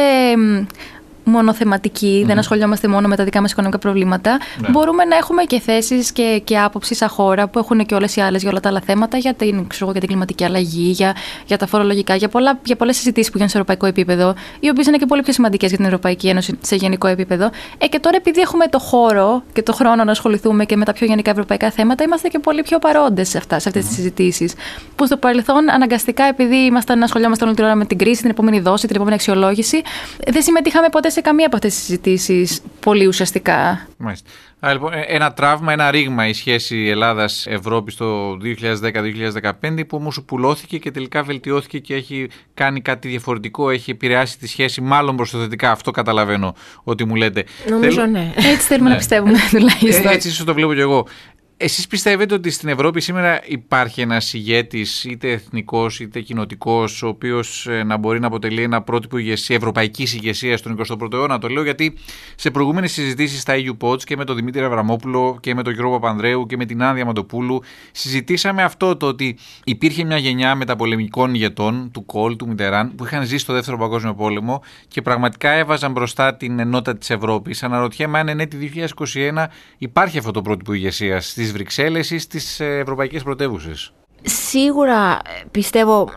μονοθεματικοί, 1.24 2.24
δεν 2.28 2.38
ασχολιόμαστε 2.38 2.88
μόνο 2.88 3.08
με 3.08 3.16
τα 3.16 3.24
δικά 3.24 3.42
μας 3.42 3.52
οικονομικά 3.52 3.80
προβλήματα. 3.80 4.38
Ναι. 4.62 4.70
Μπορούμε 4.70 5.06
να 5.06 5.16
έχουμε 5.16 5.44
και 5.44 5.60
θέσεις 5.60 6.12
και, 6.12 6.42
και 6.44 6.60
άποψη 6.60 6.96
σαν 6.96 7.10
χώρα 7.10 7.48
που 7.48 7.60
έχουν 7.60 7.86
και 7.86 7.96
όλες 7.96 8.16
οι 8.16 8.22
άλλες 8.22 8.42
για 8.42 8.52
όλα 8.52 8.60
τα 8.60 8.70
άλλα 8.70 8.82
θέματα, 8.86 9.18
για 9.18 9.34
την, 9.34 9.68
ξέρω, 9.68 9.92
για 9.92 10.00
την 10.00 10.10
κλιματική 10.10 10.44
αλλαγή, 10.44 10.90
για, 10.90 11.16
για 11.46 11.58
τα 11.58 11.68
φορολογικά, 11.68 12.16
για, 12.16 12.30
πολλά, 12.30 12.60
για 12.64 12.76
πολλές 12.76 12.96
συζητήσεις 12.96 13.32
που 13.32 13.38
γίνονται 13.38 13.58
σε 13.58 13.62
ευρωπαϊκό 13.62 13.86
επίπεδο, 13.86 14.34
οι 14.60 14.70
οποίες 14.70 14.88
είναι 14.88 14.98
και 14.98 15.06
πολύ 15.06 15.22
πιο 15.22 15.34
σημαντικές 15.34 15.70
για 15.70 15.78
την 15.78 15.86
Ευρωπαϊκή 15.86 16.28
Ένωση 16.28 16.58
σε 16.62 16.76
γενικό 16.76 17.08
επίπεδο. 17.08 17.50
Ε, 17.78 17.88
και 17.88 18.00
τώρα, 18.00 18.16
επειδή 18.16 18.42
έχουμε 18.42 18.68
το 18.68 18.80
χώρο 18.80 19.44
και 19.54 19.64
το 19.64 19.74
χρόνο 19.74 20.04
να 20.04 20.12
ασχοληθούμε 20.12 20.66
και 20.66 20.76
με 20.76 20.86
τα 20.86 20.94
πιο 20.94 21.08
γενικά 21.08 21.32
ευρωπαϊκά 21.32 21.72
θέματα, 21.72 22.04
είμαστε 22.04 22.28
και 22.28 22.40
πολύ 22.40 22.62
πιο 22.62 22.80
παρόντες 22.80 23.30
σε, 23.30 23.38
αυτά, 23.38 23.60
σε 23.60 23.70
αυτές 23.70 23.86
τις 23.86 23.96
συζητήσεις. 23.96 24.54
Που 24.96 25.06
στο 25.06 25.18
παρελθόν, 25.18 25.70
αναγκαστικά, 25.70 26.24
επειδή 26.24 26.56
ήμασταν 26.56 27.04
ασχολιόμαστε 27.04 27.46
όλη 27.46 27.54
την 27.54 27.64
ώρα 27.64 27.76
με 27.76 27.86
την 27.86 27.98
κρίση, 27.98 28.22
την 28.22 28.30
επόμενη 28.30 28.60
δόση, 28.60 28.86
την 28.88 28.96
επόμενη 28.96 29.16
αξιολόγηση, 29.16 29.82
δεν 30.28 30.42
συμμετείχαμε 30.42 30.90
ποτέ 30.90 31.10
σε 31.14 31.22
καμία 31.22 31.46
από 31.46 31.56
αυτές 31.56 31.74
τις 31.74 31.84
συζητήσεις 31.84 32.62
πολύ 32.80 33.08
ουσιαστικά. 33.08 33.88
Μάλιστα. 33.98 34.30
Άρα, 34.66 34.74
λοιπόν, 34.74 34.94
ε, 34.94 35.04
ένα 35.08 35.34
τραύμα, 35.34 35.72
ένα 35.72 35.92
ρήγμα 35.92 36.28
η 36.28 36.34
σχέση 36.34 36.88
Ελλάδα-Ευρώπη 36.88 37.94
το 37.94 38.38
2010-2015 38.38 39.86
που 39.88 39.98
όμως 39.98 40.22
πουλώθηκε 40.26 40.78
και 40.78 40.92
τελικά 40.92 41.24
βελτιώθηκε 41.24 41.80
και 41.80 41.96
έχει 41.96 42.30
κάνει 42.54 42.82
κάτι 42.82 43.08
διαφορετικό, 43.08 43.70
έχει 43.70 43.92
επηρεάσει 43.92 44.38
τη 44.38 44.48
σχέση 44.48 44.82
μάλλον 44.82 45.16
προ 45.16 45.28
το 45.32 45.38
θετικά. 45.38 45.72
Αυτό 45.72 45.92
καταλαβαίνω 45.92 46.56
ότι 46.84 47.06
μου 47.06 47.16
λέτε. 47.16 47.44
Νομίζω 47.70 48.06
ναι. 48.06 48.34
Έτσι 48.36 48.68
θέλουμε 48.68 48.88
να 48.88 48.94
ναι. 48.94 48.98
πιστεύουμε 48.98 49.38
τουλάχιστον. 49.52 50.08
Ε, 50.08 50.14
έτσι 50.14 50.28
ίσως 50.28 50.46
το 50.46 50.54
βλέπω 50.54 50.74
κι 50.74 50.80
εγώ. 50.80 51.08
Εσείς 51.66 51.88
πιστεύετε 51.88 52.34
ότι 52.34 52.50
στην 52.50 52.70
Ευρώπη 52.70 53.02
σήμερα 53.02 53.42
υπάρχει 53.46 54.02
ένας 54.02 54.34
ηγέτης 54.34 55.04
είτε 55.04 55.32
εθνικός 55.32 56.00
είτε 56.00 56.22
κοινοτικός 56.22 57.04
ο 57.04 57.08
οποίος 57.08 57.68
ε, 57.68 57.84
να 57.84 57.98
μπορεί 57.98 58.20
να 58.20 58.28
αποτελεί 58.28 58.62
ένα 58.62 58.82
πρότυπο 58.82 59.18
ηγεσία, 59.18 59.56
ευρωπαϊκής 59.56 60.14
ηγεσίας 60.14 60.60
στον 60.60 60.80
21ο 60.88 61.14
αιώνα; 61.14 61.40
Το 61.40 61.48
λέω 61.48 61.64
γιατί 61.64 61.94
σε 62.36 62.52
προηγούμενες 62.52 62.92
συζητήσεις 62.92 63.42
στα 63.42 63.54
EU 63.56 63.88
Pods 63.88 64.04
και 64.04 64.18
με 64.18 64.26
τον 64.26 64.36
Δημήτρη 64.36 64.64
Αβραμόπουλο 64.64 65.38
και 65.42 65.56
με 65.56 65.64
τον 65.64 65.74
Γιώργο 65.74 66.00
Παπανδρέου 66.00 66.46
και 66.46 66.58
με 66.58 66.66
την 66.66 66.84
Άνδια 66.84 67.06
Μαντοπούλου 67.06 67.62
συζητήσαμε 67.92 68.64
αυτό 68.64 68.98
το 68.98 69.08
ότι 69.08 69.38
υπήρχε 69.64 70.04
μια 70.04 70.18
γενιά 70.18 70.56
μεταπολεμικών 70.56 71.34
ηγετών 71.34 71.90
του 71.94 72.06
Κόλ, 72.06 72.36
του 72.36 72.48
Μιτεράν 72.48 72.96
που 72.96 73.06
είχαν 73.06 73.24
ζήσει 73.24 73.38
στο 73.38 73.54
δεύτερο 73.54 73.78
παγκόσμιο 73.78 74.14
πόλεμο 74.14 74.64
και 74.88 75.02
πραγματικά 75.02 75.50
έβαζαν 75.50 75.92
μπροστά 75.92 76.36
την 76.36 76.60
ενότητα 76.60 76.98
της 76.98 77.10
Ευρώπης. 77.10 77.64
Αναρωτιέμαι 77.64 78.20
αν 78.20 78.28
εν 78.28 78.40
έτη 78.40 78.72
2021 79.06 79.46
υπάρχει 79.78 80.18
αυτό 80.18 80.32
το 80.32 80.42
πρότυπο 80.42 80.74
ηγεσίας 80.74 81.30
στις 81.30 81.53
Βρυξέλλες 81.54 82.12
ή 82.12 82.18
στις 82.18 82.60
ε, 82.60 82.78
ευρωπαϊκές 82.78 83.24
πρωτεύουσες; 83.24 83.94
Σίγουρα 84.22 85.12
ε, 85.12 85.44
πιστεύω 85.52 86.10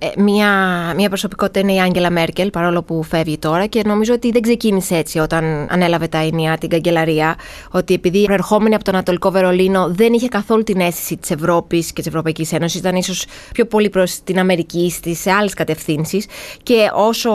ε, 0.00 0.08
μια, 0.16 0.50
μια 0.96 1.08
προσωπικότητα 1.08 1.60
είναι 1.60 1.72
η 1.72 1.80
Άγγελα 1.80 2.10
Μέρκελ, 2.10 2.50
παρόλο 2.50 2.82
που 2.82 3.02
φεύγει 3.02 3.38
τώρα, 3.38 3.66
και 3.66 3.82
νομίζω 3.84 4.14
ότι 4.14 4.30
δεν 4.30 4.42
ξεκίνησε 4.42 4.96
έτσι 4.96 5.18
όταν 5.18 5.66
ανέλαβε 5.70 6.08
τα 6.08 6.18
ενία 6.18 6.58
την 6.58 6.68
καγκελαρία. 6.68 7.36
Ότι 7.70 7.94
επειδή 7.94 8.24
προερχόμενη 8.24 8.74
από 8.74 8.84
το 8.84 8.90
Ανατολικό 8.90 9.30
Βερολίνο 9.30 9.88
δεν 9.90 10.12
είχε 10.12 10.28
καθόλου 10.28 10.62
την 10.62 10.80
αίσθηση 10.80 11.16
της 11.16 11.30
Ευρώπης 11.30 11.86
και 11.86 12.00
της 12.00 12.06
Ευρωπαϊκής 12.06 12.52
Ένωσης, 12.52 12.80
ήταν 12.80 12.94
ίσως 12.94 13.26
πιο 13.52 13.66
πολύ 13.66 13.90
προς 13.90 14.22
την 14.24 14.38
Αμερική, 14.38 14.90
στι 14.90 15.30
άλλες 15.30 15.54
κατευθύνσεις. 15.54 16.26
Και 16.62 16.90
όσο 16.94 17.30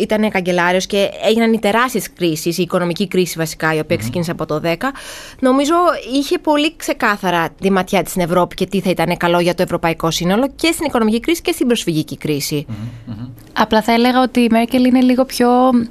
ήταν 0.00 0.30
καγκελάριος 0.30 0.86
και 0.86 1.10
έγιναν 1.24 1.52
οι 1.52 1.58
τεράστιες 1.58 2.12
κρίσεις, 2.12 2.58
η 2.58 2.62
οικονομική 2.62 3.08
κρίση 3.08 3.34
βασικά, 3.38 3.74
η 3.74 3.78
οποία 3.78 3.96
mm 3.96 4.00
ξεκίνησε 4.00 4.30
από 4.30 4.46
το 4.46 4.60
10, 4.64 4.74
νομίζω 5.40 5.74
είχε 6.14 6.38
πολύ 6.38 6.76
ξεκάθαρα 6.76 7.48
τη 7.60 7.70
ματιά 7.70 8.02
της 8.02 8.10
στην 8.10 8.22
Ευρώπη 8.22 8.54
και 8.54 8.66
τι 8.66 8.80
θα 8.80 8.90
ήταν 8.90 9.16
καλό 9.16 9.40
για 9.40 9.54
το 9.54 9.62
ευρωπαϊκό 9.62 10.10
σύνολο 10.10 10.50
και 10.56 10.72
στην 10.72 10.86
οικονομική 10.86 11.20
κρίση 11.20 11.42
και 11.42 11.52
στην 11.52 11.66
προσφυγική 12.04 12.16
κρίση. 12.16 12.66
Απλά 13.52 13.82
θα 13.82 13.92
έλεγα 13.92 14.22
ότι 14.22 14.40
η 14.40 14.48
Μέρκελ 14.50 14.84
είναι 14.84 15.00
λίγο 15.00 15.24
πιο 15.24 15.48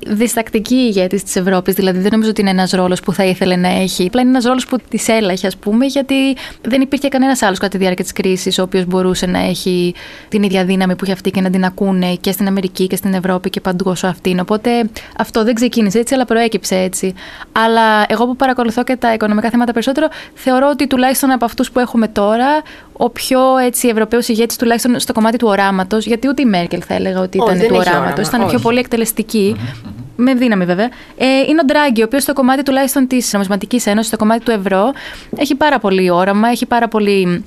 διστακτική 0.07 0.75
ηγέτης 0.75 1.23
της 1.23 1.35
Ευρώπης. 1.35 1.73
Δηλαδή 1.73 1.99
δεν 1.99 2.09
νομίζω 2.11 2.29
ότι 2.29 2.41
είναι 2.41 2.49
ένας 2.49 2.71
ρόλος 2.71 2.99
που 2.99 3.13
θα 3.13 3.25
ήθελε 3.25 3.55
να 3.55 3.67
έχει. 3.67 4.05
Απλά 4.07 4.21
είναι 4.21 4.29
ένας 4.29 4.43
ρόλος 4.43 4.65
που 4.65 4.77
της 4.89 5.07
έλαχε, 5.07 5.47
ας 5.47 5.57
πούμε, 5.57 5.85
γιατί 5.85 6.35
δεν 6.61 6.81
υπήρχε 6.81 7.07
κανένας 7.07 7.41
άλλος 7.41 7.59
κατά 7.59 7.71
τη 7.71 7.77
διάρκεια 7.77 8.03
της 8.03 8.13
κρίσης 8.13 8.59
ο 8.59 8.61
οποίος 8.61 8.85
μπορούσε 8.85 9.25
να 9.25 9.39
έχει 9.39 9.93
την 10.29 10.43
ίδια 10.43 10.65
δύναμη 10.65 10.95
που 10.95 11.03
έχει 11.03 11.13
αυτή 11.13 11.31
και 11.31 11.41
να 11.41 11.49
την 11.49 11.65
ακούνε 11.65 12.15
και 12.15 12.31
στην 12.31 12.47
Αμερική 12.47 12.87
και 12.87 12.95
στην 12.95 13.13
Ευρώπη 13.13 13.49
και 13.49 13.61
παντού 13.61 13.85
όσο 13.89 14.07
αυτή 14.07 14.29
είναι. 14.29 14.41
Οπότε 14.41 14.89
αυτό 15.17 15.43
δεν 15.43 15.53
ξεκίνησε 15.53 15.99
έτσι, 15.99 16.13
αλλά 16.13 16.25
προέκυψε 16.25 16.75
έτσι. 16.75 17.13
Αλλά 17.51 18.05
εγώ 18.07 18.25
που 18.25 18.35
παρακολουθώ 18.35 18.83
και 18.83 18.95
τα 18.95 19.13
οικονομικά 19.13 19.49
θέματα 19.49 19.71
περισσότερο, 19.71 20.07
θεωρώ 20.33 20.69
ότι 20.69 20.87
τουλάχιστον 20.87 21.31
από 21.31 21.45
αυτούς 21.45 21.71
που 21.71 21.79
έχουμε 21.79 22.07
τώρα, 22.07 22.47
ο 22.97 23.09
πιο 23.09 23.57
έτσι 23.57 23.87
Ευρωπαίος 23.87 24.27
ηγέτης, 24.27 24.57
τουλάχιστον 24.57 24.99
στο 24.99 25.13
κομμάτι 25.13 25.37
του 25.37 25.47
οράματος, 25.47 26.05
γιατί 26.05 26.27
ούτε 26.27 26.41
η 26.41 26.45
Μέρκελ 26.45 26.81
θα 26.87 26.93
έλεγα 26.93 27.19
ότι 27.19 27.37
ήταν 27.37 27.59
του 27.67 27.75
οράματος, 27.75 28.27
ήταν 28.27 28.47
πιο 28.47 28.59
πολύ 28.59 28.85
Με 30.15 30.33
δύναμη 30.33 30.65
βέβαια. 30.65 30.89
Ε, 31.17 31.25
είναι 31.25 31.59
ο 31.61 31.65
Ντράγκη, 31.65 32.01
ο 32.01 32.05
οποίος 32.05 32.23
στο 32.23 32.33
κομμάτι 32.33 32.63
τουλάχιστον 32.63 33.07
της 33.07 33.33
Νομισματικής 33.33 33.85
Ένωσης, 33.85 34.07
στο 34.07 34.17
κομμάτι 34.17 34.43
του 34.43 34.51
ευρώ, 34.51 34.91
έχει 35.37 35.55
πάρα 35.55 35.79
πολύ 35.79 36.09
όραμα, 36.09 36.49
έχει 36.49 36.65
πάρα 36.65 36.87
πολύ 36.87 37.43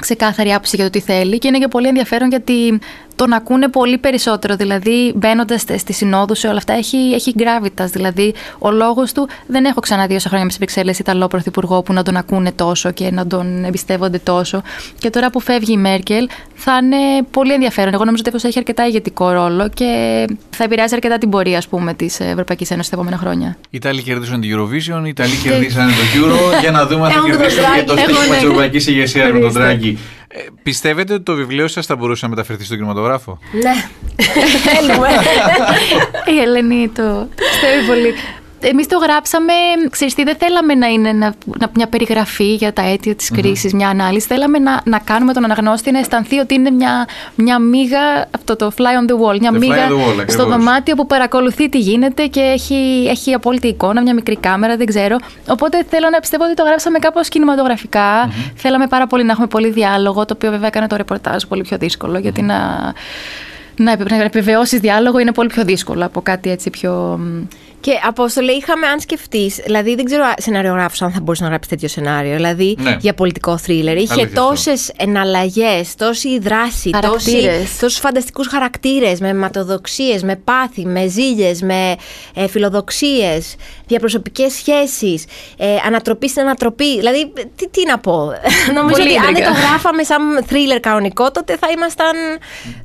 ξεκάθαρη 0.00 0.52
άποψη 0.52 0.76
για 0.76 0.84
το 0.84 0.90
τι 0.90 1.00
θέλει 1.00 1.38
και 1.38 1.48
είναι 1.48 1.58
και 1.58 1.68
πολύ 1.68 1.88
ενδιαφέρον 1.88 2.28
γιατί 2.28 2.80
τον 3.20 3.32
ακούνε 3.32 3.68
πολύ 3.68 3.98
περισσότερο. 3.98 4.56
Δηλαδή, 4.56 5.12
μπαίνοντας 5.16 5.60
στι 5.60 5.92
συνόδου 5.92 6.34
σε 6.34 6.48
όλα 6.48 6.56
αυτά, 6.56 6.72
έχει, 6.72 6.96
έχει 6.96 7.34
gravitas. 7.38 7.86
Δηλαδή, 7.92 8.34
ο 8.58 8.70
λόγος 8.70 9.12
του 9.12 9.28
δεν 9.46 9.64
έχω 9.64 9.80
ξαναδεί 9.80 10.14
όσα 10.14 10.28
χρόνια 10.28 10.44
με 10.44 10.50
στι 10.50 10.58
Βρυξέλλε 10.58 10.92
Ιταλό 10.98 11.26
πρωθυπουργό 11.26 11.82
που 11.82 11.92
να 11.92 12.02
τον 12.02 12.16
ακούνε 12.16 12.52
τόσο 12.52 12.90
και 12.90 13.10
να 13.10 13.26
τον 13.26 13.64
εμπιστεύονται 13.64 14.18
τόσο. 14.18 14.62
Και 14.98 15.10
τώρα 15.10 15.30
που 15.30 15.40
φεύγει 15.40 15.72
η 15.72 15.76
Μέρκελ, 15.76 16.28
θα 16.54 16.78
είναι 16.82 16.96
πολύ 17.30 17.52
ενδιαφέρον. 17.52 17.94
Εγώ 17.94 18.04
νομίζω 18.04 18.22
ότι 18.26 18.36
αυτό 18.36 18.48
έχει 18.48 18.58
αρκετά 18.58 18.86
ηγετικό 18.86 19.30
ρόλο 19.30 19.68
και 19.68 19.86
θα 20.50 20.64
επηρεάζει 20.64 20.94
αρκετά 20.94 21.18
την 21.18 21.30
πορεία 21.30 21.62
της 21.96 22.20
Ευρωπαϊκής 22.20 22.70
Ένωσης 22.70 22.90
τα 22.90 22.96
επόμενα 22.96 23.16
χρόνια. 23.16 23.56
Οι 23.62 23.68
Ιταλοί 23.70 24.02
κερδίσαν 24.02 24.40
την 24.40 24.56
Eurovision, 24.56 25.04
οι 25.04 25.08
Ιταλοί 25.08 25.36
κερδίσαν 25.42 25.86
το 25.88 26.02
Euro 26.20 26.60
για 26.60 26.70
να 26.70 26.86
δούμε 26.86 27.06
αν 27.06 27.12
θα 27.12 27.20
κερδίσουν 27.24 27.64
και 27.76 27.84
το 27.84 27.96
στίχημα 27.96 28.34
της 28.34 28.42
Ευρωπαϊκής 28.42 28.86
Ηγεσίας 28.86 29.32
με 29.32 29.38
τον 29.38 29.52
Τράγκη. 29.52 29.98
Ε, 30.32 30.46
πιστεύετε 30.62 31.14
ότι 31.14 31.22
το 31.22 31.34
βιβλίο 31.34 31.68
σας 31.68 31.86
θα 31.86 31.96
μπορούσε 31.96 32.24
να 32.24 32.30
μεταφερθεί 32.30 32.64
στον 32.64 32.76
κινηματογράφο; 32.76 33.38
Ναι. 33.52 33.74
Θέλουμε. 34.66 35.08
Η 36.36 36.40
Ελένη 36.40 36.88
το 36.88 37.28
πιστεύει 37.34 37.86
πολύ. 37.86 38.14
Εμείς 38.60 38.86
το 38.86 38.98
γράψαμε, 38.98 39.52
ξέρεις 39.90 40.14
τι, 40.14 40.24
δεν 40.24 40.36
θέλαμε 40.36 40.74
να 40.74 40.86
είναι 40.86 41.08
ένα, 41.08 41.34
μια 41.74 41.86
περιγραφή 41.86 42.54
για 42.54 42.72
τα 42.72 42.82
αίτια 42.82 43.14
της 43.14 43.30
κρίσης, 43.30 43.74
μια 43.74 43.88
ανάλυση. 43.88 44.26
Θέλαμε 44.26 44.58
να, 44.58 44.80
να 44.84 44.98
κάνουμε 44.98 45.32
τον 45.32 45.44
αναγνώστη 45.44 45.90
να 45.90 45.98
αισθανθεί 45.98 46.38
ότι 46.38 46.54
είναι 46.54 46.70
μια, 46.70 47.08
μια 47.34 47.58
μίγα, 47.58 48.28
αυτό 48.30 48.56
το 48.56 48.72
fly 48.76 48.80
on 48.80 49.10
the 49.10 49.26
wall, 49.26 49.38
μια 49.38 49.52
μίγα 49.52 49.88
στο 50.26 50.46
δωμάτιο 50.46 50.94
που 50.94 51.06
παρακολουθεί 51.06 51.68
τι 51.68 51.78
γίνεται 51.78 52.26
και 52.26 52.40
έχει, 52.40 53.06
έχει 53.08 53.32
απόλυτη 53.32 53.66
εικόνα, 53.66 54.02
μια 54.02 54.14
μικρή 54.14 54.36
κάμερα, 54.36 54.76
δεν 54.76 54.86
ξέρω. 54.86 55.16
Οπότε 55.48 55.84
θέλω 55.90 56.08
να 56.10 56.20
πιστεύω 56.20 56.44
ότι 56.44 56.54
το 56.54 56.62
γράψαμε 56.62 56.98
κάπως 56.98 57.28
κινηματογραφικά. 57.28 58.32
Θέλαμε 58.54 58.86
πάρα 58.86 59.06
πολύ 59.06 59.24
να 59.24 59.32
έχουμε 59.32 59.46
πολύ 59.46 59.70
διάλογο, 59.70 60.24
το 60.24 60.34
οποίο 60.36 60.50
βέβαια 60.50 60.66
έκανε 60.66 60.86
το 60.86 60.96
ρεπορτάζ 60.96 61.42
πολύ 61.44 61.62
πιο 61.62 61.76
δύσκολο, 61.78 62.18
γιατί 62.18 62.42
να 62.42 62.58
να 63.76 63.92
επιβεβαιώσεις 64.24 64.80
διάλογο 64.80 65.18
είναι 65.18 65.32
πολύ 65.32 65.48
πιο 65.48 65.64
δύσκολο 65.64 66.04
από 66.04 66.20
κάτι 66.20 66.50
έτσι 66.50 66.70
πιο 66.70 67.20
και 67.80 67.92
Απόστολε, 68.06 68.52
είχαμε, 68.52 68.86
αν 68.86 69.00
σκεφτείς, 69.00 69.56
δηλαδή 69.64 69.94
δεν 69.94 70.04
ξέρω 70.04 70.24
σεναριογράφο 70.36 71.04
αν 71.04 71.12
θα 71.12 71.20
μπορούσε 71.20 71.42
να 71.42 71.48
γράψει 71.48 71.68
τέτοιο 71.68 71.88
σενάριο. 71.88 72.34
Δηλαδή 72.34 72.76
ναι. 72.80 72.96
για 73.00 73.14
πολιτικό 73.14 73.56
θρίλερ. 73.58 73.96
Είχε 73.96 74.26
τόσες 74.26 74.92
εναλλαγές, 74.96 75.94
τόση 75.94 76.38
δράση, 76.38 76.90
τόσους 77.80 77.98
φανταστικούς 77.98 78.46
χαρακτήρες 78.46 79.20
με 79.20 79.28
αιματοδοξίες, 79.28 80.22
με 80.22 80.36
πάθη, 80.36 80.86
με 80.86 81.06
ζήλιες, 81.06 81.62
με 81.62 81.96
ε, 82.34 82.48
φιλοδοξίες, 82.48 83.56
διαπροσωπικές 83.86 84.52
σχέσεις, 84.52 85.24
ε, 85.56 85.66
ανατροπή 85.86 86.28
στην 86.28 86.42
ανατροπή. 86.42 86.98
Δηλαδή, 86.98 87.32
τι, 87.56 87.68
τι 87.68 87.86
να 87.86 87.98
πω. 87.98 88.32
Νομίζω 88.78 89.02
ότι 89.02 89.16
αν 89.16 89.34
δεν 89.34 89.44
το 89.44 89.52
γράφαμε 89.52 90.02
σαν 90.02 90.44
θρίλερ 90.46 90.80
κανονικό, 90.80 91.30
τότε 91.30 91.56
θα 91.56 91.68
ήμασταν. 91.76 92.16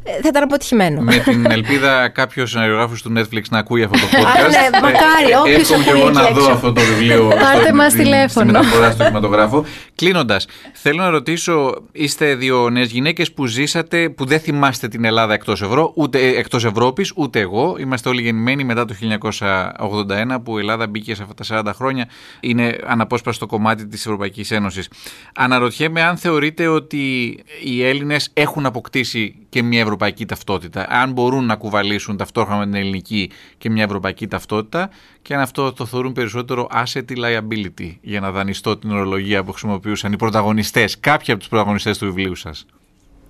Ε, 0.04 0.12
θα 0.12 0.28
ήταν 0.28 0.44
αποτυχημένο. 0.44 1.02
Με 1.02 1.18
την 1.18 1.52
ελπίδα 1.52 2.10
κάποιο 2.10 2.46
σεναριογράφο 2.46 2.96
του 3.04 3.14
Netflix 3.18 3.44
να 3.50 3.60
ακούει 3.60 3.84
αυτό 3.84 3.98
το 3.98 4.08
podcast. 4.18 4.85
Ναι, 4.86 4.92
Μακάρι, 4.92 5.34
όποιος 5.42 5.72
ακούει 5.72 6.00
εγώ 6.00 6.10
να 6.10 6.32
δω 6.32 6.52
αυτό 6.52 6.74
το 6.74 6.82
βιβλίο. 6.82 7.28
Πάρτε 7.42 7.74
μας 7.74 7.94
τηλέφωνο. 7.94 8.30
Στη 8.30 8.46
μεταφορά 8.46 8.92
στο 8.92 9.04
κινηματογράφο. 9.04 9.66
Κλείνοντας, 9.96 10.48
θέλω 10.74 11.04
να 11.04 11.10
ρωτήσω, 11.10 11.84
είστε 11.92 12.36
δύο 12.36 12.70
νέες 12.70 12.92
γυναίκες 12.92 13.34
που 13.34 13.46
ζήσατε, 13.46 14.10
που 14.10 14.26
δεν 14.26 14.40
θυμάστε 14.40 14.88
την 14.88 15.06
Ελλάδα 15.06 15.34
εκτός 15.34 15.62
ευρώ, 15.62 15.92
ούτε 15.96 16.28
εκτός 16.28 16.66
Ευρώπης, 16.66 17.12
ούτε 17.16 17.40
εγώ. 17.40 17.76
Είμαστε 17.80 18.10
όλοι 18.10 18.22
γεννημένοι 18.22 18.64
μετά 18.64 18.86
το 18.86 18.94
1981 18.94 20.42
που 20.44 20.58
η 20.58 20.60
Ελλάδα 20.62 20.88
μπήκε 20.88 21.16
σε 21.16 21.24
αυτά 21.24 21.62
τα 21.64 21.72
40 21.72 21.76
χρόνια. 21.76 22.10
Είναι 22.40 22.78
αναπόσπαστο 22.86 23.46
κομμάτι 23.46 23.88
της 23.88 24.06
Ευρωπαϊκής 24.06 24.52
Ένωσης. 24.52 24.90
Αναρωτιέμαι 25.36 26.02
αν 26.02 26.18
θεωρείτε 26.18 26.68
ότι 26.68 27.38
οι 27.64 27.84
Έλληνες 27.84 28.30
έχουν 28.34 28.66
αποκτήσει 28.66 29.36
και 29.50 29.64
μια 29.64 29.82
ευρωπαϊκή 29.82 30.26
ταυτότητα. 30.26 30.88
Αν 30.90 31.12
μπορούν 31.12 31.46
να 31.46 31.56
κουβαλήσουν 31.56 32.18
ταυτόχρονα 32.18 32.60
με 32.60 32.66
την 32.66 32.76
ελληνική 32.76 33.32
και 33.58 33.70
μια 33.70 33.84
ευρωπαϊκή 33.84 34.28
ταυτότητα 34.28 34.75
και 35.22 35.34
αν 35.34 35.42
αυτό 35.42 35.74
το 35.74 35.86
θεωρούν 35.86 36.14
περισσότερο 36.14 36.68
asset 36.74 37.06
liability 37.10 37.98
για 38.02 38.20
να 38.20 38.32
δανειστώ 38.32 38.78
την 38.78 38.92
ορολογία 38.92 39.44
που 39.44 39.52
χρησιμοποιούσαν 39.52 40.12
οι 40.12 40.18
πρωταγωνιστές, 40.18 41.00
κάποιοι 41.00 41.32
από 41.32 41.40
τους 41.40 41.50
πρωταγωνιστές 41.50 41.98
του 41.98 42.06
βιβλίου 42.06 42.36
σας. 42.36 42.66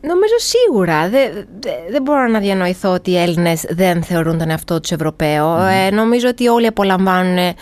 Νομίζω 0.02 0.36
σίγουρα. 0.38 1.10
Δεν, 1.10 1.48
δεν 1.90 2.02
μπορώ 2.02 2.28
να 2.28 2.40
διανοηθώ 2.40 2.94
ότι 2.94 3.12
οι 3.12 3.18
Έλληνες 3.18 3.66
δεν 3.70 4.04
θεωρούν 4.04 4.38
τον 4.38 4.50
εαυτό 4.50 4.80
τους 4.80 4.92
Ευρωπαίο. 4.92 5.62
Ε, 5.62 5.90
νομίζω 5.90 6.28
ότι 6.28 6.48
όλοι 6.48 6.68
απολαμβάνουν 6.68 7.54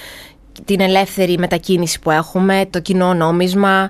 την 0.65 0.81
ελεύθερη 0.81 1.37
μετακίνηση 1.37 1.99
που 1.99 2.11
έχουμε, 2.11 2.65
το 2.69 2.79
κοινό 2.79 3.13
νόμισμα, 3.13 3.89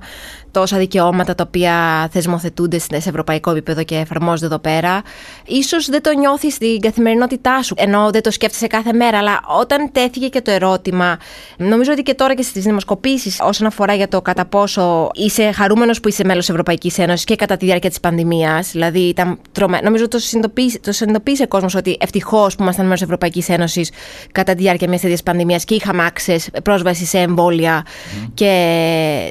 τόσα 0.53 0.77
δικαιώματα 0.77 1.35
τα 1.35 1.43
οποία 1.47 2.07
θεσμοθετούνται 2.11 2.79
σε 2.79 2.87
ευρωπαϊκό 2.95 3.51
επίπεδο 3.51 3.83
και 3.83 3.95
εφαρμόζονται 3.95 4.45
εδώ 4.45 4.59
πέρα. 4.59 5.01
Ίσως 5.45 5.89
δεν 5.89 6.01
το 6.01 6.17
νιώθεις 6.17 6.53
στην 6.53 6.79
καθημερινότητά 6.79 7.63
σου, 7.63 7.75
ενώ 7.77 8.09
δεν 8.11 8.21
το 8.21 8.31
σκέφτεσαι 8.31 8.67
κάθε 8.67 8.93
μέρα. 8.93 9.17
Αλλά 9.17 9.39
όταν 9.59 9.89
τέθηκε 9.91 10.27
και 10.27 10.41
το 10.41 10.51
ερώτημα, 10.51 11.17
νομίζω 11.57 11.91
ότι 11.91 12.01
και 12.01 12.13
τώρα 12.13 12.33
και 12.35 12.41
στις 12.41 12.63
δημοσκοπήσεις, 12.63 13.39
όσον 13.41 13.67
αφορά 13.67 13.93
για 13.93 14.07
το 14.07 14.21
κατά 14.21 14.45
πόσο 14.45 15.09
είσαι 15.13 15.51
χαρούμενος 15.51 15.99
που 15.99 16.07
είσαι 16.07 16.23
μέλος 16.23 16.49
Ευρωπαϊκής 16.49 16.97
Ένωσης 16.97 17.23
και 17.23 17.35
κατά 17.35 17.57
τη 17.57 17.65
διάρκεια 17.65 17.89
της 17.89 17.99
πανδημίας, 17.99 18.71
δηλαδή 18.71 18.99
ήταν 18.99 19.39
τρομε... 19.51 19.79
νομίζω 19.83 20.07
το 20.07 20.19
συνειδητοποίησε, 20.19 20.79
το 20.79 20.91
συνειδητοποίησε 20.91 21.43
ο 21.43 21.47
κόσμος 21.47 21.75
ότι 21.75 21.97
ευτυχώς 21.99 22.55
που 22.55 22.63
ήμασταν 22.63 22.85
μέλος 22.85 23.01
Ευρωπαϊκής 23.01 23.49
Ένωσης 23.49 23.91
κατά 24.31 24.53
τη 24.53 24.61
διάρκεια 24.61 24.87
μιας 24.87 25.01
τέτοιας 25.01 25.23
πανδημίας 25.23 25.63
και 25.63 25.75
είχαμε 25.75 26.11
access, 26.13 26.37
πρόσβαση 26.63 27.05
σε 27.05 27.17
εμβόλια 27.17 27.85
και 28.33 28.51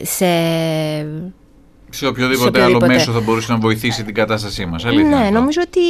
σε 0.03 0.27
σε 1.91 2.07
οποιοδήποτε, 2.07 2.63
άλλο 2.63 2.81
μέσο 2.87 3.13
θα 3.13 3.21
μπορούσε 3.21 3.53
να 3.53 3.59
βοηθήσει 3.59 4.05
την 4.05 4.15
κατάστασή 4.15 4.67
μας. 4.67 4.85
Ναι, 4.85 5.31
νομίζω 5.33 5.61
ότι 5.65 5.81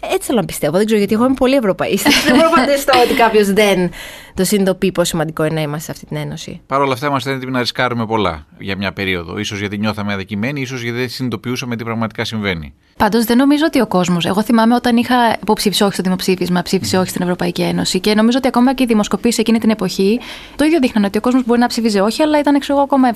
έτσι 0.00 0.26
θέλω 0.26 0.40
να 0.40 0.46
πιστεύω. 0.46 0.76
Δεν 0.76 0.84
ξέρω 0.84 0.98
γιατί 0.98 1.14
εγώ 1.14 1.24
είμαι 1.24 1.34
πολύ 1.34 1.54
Ευρωπαϊστή. 1.54 2.10
δεν 2.26 2.36
μπορώ 2.36 2.48
να 2.48 2.56
φανταστώ 2.56 3.00
ότι 3.04 3.14
κάποιος 3.14 3.52
δεν 3.52 3.90
το 4.38 4.44
συνειδητοποιεί 4.44 4.92
πόσο 4.92 5.06
σημαντικό 5.06 5.44
είναι 5.44 5.54
να 5.54 5.60
είμαστε 5.60 5.84
σε 5.84 5.90
αυτή 5.90 6.06
την 6.06 6.16
ένωση. 6.16 6.60
Παρ' 6.66 6.80
όλα 6.80 6.92
αυτά, 6.92 7.06
είμαστε 7.06 7.32
έτοιμοι 7.32 7.52
να 7.52 7.60
ρισκάρουμε 7.60 8.06
πολλά 8.06 8.46
για 8.58 8.76
μια 8.76 8.92
περίοδο. 8.92 9.44
σω 9.44 9.56
γιατί 9.56 9.78
νιώθαμε 9.78 10.12
αδικημένοι, 10.12 10.60
ίσως 10.60 10.82
γιατί 10.82 10.98
δεν 10.98 11.08
συνειδητοποιούσαμε 11.08 11.76
τι 11.76 11.84
πραγματικά 11.84 12.24
συμβαίνει. 12.24 12.74
Πάντως 12.96 13.24
δεν 13.24 13.36
νομίζω 13.36 13.64
ότι 13.66 13.80
ο 13.80 13.86
κόσμος. 13.86 14.26
Εγώ 14.26 14.42
θυμάμαι 14.42 14.74
όταν 14.74 14.96
είχα 14.96 15.14
υποψήφιση 15.42 15.82
όχι 15.82 15.92
στο 15.92 16.02
δημοψήφισμα, 16.02 16.62
ψήφισε 16.62 16.98
όχι 16.98 17.08
στην 17.08 17.22
Ευρωπαϊκή 17.22 17.62
Ένωση 17.62 18.00
και 18.00 18.14
νομίζω 18.14 18.38
ότι 18.38 18.48
ακόμα 18.48 18.74
και 18.74 18.82
οι 18.82 18.86
δημοσκοπήσει 18.86 19.40
εκείνη 19.40 19.58
την 19.58 19.70
εποχή 19.70 20.20
το 20.56 20.64
ίδιο 20.64 20.78
δείχναν 20.78 21.04
ότι 21.04 21.18
ο 21.18 21.20
κόσμος 21.20 21.44
μπορεί 21.46 21.60
να 21.60 21.66
ψήφιζε 21.66 22.00
όχι, 22.00 22.22
αλλά 22.22 22.38
ήταν 22.38 22.58
ξέρω 22.58 22.78
ακόμα 22.80 23.10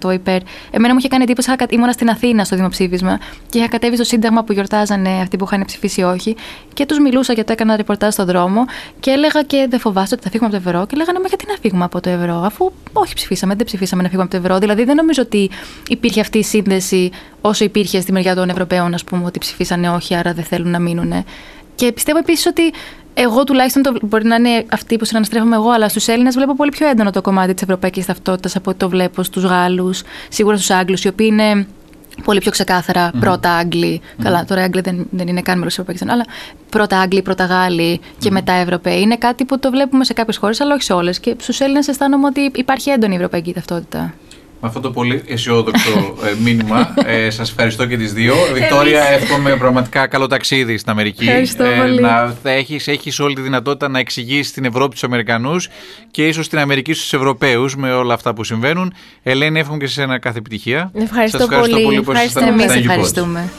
75% 0.00 0.12
υπέρ. 0.12 0.40
Εμένα 0.70 0.92
μου 0.92 0.98
είχε 0.98 1.08
κάνει 1.08 1.22
εντύπωση, 1.22 1.50
ήμουν 1.70 1.92
στην 1.92 2.10
Αθήνα 2.10 2.44
στο 2.44 2.56
δημοψήφισμα 2.56 3.18
και 3.50 3.58
είχα 3.58 3.68
κατέβει 3.68 3.94
στο 3.94 4.04
Σύνταγμα 4.04 4.44
που 4.44 4.52
γιορτάζανε 4.52 5.20
αυτοί 5.22 5.36
που 5.36 5.44
είχαν 5.44 5.64
ψηφίσει 5.64 6.02
όχι 6.02 6.36
και 6.74 6.86
τους 6.86 6.98
μιλούσα 6.98 7.32
γιατί 7.32 7.52
έκανα 7.52 7.76
ρεπορτάζ 7.76 8.12
στον 8.12 8.26
δρόμο 8.26 8.64
και 9.00 9.10
έλεγα 9.10 9.42
και 9.42 9.66
δεν 9.70 9.80
φοβάστε 9.80 10.14
ότι 10.14 10.24
θα 10.24 10.30
φύγουμε 10.38 10.56
από 10.56 10.64
το 10.64 10.70
ευρώ 10.70 10.86
και 10.86 10.96
λέγανε 10.96 11.18
Μα 11.18 11.28
γιατί 11.28 11.44
να 11.48 11.56
φύγουμε 11.60 11.84
από 11.84 12.00
το 12.00 12.10
ευρώ, 12.10 12.42
αφού 12.44 12.72
όχι 12.92 13.14
ψηφίσαμε, 13.14 13.54
δεν 13.54 13.66
ψηφίσαμε 13.66 14.02
να 14.02 14.08
φύγουμε 14.08 14.28
από 14.30 14.36
το 14.36 14.44
ευρώ. 14.44 14.58
Δηλαδή 14.58 14.84
δεν 14.84 14.96
νομίζω 14.96 15.22
ότι 15.22 15.50
υπήρχε 15.88 16.20
αυτή 16.20 16.38
η 16.38 16.42
σύνδεση 16.42 17.10
όσο 17.40 17.64
υπήρχε 17.64 18.00
στη 18.00 18.12
μεριά 18.12 18.34
των 18.34 18.48
Ευρωπαίων, 18.48 18.94
ας 18.94 19.04
πούμε, 19.04 19.24
ότι 19.24 19.38
ψηφίσανε 19.38 19.90
όχι, 19.90 20.14
άρα 20.14 20.32
δεν 20.32 20.44
θέλουν 20.44 20.70
να 20.70 20.78
μείνουν. 20.78 21.24
Και 21.74 21.92
πιστεύω 21.92 22.18
επίσης 22.18 22.46
ότι 22.46 22.62
εγώ 23.14 23.44
τουλάχιστον 23.44 23.82
το, 23.82 23.94
μπορεί 24.02 24.24
να 24.24 24.34
είναι 24.34 24.64
αυτή 24.72 24.96
που 24.96 25.04
συναναστρέφομαι 25.04 25.56
εγώ, 25.56 25.70
αλλά 25.70 25.88
στους 25.88 26.08
Έλληνες 26.08 26.34
βλέπω 26.34 26.56
πολύ 26.56 26.70
πιο 26.70 26.88
έντονο 26.88 27.10
το 27.10 27.20
κομμάτι 27.20 27.54
της 27.54 27.62
ευρωπαϊκής 27.62 28.06
ταυτότητας 28.06 28.56
από 28.56 28.70
ό,τι 28.70 28.78
το 28.78 28.88
βλέπω 28.88 29.22
στους 29.22 29.44
Γάλλους, 29.44 30.02
σίγουρα 30.28 30.56
στους 30.56 30.70
Άγγλους, 30.70 31.04
οι 31.04 31.08
οποίοι 31.08 31.28
είναι 31.30 31.66
πολύ 32.24 32.40
πιο 32.40 32.50
ξεκάθαρα 32.50 33.10
mm-hmm. 33.10 33.20
πρώτα 33.20 33.52
Άγγλοι. 33.52 34.00
Mm-hmm. 34.02 34.22
Καλά, 34.22 34.44
τώρα 34.44 34.60
οι 34.60 34.64
Άγγλοι 34.64 34.80
δεν, 34.80 35.06
δεν 35.10 35.28
είναι 35.28 35.42
καν 35.42 35.58
μέρος 35.58 35.74
της 35.74 35.82
Ευρωπαϊκής 35.82 36.02
Ένωσης, 36.02 36.22
αλλά 36.22 36.36
πρώτα 36.70 37.00
Άγγλοι, 37.00 37.22
πρώτα 37.22 37.44
Γάλλοι 37.44 37.98
και 37.98 38.28
mm-hmm. 38.28 38.32
μετά 38.32 38.52
Ευρωπαίοι. 38.52 39.00
Είναι 39.00 39.16
κάτι 39.16 39.44
που 39.44 39.58
το 39.58 39.70
βλέπουμε 39.70 40.04
σε 40.04 40.12
κάποιες 40.12 40.36
χώρες, 40.36 40.60
αλλά 40.60 40.74
όχι 40.74 40.82
σε 40.82 40.92
όλες. 40.92 41.20
Και 41.20 41.36
στους 41.40 41.60
Έλληνες 41.60 41.88
αισθάνομαι 41.88 42.26
ότι 42.26 42.50
υπάρχει 42.54 42.90
έντονη 42.90 43.14
ευρωπαϊκή 43.14 43.52
ταυτότητα. 43.52 44.14
Με 44.60 44.68
αυτό 44.68 44.80
το 44.80 44.90
πολύ 44.90 45.22
αισιόδοξο 45.26 45.90
ε, 46.26 46.34
μήνυμα, 46.42 46.94
ε, 47.04 47.30
σας 47.30 47.50
ευχαριστώ 47.50 47.86
και 47.86 47.96
τις 47.96 48.12
δύο. 48.12 48.34
Βικτόρια, 48.52 49.02
εύχομαι 49.02 49.56
πραγματικά 49.56 50.06
καλό 50.06 50.26
ταξίδι 50.26 50.78
στην 50.78 50.90
Αμερική. 50.90 51.24
Ευχαριστώ 51.24 51.64
ε, 51.64 51.76
πολύ. 51.76 52.00
Να 52.00 52.36
έχεις, 52.42 52.88
έχεις 52.88 53.20
όλη 53.20 53.34
τη 53.34 53.40
δυνατότητα 53.40 53.88
να 53.88 53.98
εξηγήσεις 53.98 54.52
την 54.52 54.64
Ευρώπη 54.64 54.96
στους 54.96 55.08
Αμερικανούς 55.08 55.68
και 56.10 56.26
ίσως 56.26 56.48
την 56.48 56.58
Αμερική 56.58 56.92
στους 56.92 57.12
Ευρωπαίους 57.12 57.76
με 57.76 57.92
όλα 57.92 58.14
αυτά 58.14 58.34
που 58.34 58.44
συμβαίνουν. 58.44 58.92
Ελένη, 59.22 59.60
εύχομαι 59.60 59.78
και 59.78 59.86
σε 59.86 60.02
ένα 60.02 60.18
κάθε 60.18 60.38
επιτυχία. 60.38 60.90
Ευχαριστώ, 60.94 61.38
σας 61.38 61.48
ευχαριστώ 61.48 61.80
πολύ. 61.80 62.02
πολύ 62.02 62.18
Εμείς 62.48 62.74
ευχαριστούμε. 62.74 63.50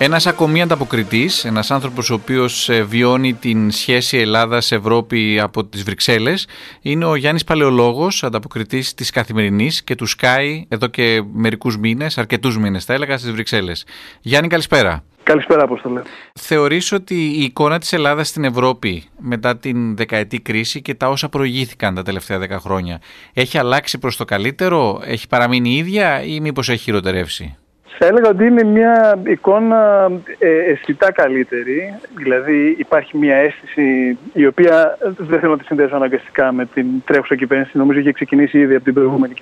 Ένας 0.00 0.26
ακόμη 0.26 0.62
ανταποκριτής, 0.62 1.44
ένας 1.44 1.70
άνθρωπος 1.70 2.10
ο 2.10 2.14
οποίος 2.14 2.68
ε, 2.68 2.82
βιώνει 2.82 3.34
την 3.34 3.70
σχέση 3.70 4.18
Ελλάδας-Ευρώπη 4.18 5.40
από 5.40 5.64
τις 5.64 5.82
Βρυξέλλες 5.82 6.46
είναι 6.80 7.04
ο 7.04 7.14
Γιάννης 7.14 7.44
Παλαιολόγος, 7.44 8.24
ανταποκριτής 8.24 8.94
της 8.94 9.10
Καθημερινής 9.10 9.82
και 9.82 9.94
του 9.94 10.08
Sky 10.08 10.62
εδώ 10.68 10.86
και 10.86 11.22
μερικούς 11.32 11.78
μήνες, 11.78 12.18
αρκετούς 12.18 12.58
μήνες 12.58 12.84
θα 12.84 12.94
έλεγα, 12.94 13.18
στις 13.18 13.32
Βρυξέλλες. 13.32 13.86
Γιάννη 14.20 14.48
καλησπέρα. 14.48 15.04
Καλησπέρα, 15.22 15.62
Απόστολε. 15.62 16.02
Θεωρείς 16.34 16.92
ότι 16.92 17.14
η 17.14 17.42
εικόνα 17.42 17.78
της 17.78 17.92
Ελλάδας 17.92 18.28
στην 18.28 18.44
Ευρώπη 18.44 19.04
μετά 19.18 19.56
την 19.56 19.96
δεκαετή 19.96 20.40
κρίση 20.40 20.82
και 20.82 20.94
τα 20.94 21.08
όσα 21.08 21.28
προηγήθηκαν 21.28 21.94
τα 21.94 22.02
τελευταία 22.02 22.38
δέκα 22.38 22.58
χρόνια 22.58 23.00
έχει 23.32 23.58
αλλάξει 23.58 23.98
προς 23.98 24.16
το 24.16 24.24
καλύτερο, 24.24 25.00
έχει 25.04 25.26
παραμείνει 25.26 25.76
ίδια 25.76 26.22
ή 26.22 26.40
μήπως 26.40 26.68
έχει 26.68 26.82
χειροτερεύσει; 26.82 27.56
Θα 27.98 28.06
έλεγα 28.06 28.28
ότι 28.28 28.46
είναι 28.46 28.64
μια 28.64 29.18
εικόνα 29.26 30.10
ε, 30.38 30.48
αισθητά 30.48 31.12
καλύτερη. 31.12 31.94
Δηλαδή 32.16 32.76
υπάρχει 32.78 33.18
μια 33.18 33.36
αίσθηση 33.36 34.18
η 34.32 34.46
οποία 34.46 34.98
δεν 35.00 35.40
θέλω 35.40 35.52
να 35.52 35.58
τη 35.58 35.64
συνδέσω 35.64 35.96
αναγκαστικά 35.96 36.52
με 36.52 36.66
την 36.66 36.86
τρέχουσα 37.04 37.36
κυβέρνηση. 37.36 37.78
Νομίζω 37.78 37.98
είχε 37.98 38.12
ξεκινήσει 38.12 38.58
ήδη 38.58 38.74
από 38.74 38.84
την 38.84 38.94
προηγούμενη 38.94 39.34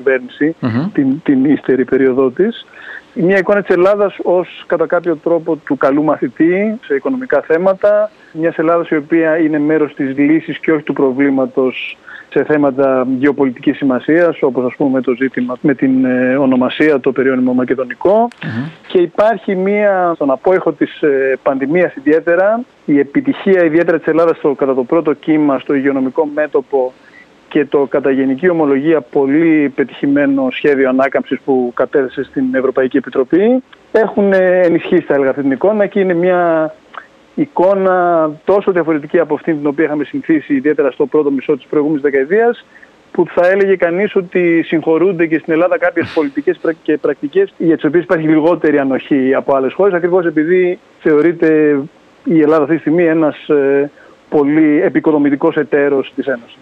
την, 0.92 1.22
την 1.22 1.44
ύστερη 1.44 1.85
περίοδό 1.85 2.30
της. 2.30 2.66
Μια 3.14 3.38
εικόνα 3.38 3.62
της 3.62 3.74
Ελλάδας 3.74 4.16
ως 4.22 4.64
κατά 4.66 4.87
κάποιο 4.87 5.16
τρόπο 5.16 5.56
του 5.56 5.76
καλού 5.76 6.02
μαθητή 6.02 6.78
σε 6.85 6.94
οικονομικά 6.94 7.40
θέματα. 7.40 8.11
Μιας 8.32 8.59
Ελλάδας 8.59 8.88
η 8.88 8.96
οποία 8.96 9.38
είναι 9.38 9.59
μέρος 9.59 9.94
της 9.94 10.16
λύσης 10.16 10.59
και 10.59 10.72
όχι 10.72 10.82
του 10.82 10.92
προβλήματος 10.92 11.96
σε 12.37 12.44
θέματα 12.44 13.07
γεωπολιτικής 13.18 13.77
σημασίας, 13.77 14.42
όπως 14.42 14.64
ας 14.64 14.75
πούμε 14.77 15.01
το 15.01 15.14
ζήτημα 15.14 15.57
με 15.61 15.75
την 15.75 16.05
ε, 16.05 16.37
ονομασία 16.37 17.01
το 17.01 17.12
περιόνιμο 17.12 17.64
και 18.87 18.99
υπάρχει 18.99 19.57
μία, 19.57 20.12
στον 20.14 20.31
απόϊχο 20.31 20.72
της 20.72 21.03
ε, 21.03 21.38
πανδημίας 21.42 21.94
ιδιαίτερα, 21.94 22.61
η 22.85 22.99
επιτυχία 22.99 23.64
ιδιαίτερα 23.64 23.99
της 23.99 24.07
Ελλάδας 24.07 24.37
στο, 24.37 24.55
κατά 24.55 24.75
το 24.75 24.85
πρώτο 24.85 25.12
κύμα 25.12 25.59
στο 25.59 25.75
υγειονομικό 25.75 26.29
μέτωπο 26.35 26.92
και 27.49 27.64
το 27.64 27.87
κατά 27.87 28.11
γενική 28.11 28.49
ομολογία 28.49 29.01
πολύ 29.01 29.72
πετυχημένο 29.75 30.49
σχέδιο 30.51 30.88
ανάκαμψης 30.88 31.40
που 31.44 31.72
κατέθεσε 31.75 32.22
στην 32.22 32.55
Ευρωπαϊκή 32.55 32.96
Επιτροπή 32.96 33.62
έχουν 33.92 34.33
ε, 34.33 34.61
ενισχύσει 34.61 35.03
θα 35.03 35.14
έλεγα 35.14 35.31
αυτή 35.31 35.42
την 35.42 35.51
εικόνα 35.51 35.87
και 35.87 36.01
είναι 36.01 36.14
μια 36.14 36.75
εικόνα 37.37 38.31
τόσο 38.44 38.72
διαφορετική 38.72 39.18
από 39.18 39.35
αυτή 39.35 39.55
την 39.55 39.66
οποία 39.66 39.85
είχαμε 39.85 40.05
συνηθίσει 40.05 40.55
ιδιαίτερα 40.55 40.90
στο 40.90 41.07
πρώτο 41.07 41.31
μισό 41.31 41.57
της 41.57 41.66
προηγούμενης 41.66 42.03
δεκαετίας 42.03 42.64
που 43.12 43.27
θα 43.35 43.46
έλεγε 43.46 43.77
κανείς 43.77 44.16
ότι 44.16 44.62
συγχωρούνται 44.62 45.27
και 45.27 45.38
στην 45.38 45.53
Ελλάδα 45.53 45.79
κάποιες 45.79 46.12
πολιτικές 46.14 46.61
και 46.83 46.99
πρακτικές 46.99 47.55
για 47.59 47.75
τις 47.75 47.85
οποίες 47.85 48.03
υπάρχει 48.03 48.27
λιγότερη 48.27 48.79
ανοχή 48.79 49.35
από 49.35 49.57
άλλες 49.57 49.72
χώρες 49.72 49.94
ακριβώς 49.94 50.27
επειδή 50.27 50.79
θεωρείται 51.01 51.81
η 52.25 52.40
Ελλάδα 52.40 52.62
αυτή 52.62 52.75
τη 52.75 52.81
στιγμή 52.81 53.05
ένας 53.05 53.49
ε, 53.49 53.90
πολύ 54.29 54.83
επικοδομητικός 54.83 55.57
εταίρος 55.57 56.12
της 56.16 56.27
Ένωσης. 56.27 56.57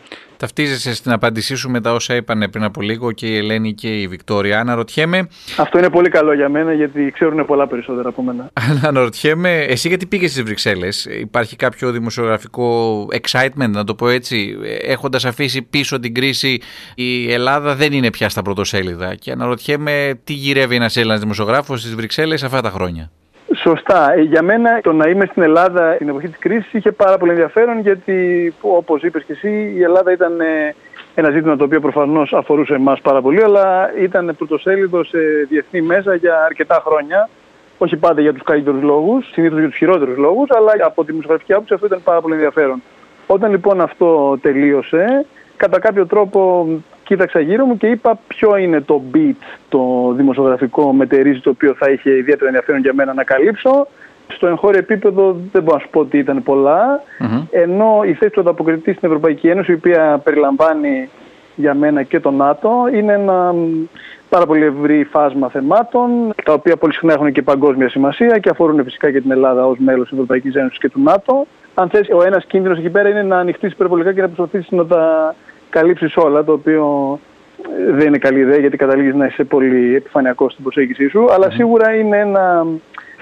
Ταυτίζεσαι 0.44 0.94
στην 0.94 1.12
απάντησή 1.12 1.54
σου 1.54 1.70
με 1.70 1.80
τα 1.80 1.92
όσα 1.92 2.14
είπαν 2.14 2.48
πριν 2.50 2.64
από 2.64 2.80
λίγο 2.80 3.12
και 3.12 3.26
η 3.26 3.36
Ελένη 3.36 3.74
και 3.74 4.00
η 4.00 4.08
Βικτόρια. 4.08 4.60
Αναρωτιέμαι. 4.60 5.28
Αυτό 5.58 5.78
είναι 5.78 5.90
πολύ 5.90 6.08
καλό 6.08 6.34
για 6.34 6.48
μένα 6.48 6.72
γιατί 6.72 7.10
ξέρουν 7.14 7.46
πολλά 7.46 7.66
περισσότερα 7.66 8.08
από 8.08 8.22
μένα. 8.22 8.50
Αναρωτιέμαι, 8.88 9.58
εσύ 9.58 9.88
γιατί 9.88 10.06
πήγες 10.06 10.30
στις 10.30 10.42
Βρυξέλλες, 10.42 11.04
Υπάρχει 11.04 11.56
κάποιο 11.56 11.90
δημοσιογραφικό 11.90 12.98
excitement, 13.12 13.68
να 13.68 13.84
το 13.84 13.94
πω 13.94 14.08
έτσι, 14.08 14.56
έχοντας 14.86 15.24
αφήσει 15.24 15.62
πίσω 15.62 16.00
την 16.00 16.14
κρίση, 16.14 16.60
η 16.94 17.32
Ελλάδα 17.32 17.74
δεν 17.74 17.92
είναι 17.92 18.10
πια 18.10 18.28
στα 18.28 18.42
πρωτοσέλιδα. 18.42 19.14
Και 19.14 19.30
αναρωτιέμαι 19.30 20.20
τι 20.24 20.32
γυρεύει 20.32 20.74
ένας 20.74 20.96
Έλληνας 20.96 21.20
δημοσιογράφος 21.20 21.80
στις 21.80 21.94
Βρυξέλλες 21.94 22.42
αυτά 22.42 22.60
τα 22.60 22.70
χρόνια; 22.70 23.10
Σωστά. 23.66 24.12
Ε, 24.12 24.20
για 24.20 24.42
μένα 24.42 24.80
το 24.80 24.92
να 24.92 25.08
είμαι 25.08 25.26
στην 25.26 25.42
Ελλάδα 25.42 25.94
την 25.96 26.08
εποχή 26.08 26.28
της 26.28 26.38
κρίσης 26.38 26.72
είχε 26.72 26.92
πάρα 26.92 27.18
πολύ 27.18 27.30
ενδιαφέρον 27.30 27.80
γιατί 27.80 28.52
όπως 28.60 29.02
είπες 29.02 29.24
και 29.24 29.32
εσύ 29.32 29.72
η 29.76 29.82
Ελλάδα 29.82 30.12
ήταν 30.12 30.40
ε, 30.40 30.74
ένα 31.14 31.30
ζήτημα 31.30 31.56
το 31.56 31.64
οποίο 31.64 31.80
προφανώς 31.80 32.32
αφορούσε 32.32 32.74
εμάς 32.74 33.00
πάρα 33.00 33.20
πολύ 33.20 33.42
αλλά 33.42 33.92
ήταν 33.98 34.34
πρωτοσέλιδο 34.38 35.04
σε 35.04 35.18
διεθνή 35.48 35.80
μέσα 35.80 36.14
για 36.14 36.44
αρκετά 36.44 36.82
χρόνια. 36.86 37.28
Όχι 37.78 37.96
πάντα 37.96 38.20
για 38.20 38.32
τους 38.32 38.42
καλύτερους 38.42 38.82
λόγους, 38.82 39.30
συνήθως 39.32 39.58
για 39.58 39.68
τους 39.68 39.76
χειρότερους 39.76 40.16
λόγους, 40.16 40.50
αλλά 40.50 40.72
από 40.86 41.04
τη 41.04 41.12
μουσικογραφική 41.12 41.52
άποψη 41.52 41.74
αυτό 41.74 41.86
ήταν 41.86 42.02
πάρα 42.04 42.20
πολύ 42.20 42.34
ενδιαφέρον. 42.34 42.82
Όταν 43.26 43.50
λοιπόν 43.50 43.80
αυτό 43.80 44.38
τελείωσε, 44.42 45.26
κατά 45.56 45.78
κάποιο 45.78 46.06
τρόπο 46.06 46.66
κοίταξα 47.04 47.40
γύρω 47.40 47.64
μου 47.64 47.76
και 47.76 47.86
είπα 47.86 48.18
ποιο 48.26 48.56
είναι 48.56 48.80
το 48.80 49.02
beat, 49.14 49.42
το 49.68 50.12
δημοσιογραφικό 50.16 50.92
μετερίζει 50.92 51.40
το 51.40 51.50
οποίο 51.50 51.74
θα 51.74 51.90
είχε 51.90 52.10
ιδιαίτερα 52.16 52.46
ενδιαφέρον 52.46 52.80
για 52.80 52.94
μένα 52.94 53.14
να 53.14 53.24
καλύψω. 53.24 53.86
Στο 54.28 54.46
εγχώριο 54.46 54.78
επίπεδο 54.78 55.36
δεν 55.52 55.62
μπορώ 55.62 55.76
να 55.76 55.82
σου 55.82 55.88
πω 55.90 56.00
ότι 56.00 56.18
ήταν 56.18 56.42
ενώ 57.50 58.00
η 58.04 58.12
θέση 58.12 58.30
του 58.30 58.40
ανταποκριτή 58.40 58.92
στην 58.92 59.08
Ευρωπαϊκή 59.08 59.48
Ένωση, 59.48 59.72
η 59.72 59.74
οποία 59.74 60.20
περιλαμβάνει 60.24 61.08
για 61.56 61.74
μένα 61.74 62.02
και 62.02 62.20
το 62.20 62.30
ΝΑΤΟ, 62.30 62.70
είναι 62.92 63.12
ένα 63.12 63.54
πάρα 64.28 64.46
πολύ 64.46 64.64
ευρύ 64.64 65.04
φάσμα 65.04 65.48
θεμάτων, 65.48 66.34
τα 66.44 66.52
οποία 66.52 66.76
πολύ 66.76 66.92
συχνά 66.92 67.12
έχουν 67.12 67.32
και 67.32 67.42
παγκόσμια 67.42 67.88
σημασία 67.88 68.38
και 68.38 68.50
αφορούν 68.50 68.84
φυσικά 68.84 69.10
και 69.10 69.20
την 69.20 69.30
Ελλάδα 69.30 69.66
ως 69.66 69.78
μέλος 69.78 70.02
της 70.02 70.12
Ευρωπαϊκής 70.12 70.54
Ένωσης 70.54 70.78
και 70.78 70.88
του 70.88 71.00
ΝΑΤΟ. 71.02 71.46
Αν 71.74 71.88
θες, 71.88 72.08
ο 72.12 72.22
ένας 72.22 72.44
κίνδυνος 72.44 72.78
εκεί 72.78 72.90
πέρα 72.90 73.08
είναι 73.08 73.22
να 73.22 73.38
ανοιχτείς 73.38 73.72
υπερβολικά 73.72 74.12
και 74.12 74.20
να 74.20 74.26
προσπαθήσει 74.26 74.74
να 74.74 74.86
τα 74.86 75.34
καλύψεις 75.78 76.16
όλα, 76.16 76.44
το 76.44 76.52
οποίο 76.52 77.18
ε, 77.88 77.92
δεν 77.92 78.06
είναι 78.06 78.18
καλή 78.18 78.38
ιδέα 78.38 78.58
γιατί 78.58 78.76
καταλήγεις 78.76 79.14
να 79.14 79.26
είσαι 79.26 79.44
πολύ 79.44 79.94
επιφανειακός 79.94 80.52
στην 80.52 80.64
προσέγγιση 80.64 81.08
σου, 81.08 81.32
αλλά 81.32 81.50
σίγουρα 81.50 81.94
είναι 81.94 82.18
ένα 82.18 82.66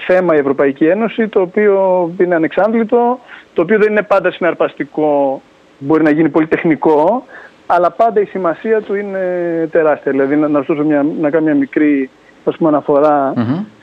θέμα 0.05 0.35
η 0.35 0.37
Ευρωπαϊκή 0.37 0.85
Ένωση 0.85 1.27
το 1.27 1.41
οποίο 1.41 2.09
είναι 2.17 2.35
ανεξάντλητο, 2.35 3.19
το 3.53 3.61
οποίο 3.61 3.77
δεν 3.77 3.91
είναι 3.91 4.03
πάντα 4.03 4.31
συναρπαστικό, 4.31 5.41
μπορεί 5.77 6.03
να 6.03 6.09
γίνει 6.09 6.29
πολύ 6.29 6.47
τεχνικό, 6.47 7.25
αλλά 7.65 7.91
πάντα 7.91 8.21
η 8.21 8.25
σημασία 8.25 8.81
του 8.81 8.95
είναι 8.95 9.19
τεράστια. 9.71 10.11
Δηλαδή 10.11 10.35
να, 10.35 10.47
να, 10.47 10.63
μια, 10.83 11.05
να 11.21 11.29
κάνω 11.29 11.45
μια 11.45 11.55
μικρή 11.55 12.09
ας 12.45 12.57
πούμε, 12.57 12.69
αναφορά 12.69 13.33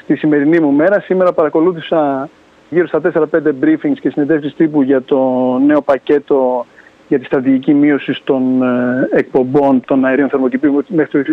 στη 0.02 0.16
σημερινή 0.16 0.60
μου 0.60 0.70
μέρα. 0.70 1.00
Σήμερα 1.00 1.32
παρακολούθησα 1.32 2.28
γύρω 2.70 2.86
στα 2.86 3.00
4-5 3.14 3.22
briefings 3.62 3.98
και 4.00 4.10
συνεντεύξεις 4.10 4.54
τύπου 4.54 4.82
για 4.82 5.02
το 5.02 5.18
νέο 5.66 5.82
πακέτο 5.82 6.66
για 7.10 7.18
τη 7.18 7.24
στρατηγική 7.24 7.74
μείωση 7.74 8.20
των 8.24 8.62
ε, 8.62 9.08
εκπομπών 9.12 9.84
των 9.86 10.04
αερίων 10.04 10.28
θερμοκηπίου 10.28 10.84
μέχρι 10.88 11.24
το 11.24 11.30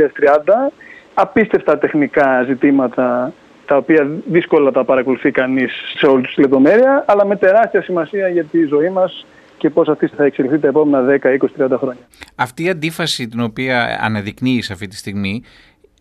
2030. 0.67 0.73
Απίστευτα 1.13 1.77
τεχνικά 1.77 2.43
ζητήματα 2.43 3.33
τα 3.65 3.77
οποία 3.77 4.07
δύσκολα 4.25 4.71
τα 4.71 4.85
παρακολουθεί 4.85 5.31
κανείς 5.31 5.71
σε 5.97 6.05
όλη 6.05 6.23
τους 6.23 6.37
λεπτομέρεια, 6.37 7.05
αλλά 7.07 7.25
με 7.25 7.35
τεράστια 7.35 7.81
σημασία 7.81 8.27
για 8.27 8.43
τη 8.43 8.65
ζωή 8.65 8.89
μας 8.89 9.25
και 9.57 9.69
πώς 9.69 9.87
αυτή 9.87 10.07
θα 10.07 10.23
εξελιχθεί 10.23 10.59
τα 10.59 10.67
επόμενα 10.67 11.19
10, 11.21 11.27
20, 11.59 11.73
30 11.73 11.77
χρόνια. 11.77 12.01
Αυτή 12.35 12.63
η 12.63 12.69
αντίφαση 12.69 13.27
την 13.27 13.41
οποία 13.41 13.99
αναδεικνύεις 14.01 14.71
αυτή 14.71 14.87
τη 14.87 14.95
στιγμή 14.95 15.43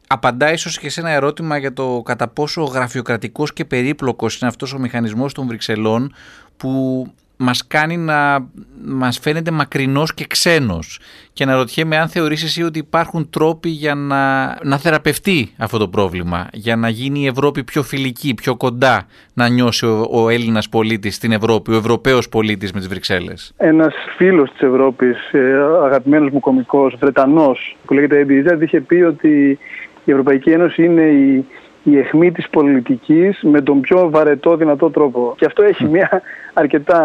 απαντά 0.07 0.53
ίσως 0.53 0.79
και 0.79 0.91
σε 0.91 1.01
ένα 1.01 1.11
ερώτημα 1.11 1.57
για 1.57 1.73
το 1.73 2.03
κατά 2.05 2.29
πόσο 2.29 2.63
γραφειοκρατικός 2.63 3.53
και 3.53 3.65
περίπλοκος 3.65 4.39
είναι 4.41 4.51
αυτός 4.51 4.73
ο 4.75 4.79
μηχανισμός 4.79 5.35
των 5.35 5.47
Βρυξελών 5.47 6.15
που 6.57 7.05
μας 7.37 7.67
κάνει 7.67 7.97
να 7.97 8.49
μας 8.87 9.19
φαίνεται 9.19 9.51
μακρινός 9.51 10.15
και 10.15 10.25
ξένος 10.29 11.01
και 11.33 11.45
να 11.45 11.55
ρωτιέμαι 11.55 11.97
αν 11.97 12.09
θεωρείς 12.09 12.45
εσύ 12.45 12.63
ότι 12.63 12.79
υπάρχουν 12.79 13.31
τρόποι 13.31 13.69
για 13.69 13.95
να, 13.95 14.45
να 14.63 14.79
θεραπευτεί 14.79 15.49
αυτό 15.59 15.79
το 15.79 15.89
πρόβλημα, 15.89 16.49
για 16.53 16.77
να 16.77 16.89
γίνει 16.89 17.21
η 17.21 17.27
Ευρώπη 17.27 17.65
πιο 17.65 17.83
φιλική, 17.83 18.35
πιο 18.35 18.57
κοντά 18.57 19.07
να 19.35 19.49
νιώσει 19.49 19.87
ο, 19.87 20.07
ο 20.11 20.29
Έλληνας 20.29 20.69
πολίτης 20.69 21.15
στην 21.15 21.33
Ευρώπη, 21.33 21.73
ο 21.73 21.77
Ευρωπαίος 21.77 22.29
πολίτης 22.29 22.73
με 22.73 22.79
τις 22.79 22.89
Βρυξέλλες. 22.89 23.55
Ένας 23.57 23.95
φίλος 24.17 24.51
της 24.51 24.61
Ευρώπης, 24.61 25.33
ε, 25.33 25.39
αγαπημένος 25.85 26.31
μου 26.31 26.41
κομικός, 26.41 26.97
Βρετανός, 27.01 27.77
που 27.87 27.95
λέγεται 27.95 28.27
Eddie 28.29 28.63
είχε 28.63 28.81
πει 28.81 28.95
ότι 28.95 29.59
η 30.05 30.11
Ευρωπαϊκή 30.11 30.51
Ένωση 30.51 30.85
είναι 30.85 31.03
η 31.03 31.45
η 31.91 31.99
αιχμή 31.99 32.33
της 32.33 32.49
πολιτικής 32.49 33.39
με 33.43 33.61
τον 33.61 33.81
πιο 33.81 34.11
βαρετό 34.11 34.57
δυνατό 34.57 34.91
τρόπο. 34.91 35.35
Και 35.37 35.45
αυτό 35.45 35.63
έχει 35.63 35.85
μια 35.85 36.23
αρκετά 36.53 37.01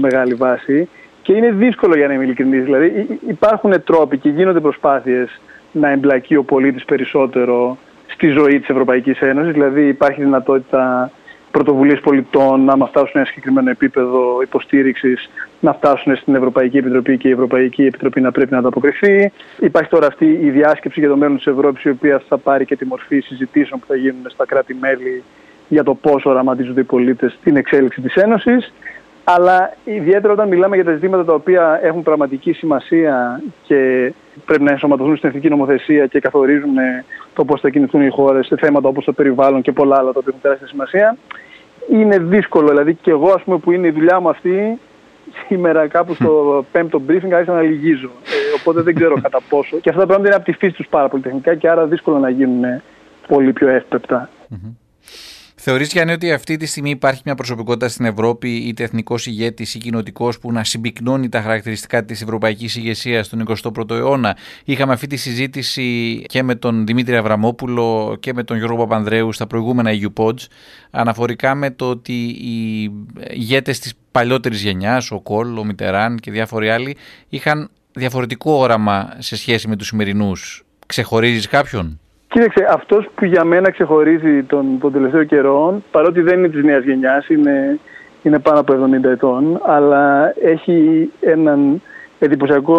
μεγάλη 0.00 0.34
βάση 0.34 0.88
και 1.24 1.32
είναι 1.32 1.50
δύσκολο 1.50 1.96
για 1.96 2.06
να 2.06 2.12
είμαι 2.12 2.24
ειλικρινής. 2.24 2.64
Δηλαδή 2.64 3.18
υπάρχουν 3.28 3.82
τρόποι 3.84 4.18
και 4.18 4.28
γίνονται 4.28 4.60
προσπάθειες 4.60 5.40
να 5.72 5.88
εμπλακεί 5.88 6.36
ο 6.36 6.42
πολίτης 6.42 6.84
περισσότερο 6.84 7.78
στη 8.06 8.26
ζωή 8.28 8.60
της 8.60 8.68
Ευρωπαϊκής 8.68 9.20
Ένωσης. 9.20 9.52
Δηλαδή 9.52 9.88
υπάρχει 9.88 10.22
δυνατότητα 10.22 11.10
πρωτοβουλίες 11.50 12.00
πολιτών 12.00 12.64
να 12.64 12.86
φτάσουν 12.86 13.08
σε 13.08 13.18
ένα 13.18 13.26
συγκεκριμένο 13.26 13.70
επίπεδο 13.70 14.42
υποστήριξης, 14.42 15.30
να 15.60 15.72
φτάσουν 15.72 16.16
στην 16.16 16.34
Ευρωπαϊκή 16.34 16.76
Επιτροπή 16.76 17.18
και 17.18 17.28
η 17.28 17.30
Ευρωπαϊκή 17.30 17.82
Επιτροπή 17.82 18.20
να 18.20 18.32
πρέπει 18.32 18.52
να 18.52 18.58
ανταποκριθεί. 18.58 19.32
Υπάρχει 19.58 19.90
τώρα 19.90 20.06
αυτή 20.06 20.38
η 20.42 20.50
διάσκεψη 20.50 21.00
για 21.00 21.08
το 21.08 21.16
μέλλον 21.16 21.36
της 21.36 21.46
Ευρώπης, 21.46 21.84
η 21.84 21.88
οποία 21.88 22.22
θα 22.28 22.38
πάρει 22.38 22.64
και 22.64 22.76
τη 22.76 22.86
μορφή 22.86 23.20
συζητήσεων 23.20 23.80
που 23.80 23.86
θα 23.86 23.96
γίνουν 23.96 24.22
στα 24.26 24.46
κράτη-μέλη 24.46 25.22
για 25.68 25.84
το 25.84 25.94
πόσο 25.94 26.30
οραματίζονται 26.30 26.80
οι 26.80 26.84
πολίτες 26.84 27.32
στην 27.32 27.56
εξέλιξη 27.56 28.00
της 28.00 28.14
Ένωσης. 28.14 28.72
Αλλά 29.24 29.72
ιδιαίτερα 29.84 30.32
όταν 30.32 30.48
μιλάμε 30.48 30.74
για 30.74 30.84
τα 30.84 30.92
ζητήματα 30.92 31.24
τα 31.24 31.32
οποία 31.32 31.80
έχουν 31.82 32.02
πραγματική 32.02 32.52
σημασία 32.52 33.42
και 33.62 34.12
πρέπει 34.44 34.62
να 34.62 34.70
ενσωματωθούν 34.70 35.16
στην 35.16 35.28
εθνική 35.28 35.48
νομοθεσία 35.48 36.06
και 36.06 36.20
καθορίζουν 36.20 36.74
το 37.34 37.44
πώς 37.44 37.60
θα 37.60 37.70
κινηθούν 37.70 38.06
οι 38.06 38.10
χώρες 38.10 38.46
σε 38.46 38.56
θέματα 38.56 38.88
όπως 38.88 39.04
το 39.04 39.12
περιβάλλον 39.12 39.62
και 39.62 39.72
πολλά 39.72 39.96
άλλα 39.96 40.12
τα 40.12 40.18
οποία 40.18 40.28
έχουν 40.28 40.40
τεράστια 40.42 40.66
σημασία, 40.66 41.16
είναι 41.90 42.18
δύσκολο. 42.18 42.68
Δηλαδή 42.68 42.94
και 42.94 43.10
εγώ, 43.10 43.30
ας 43.30 43.42
πούμε, 43.42 43.58
που 43.58 43.72
είναι 43.72 43.86
η 43.86 43.90
δουλειά 43.90 44.20
μου 44.20 44.28
αυτή, 44.28 44.78
σήμερα 45.46 45.86
κάπου 45.86 46.14
στο 46.14 46.64
πέμπτο 46.72 47.02
briefing 47.08 47.30
άρχισα 47.32 47.52
να 47.52 47.60
λυγίζω. 47.60 48.10
Ε, 48.24 48.60
οπότε 48.60 48.82
δεν 48.82 48.94
ξέρω 48.94 49.20
κατά 49.20 49.40
πόσο. 49.48 49.78
Και 49.78 49.88
αυτά 49.88 50.00
τα 50.00 50.06
πράγματα 50.06 50.28
είναι 50.28 50.36
από 50.36 50.44
τη 50.44 50.52
φύση 50.52 50.74
τους 50.74 50.86
πάρα 50.86 51.08
πολύ 51.08 51.22
τεχνικά 51.22 51.54
και 51.54 51.68
άρα 51.68 51.86
δύσκολο 51.86 52.18
να 52.18 52.30
γίνουν 52.30 52.82
πολύ 53.26 53.52
πιο 53.52 53.68
ευπεπτα 53.68 54.28
Θεωρείς 55.56 55.92
Γιάννη 55.92 56.12
ότι 56.12 56.32
αυτή 56.32 56.56
τη 56.56 56.66
στιγμή 56.66 56.90
υπάρχει 56.90 57.22
μια 57.24 57.34
προσωπικότητα 57.34 57.88
στην 57.88 58.04
Ευρώπη 58.04 58.56
είτε 58.56 58.82
εθνικός 58.82 59.26
ηγέτης 59.26 59.74
ή 59.74 59.78
κοινοτικός 59.78 60.38
που 60.38 60.52
να 60.52 60.64
συμπυκνώνει 60.64 61.28
τα 61.28 61.42
χαρακτηριστικά 61.42 62.04
της 62.04 62.22
ευρωπαϊκής 62.22 62.76
ηγεσίας 62.76 63.26
στον 63.26 63.44
21ο 63.48 63.90
ηγώνα. 63.90 64.36
Είχαμε 64.64 64.92
αυτή 64.92 65.06
τη 65.06 65.16
συζήτηση 65.16 66.22
και 66.26 66.42
με 66.42 66.54
τον 66.54 66.86
Δημήτρη 66.86 67.16
Αβραμόπουλο 67.16 68.16
και 68.20 68.32
με 68.34 68.42
τον 68.44 68.56
Γιώργο 68.56 68.76
Παπανδρέου 68.76 69.32
στα 69.32 69.46
προηγούμενα 69.46 69.90
EU 69.92 70.24
Pods 70.24 70.46
αναφορικά 70.90 71.54
με 71.54 71.70
το 71.70 71.88
ότι 71.90 72.12
οι 72.22 72.90
ηγέτες 73.30 73.78
της 73.78 73.94
παλιότερης 74.10 74.62
γενιάς, 74.62 75.10
ο 75.10 75.20
Κόλ, 75.20 75.58
ο 75.58 75.64
Μιτεράν 75.64 76.18
και 76.18 76.30
διάφοροι 76.30 76.70
άλλοι 76.70 76.96
είχαν 77.28 77.70
διαφορετικό 77.92 78.52
όραμα 78.52 79.16
σε 79.18 79.36
σχέση 79.36 79.68
με 79.68 79.76
τους 79.76 79.86
σημερινούς. 79.86 80.64
Ξεχωρίζεις 80.86 81.48
κάποιον; 81.48 82.00
Κοίταξε, 82.34 82.66
αυτός 82.70 83.08
που 83.14 83.24
για 83.24 83.44
μένα 83.44 83.70
ξεχωρίζει 83.70 84.42
τον, 84.42 84.78
τον 84.80 84.92
τελευταίο 84.92 85.24
καιρό, 85.24 85.82
παρότι 85.90 86.20
δεν 86.20 86.38
είναι 86.38 86.48
της 86.48 86.62
νέας 86.62 86.84
γενιάς, 86.84 87.28
είναι, 87.28 87.78
είναι 88.22 88.38
πάνω 88.38 88.60
από 88.60 88.74
70 88.74 89.04
ετών, 89.04 89.60
αλλά 89.62 90.32
έχει 90.40 91.10
έναν 91.20 91.82
εντυπωσιακό 92.18 92.78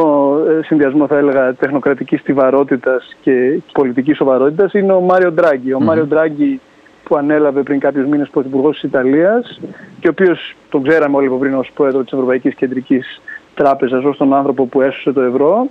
ε, 0.49 0.63
συνδυασμό, 0.63 1.07
θα 1.07 1.17
έλεγα, 1.17 1.53
τεχνοκρατικής 1.53 2.19
στιβαρότητας 2.19 3.15
και 3.21 3.59
πολιτικής 3.71 4.17
σοβαρότητας, 4.17 4.73
είναι 4.73 4.93
ο 4.93 4.99
Μάριο 4.99 5.31
Ντράγκη. 5.31 5.73
Ο 5.73 5.79
Μάριο 5.79 6.05
Ντράγκη 6.05 6.59
που 7.03 7.15
ανέλαβε 7.15 7.61
πριν 7.61 7.79
κάποιους 7.79 8.07
μήνες 8.07 8.29
πρωθυπουργό 8.29 8.69
της 8.69 8.83
Ιταλίας 8.83 9.59
και 9.99 10.07
ο 10.07 10.11
οποίος 10.11 10.55
τον 10.69 10.83
ξέραμε 10.83 11.15
όλοι 11.17 11.27
από 11.27 11.37
πριν 11.37 11.53
ως 11.53 11.71
πρόεδρο 11.73 12.03
της 12.03 12.11
Ευρωπαϊκής 12.13 12.55
Κεντρικής 12.55 13.21
Τράπεζας, 13.55 14.03
ως 14.03 14.17
τον 14.17 14.33
άνθρωπο 14.33 14.65
που 14.65 14.81
έσωσε 14.81 15.11
το 15.11 15.21
ευρώ, 15.21 15.69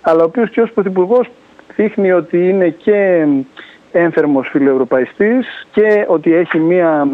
αλλά 0.00 0.22
ο 0.22 0.24
οποίος 0.24 0.50
και 0.50 0.60
ως 0.60 0.72
πρωθυπουργός 0.72 1.28
δείχνει 1.76 2.12
ότι 2.12 2.48
είναι 2.48 2.68
και 2.68 3.26
ένθερμος 3.92 4.48
φιλοευρωπαϊστής 4.48 5.66
και 5.72 6.04
ότι 6.08 6.34
έχει 6.34 6.58
μία 6.58 7.08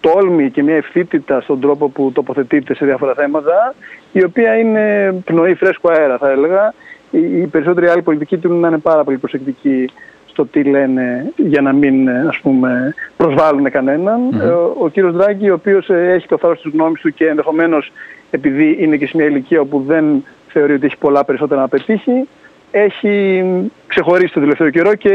τόλμη 0.00 0.50
και 0.50 0.62
μια 0.62 0.76
ευθύτητα 0.76 1.40
στον 1.40 1.60
τρόπο 1.60 1.88
που 1.88 2.12
τοποθετείται 2.12 2.74
σε 2.74 2.84
διάφορα 2.84 3.14
θέματα, 3.14 3.74
η 4.12 4.24
οποία 4.24 4.58
είναι 4.58 5.14
πνοή 5.24 5.54
φρέσκο 5.54 5.90
αέρα 5.90 6.18
θα 6.18 6.30
έλεγα. 6.30 6.74
Οι 7.10 7.46
περισσότεροι 7.46 7.86
άλλοι 7.86 8.02
πολιτικοί 8.02 8.36
του 8.36 8.52
να 8.52 8.68
είναι 8.68 8.78
πάρα 8.78 9.04
πολύ 9.04 9.18
προσεκτικοί 9.18 9.90
στο 10.26 10.46
τι 10.46 10.62
λένε 10.62 11.32
για 11.36 11.60
να 11.60 11.72
μην 11.72 12.10
ας 12.10 12.38
πούμε, 12.42 12.94
προσβάλλουν 13.16 13.66
Ο, 13.66 14.84
ο 14.84 14.88
κύριος 14.88 15.12
Δράγκη, 15.12 15.50
ο 15.50 15.54
οποίος 15.54 15.90
έχει 15.90 16.28
το 16.28 16.38
θάρρος 16.38 16.60
της 16.60 16.72
γνώμης 16.72 17.00
του 17.00 17.14
και 17.14 17.26
ενδεχομένως 17.26 17.92
επειδή 18.30 18.76
είναι 18.80 18.96
και 18.96 19.06
σε 19.06 19.16
μια 19.16 19.26
ηλικία 19.26 19.60
όπου 19.60 19.84
δεν 19.86 20.24
θεωρεί 20.48 20.72
ότι 20.72 20.86
έχει 20.86 20.98
πολλά 20.98 21.24
περισσότερα 21.24 21.60
να 21.60 21.68
πετύχει, 21.68 22.28
έχει 22.76 23.44
ξεχωρίσει 23.86 24.32
το 24.32 24.40
τελευταίο 24.40 24.70
καιρό 24.70 24.94
και 24.94 25.10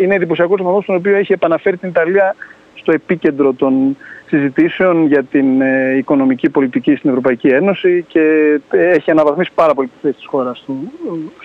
είναι 0.00 0.14
εντυπωσιακός 0.14 0.60
ο 0.60 0.80
στον 0.82 0.94
οποίο 0.94 1.16
έχει 1.16 1.32
επαναφέρει 1.32 1.76
την 1.76 1.88
Ιταλία 1.88 2.36
στο 2.74 2.92
επίκεντρο 2.92 3.52
των 3.52 3.96
συζητήσεων 4.26 5.06
για 5.06 5.24
την 5.24 5.60
ε, 5.60 5.96
οικονομική 5.96 6.50
πολιτική 6.50 6.94
στην 6.94 7.10
Ευρωπαϊκή 7.10 7.48
Ένωση 7.48 8.04
και 8.08 8.20
έχει 8.70 9.10
αναβαθμίσει 9.10 9.50
πάρα 9.54 9.74
πολύ 9.74 9.88
τη 9.88 9.94
θέση 10.00 10.14
της 10.14 10.26
χώρας 10.26 10.64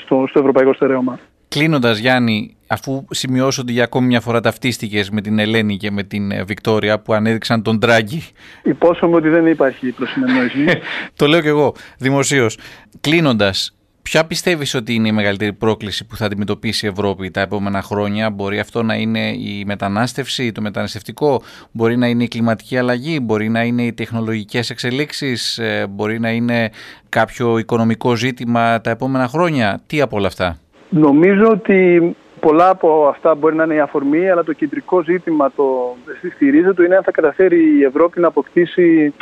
στο, 0.03 0.25
στο 0.29 0.39
ευρωπαϊκό 0.39 0.73
στερέωμα. 0.73 1.19
Κλείνοντας, 1.47 1.97
Γιάννη, 1.97 2.55
αφού 2.67 3.05
σημειώσω 3.09 3.61
ότι 3.61 3.71
για 3.71 3.83
ακόμη 3.83 4.07
μια 4.07 4.21
φορά 4.21 4.41
ταυτίστηκες 4.41 5.09
με 5.09 5.21
την 5.21 5.39
Ελένη 5.39 5.77
και 5.77 5.91
με 5.91 6.03
την 6.03 6.31
ε, 6.31 6.43
Βικτόρια 6.43 6.99
που 6.99 7.13
ανέδειξαν 7.13 7.63
τον 7.63 7.79
Τράγκη. 7.79 8.23
Υπόσχομαι 8.63 9.15
ότι 9.15 9.29
δεν 9.29 9.47
υπάρχει 9.47 9.91
προσυνεννόηση. 9.91 10.65
το 11.19 11.27
λέω 11.27 11.41
κι 11.41 11.47
εγώ 11.47 11.73
δημοσίως. 11.97 12.57
Κλείνοντας, 13.01 13.78
Ποια 14.11 14.25
πιστεύεις 14.25 14.75
ότι 14.75 14.93
είναι 14.93 15.07
η 15.07 15.11
μεγαλύτερη 15.11 15.53
πρόκληση 15.53 16.05
που 16.05 16.15
θα 16.15 16.25
αντιμετωπίσει 16.25 16.85
η 16.85 16.89
Ευρώπη 16.89 17.31
τα 17.31 17.41
επόμενα 17.41 17.81
χρόνια; 17.81 18.29
Μπορεί 18.29 18.59
αυτό 18.59 18.83
να 18.83 18.95
είναι 18.95 19.19
η 19.29 19.63
μετανάστευση, 19.65 20.51
το 20.51 20.61
μεταναστευτικό, 20.61 21.41
μπορεί 21.71 21.97
να 21.97 22.07
είναι 22.07 22.23
η 22.23 22.27
κλιματική 22.27 22.77
αλλαγή, 22.77 23.19
μπορεί 23.21 23.49
να 23.49 23.63
είναι 23.63 23.81
οι 23.81 23.93
τεχνολογικές 23.93 24.69
εξελίξεις, 24.69 25.57
ε, 25.57 25.87
μπορεί 25.89 26.19
να 26.19 26.29
είναι 26.29 26.69
κάποιο 27.09 27.57
οικονομικό 27.57 28.15
ζήτημα 28.15 28.81
τα 28.81 28.89
επόμενα 28.89 29.27
χρόνια; 29.27 29.79
Τι 29.87 30.01
από 30.01 30.17
όλα 30.17 30.27
αυτά; 30.27 30.57
Νομίζω 30.89 31.47
ότι 31.49 32.15
πολλά 32.39 32.69
από 32.69 33.07
αυτά 33.07 33.35
μπορεί 33.35 33.55
να 33.55 33.63
είναι 33.63 33.73
η 33.73 33.79
αφορμή, 33.79 34.29
αλλά 34.29 34.43
το 34.43 34.53
κεντρικό 34.53 35.03
ζήτημα 35.03 35.51
το 35.55 35.95
στηρίζεται 36.35 36.83
είναι 36.85 36.95
αν 36.95 37.03
θα 37.03 37.11
καταφέρει 37.11 37.77
η 37.79 37.83
Ευρώπη 37.83 38.19
να 38.19 38.27
αποκτήσει 38.27 39.13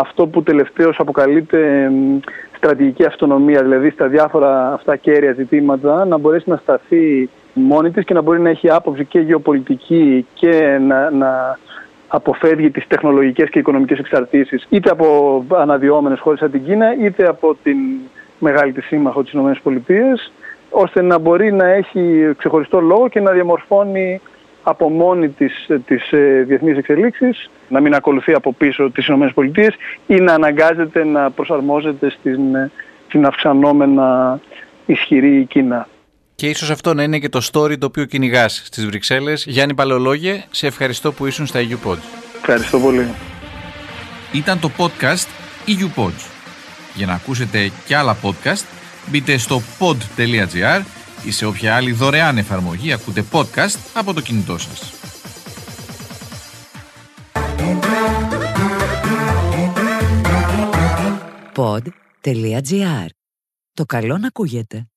αυτό 0.00 0.26
που 0.26 0.42
τελευταίως 0.42 0.98
αποκαλείται 0.98 1.90
στρατηγική 2.56 3.04
αυτονομία, 3.04 3.62
δηλαδή 3.62 3.90
στα 3.90 4.06
διάφορα 4.08 4.72
αυτά 4.72 4.96
κέρια 4.96 5.32
ζητήματα, 5.32 6.04
να 6.04 6.18
μπορέσει 6.18 6.50
να 6.50 6.56
σταθεί 6.56 7.28
μόνη 7.52 7.90
της 7.90 8.04
και 8.04 8.14
να 8.14 8.20
μπορεί 8.20 8.40
να 8.40 8.48
έχει 8.48 8.70
άποψη 8.70 9.04
και 9.04 9.20
γεωπολιτική 9.20 10.26
και 10.34 10.78
να, 10.80 11.10
να 11.10 11.58
αποφεύγει 12.08 12.70
τις 12.70 12.86
τεχνολογικές 12.86 13.50
και 13.50 13.58
οικονομικές 13.58 13.98
εξαρτήσεις 13.98 14.66
είτε 14.68 14.90
από 14.90 15.44
αναδυόμενες 15.54 16.20
χώρες 16.20 16.38
σαν 16.38 16.50
την 16.50 16.64
Κίνα 16.64 16.94
είτε 17.00 17.28
από 17.28 17.56
την 17.62 17.76
μεγάλη 18.38 18.72
της 18.72 18.86
σύμμαχο 18.86 19.22
της 19.22 19.32
ΗΠΑ 19.32 20.18
ώστε 20.70 21.02
να 21.02 21.18
μπορεί 21.18 21.52
να 21.52 21.66
έχει 21.66 22.32
ξεχωριστό 22.38 22.80
λόγο 22.80 23.08
και 23.08 23.20
να 23.20 23.32
διαμορφώνει 23.32 24.20
από 24.68 24.88
μόνη 24.88 25.28
της 25.28 25.66
τις 25.86 26.12
ε, 26.12 26.44
διεθνείς 26.46 26.76
εξελίξεις, 26.76 27.50
να 27.68 27.80
μην 27.80 27.94
ακολουθεί 27.94 28.32
από 28.32 28.52
πίσω 28.52 28.90
τις 28.90 29.08
ΗΠΑ 29.08 29.74
ή 30.06 30.14
να 30.14 30.34
αναγκάζεται 30.34 31.04
να 31.04 31.30
προσαρμόζεται 31.30 32.10
στην, 32.10 32.54
ε, 32.54 32.70
στην 33.06 33.24
αυξανόμενα 33.26 34.40
ισχυρή 34.86 35.46
Κίνα. 35.48 35.88
Και 36.34 36.48
ίσως 36.48 36.70
αυτό 36.70 36.94
να 36.94 37.02
είναι 37.02 37.18
και 37.18 37.28
το 37.28 37.48
story 37.52 37.78
το 37.78 37.86
οποίο 37.86 38.04
κυνηγάς 38.04 38.62
στις 38.64 38.86
Βρυξέλλες. 38.86 39.44
Γιάννη 39.46 39.74
Παλαιολόγε, 39.74 40.44
σε 40.50 40.66
ευχαριστώ 40.66 41.12
που 41.12 41.26
ήσουν 41.26 41.46
στα 41.46 41.60
EU 41.60 41.88
Pods. 41.88 41.98
Ευχαριστώ 42.36 42.78
πολύ. 42.78 43.06
Ήταν 44.32 44.60
το 44.60 44.70
podcast 44.76 45.28
EU 45.66 46.02
Pods. 46.02 46.30
Για 46.94 47.06
να 47.06 47.12
ακούσετε 47.12 47.70
και 47.86 47.96
άλλα 47.96 48.16
podcast, 48.22 48.64
μπείτε 49.10 49.36
στο 49.36 49.60
pod.gr 49.78 50.97
ή 51.24 51.30
σε 51.30 51.46
όποια 51.46 51.76
άλλη 51.76 51.92
δωρεάν 51.92 52.38
εφαρμογή 52.38 52.92
ακούτε 52.92 53.24
podcast 53.32 53.78
από 53.94 54.14
το 54.14 54.20
κινητό 54.20 54.58
σας. 54.58 54.92
Pod.gr. 61.54 63.06
Το 63.72 63.84
καλό 63.84 64.18
να 64.18 64.26
ακούγεται. 64.26 64.88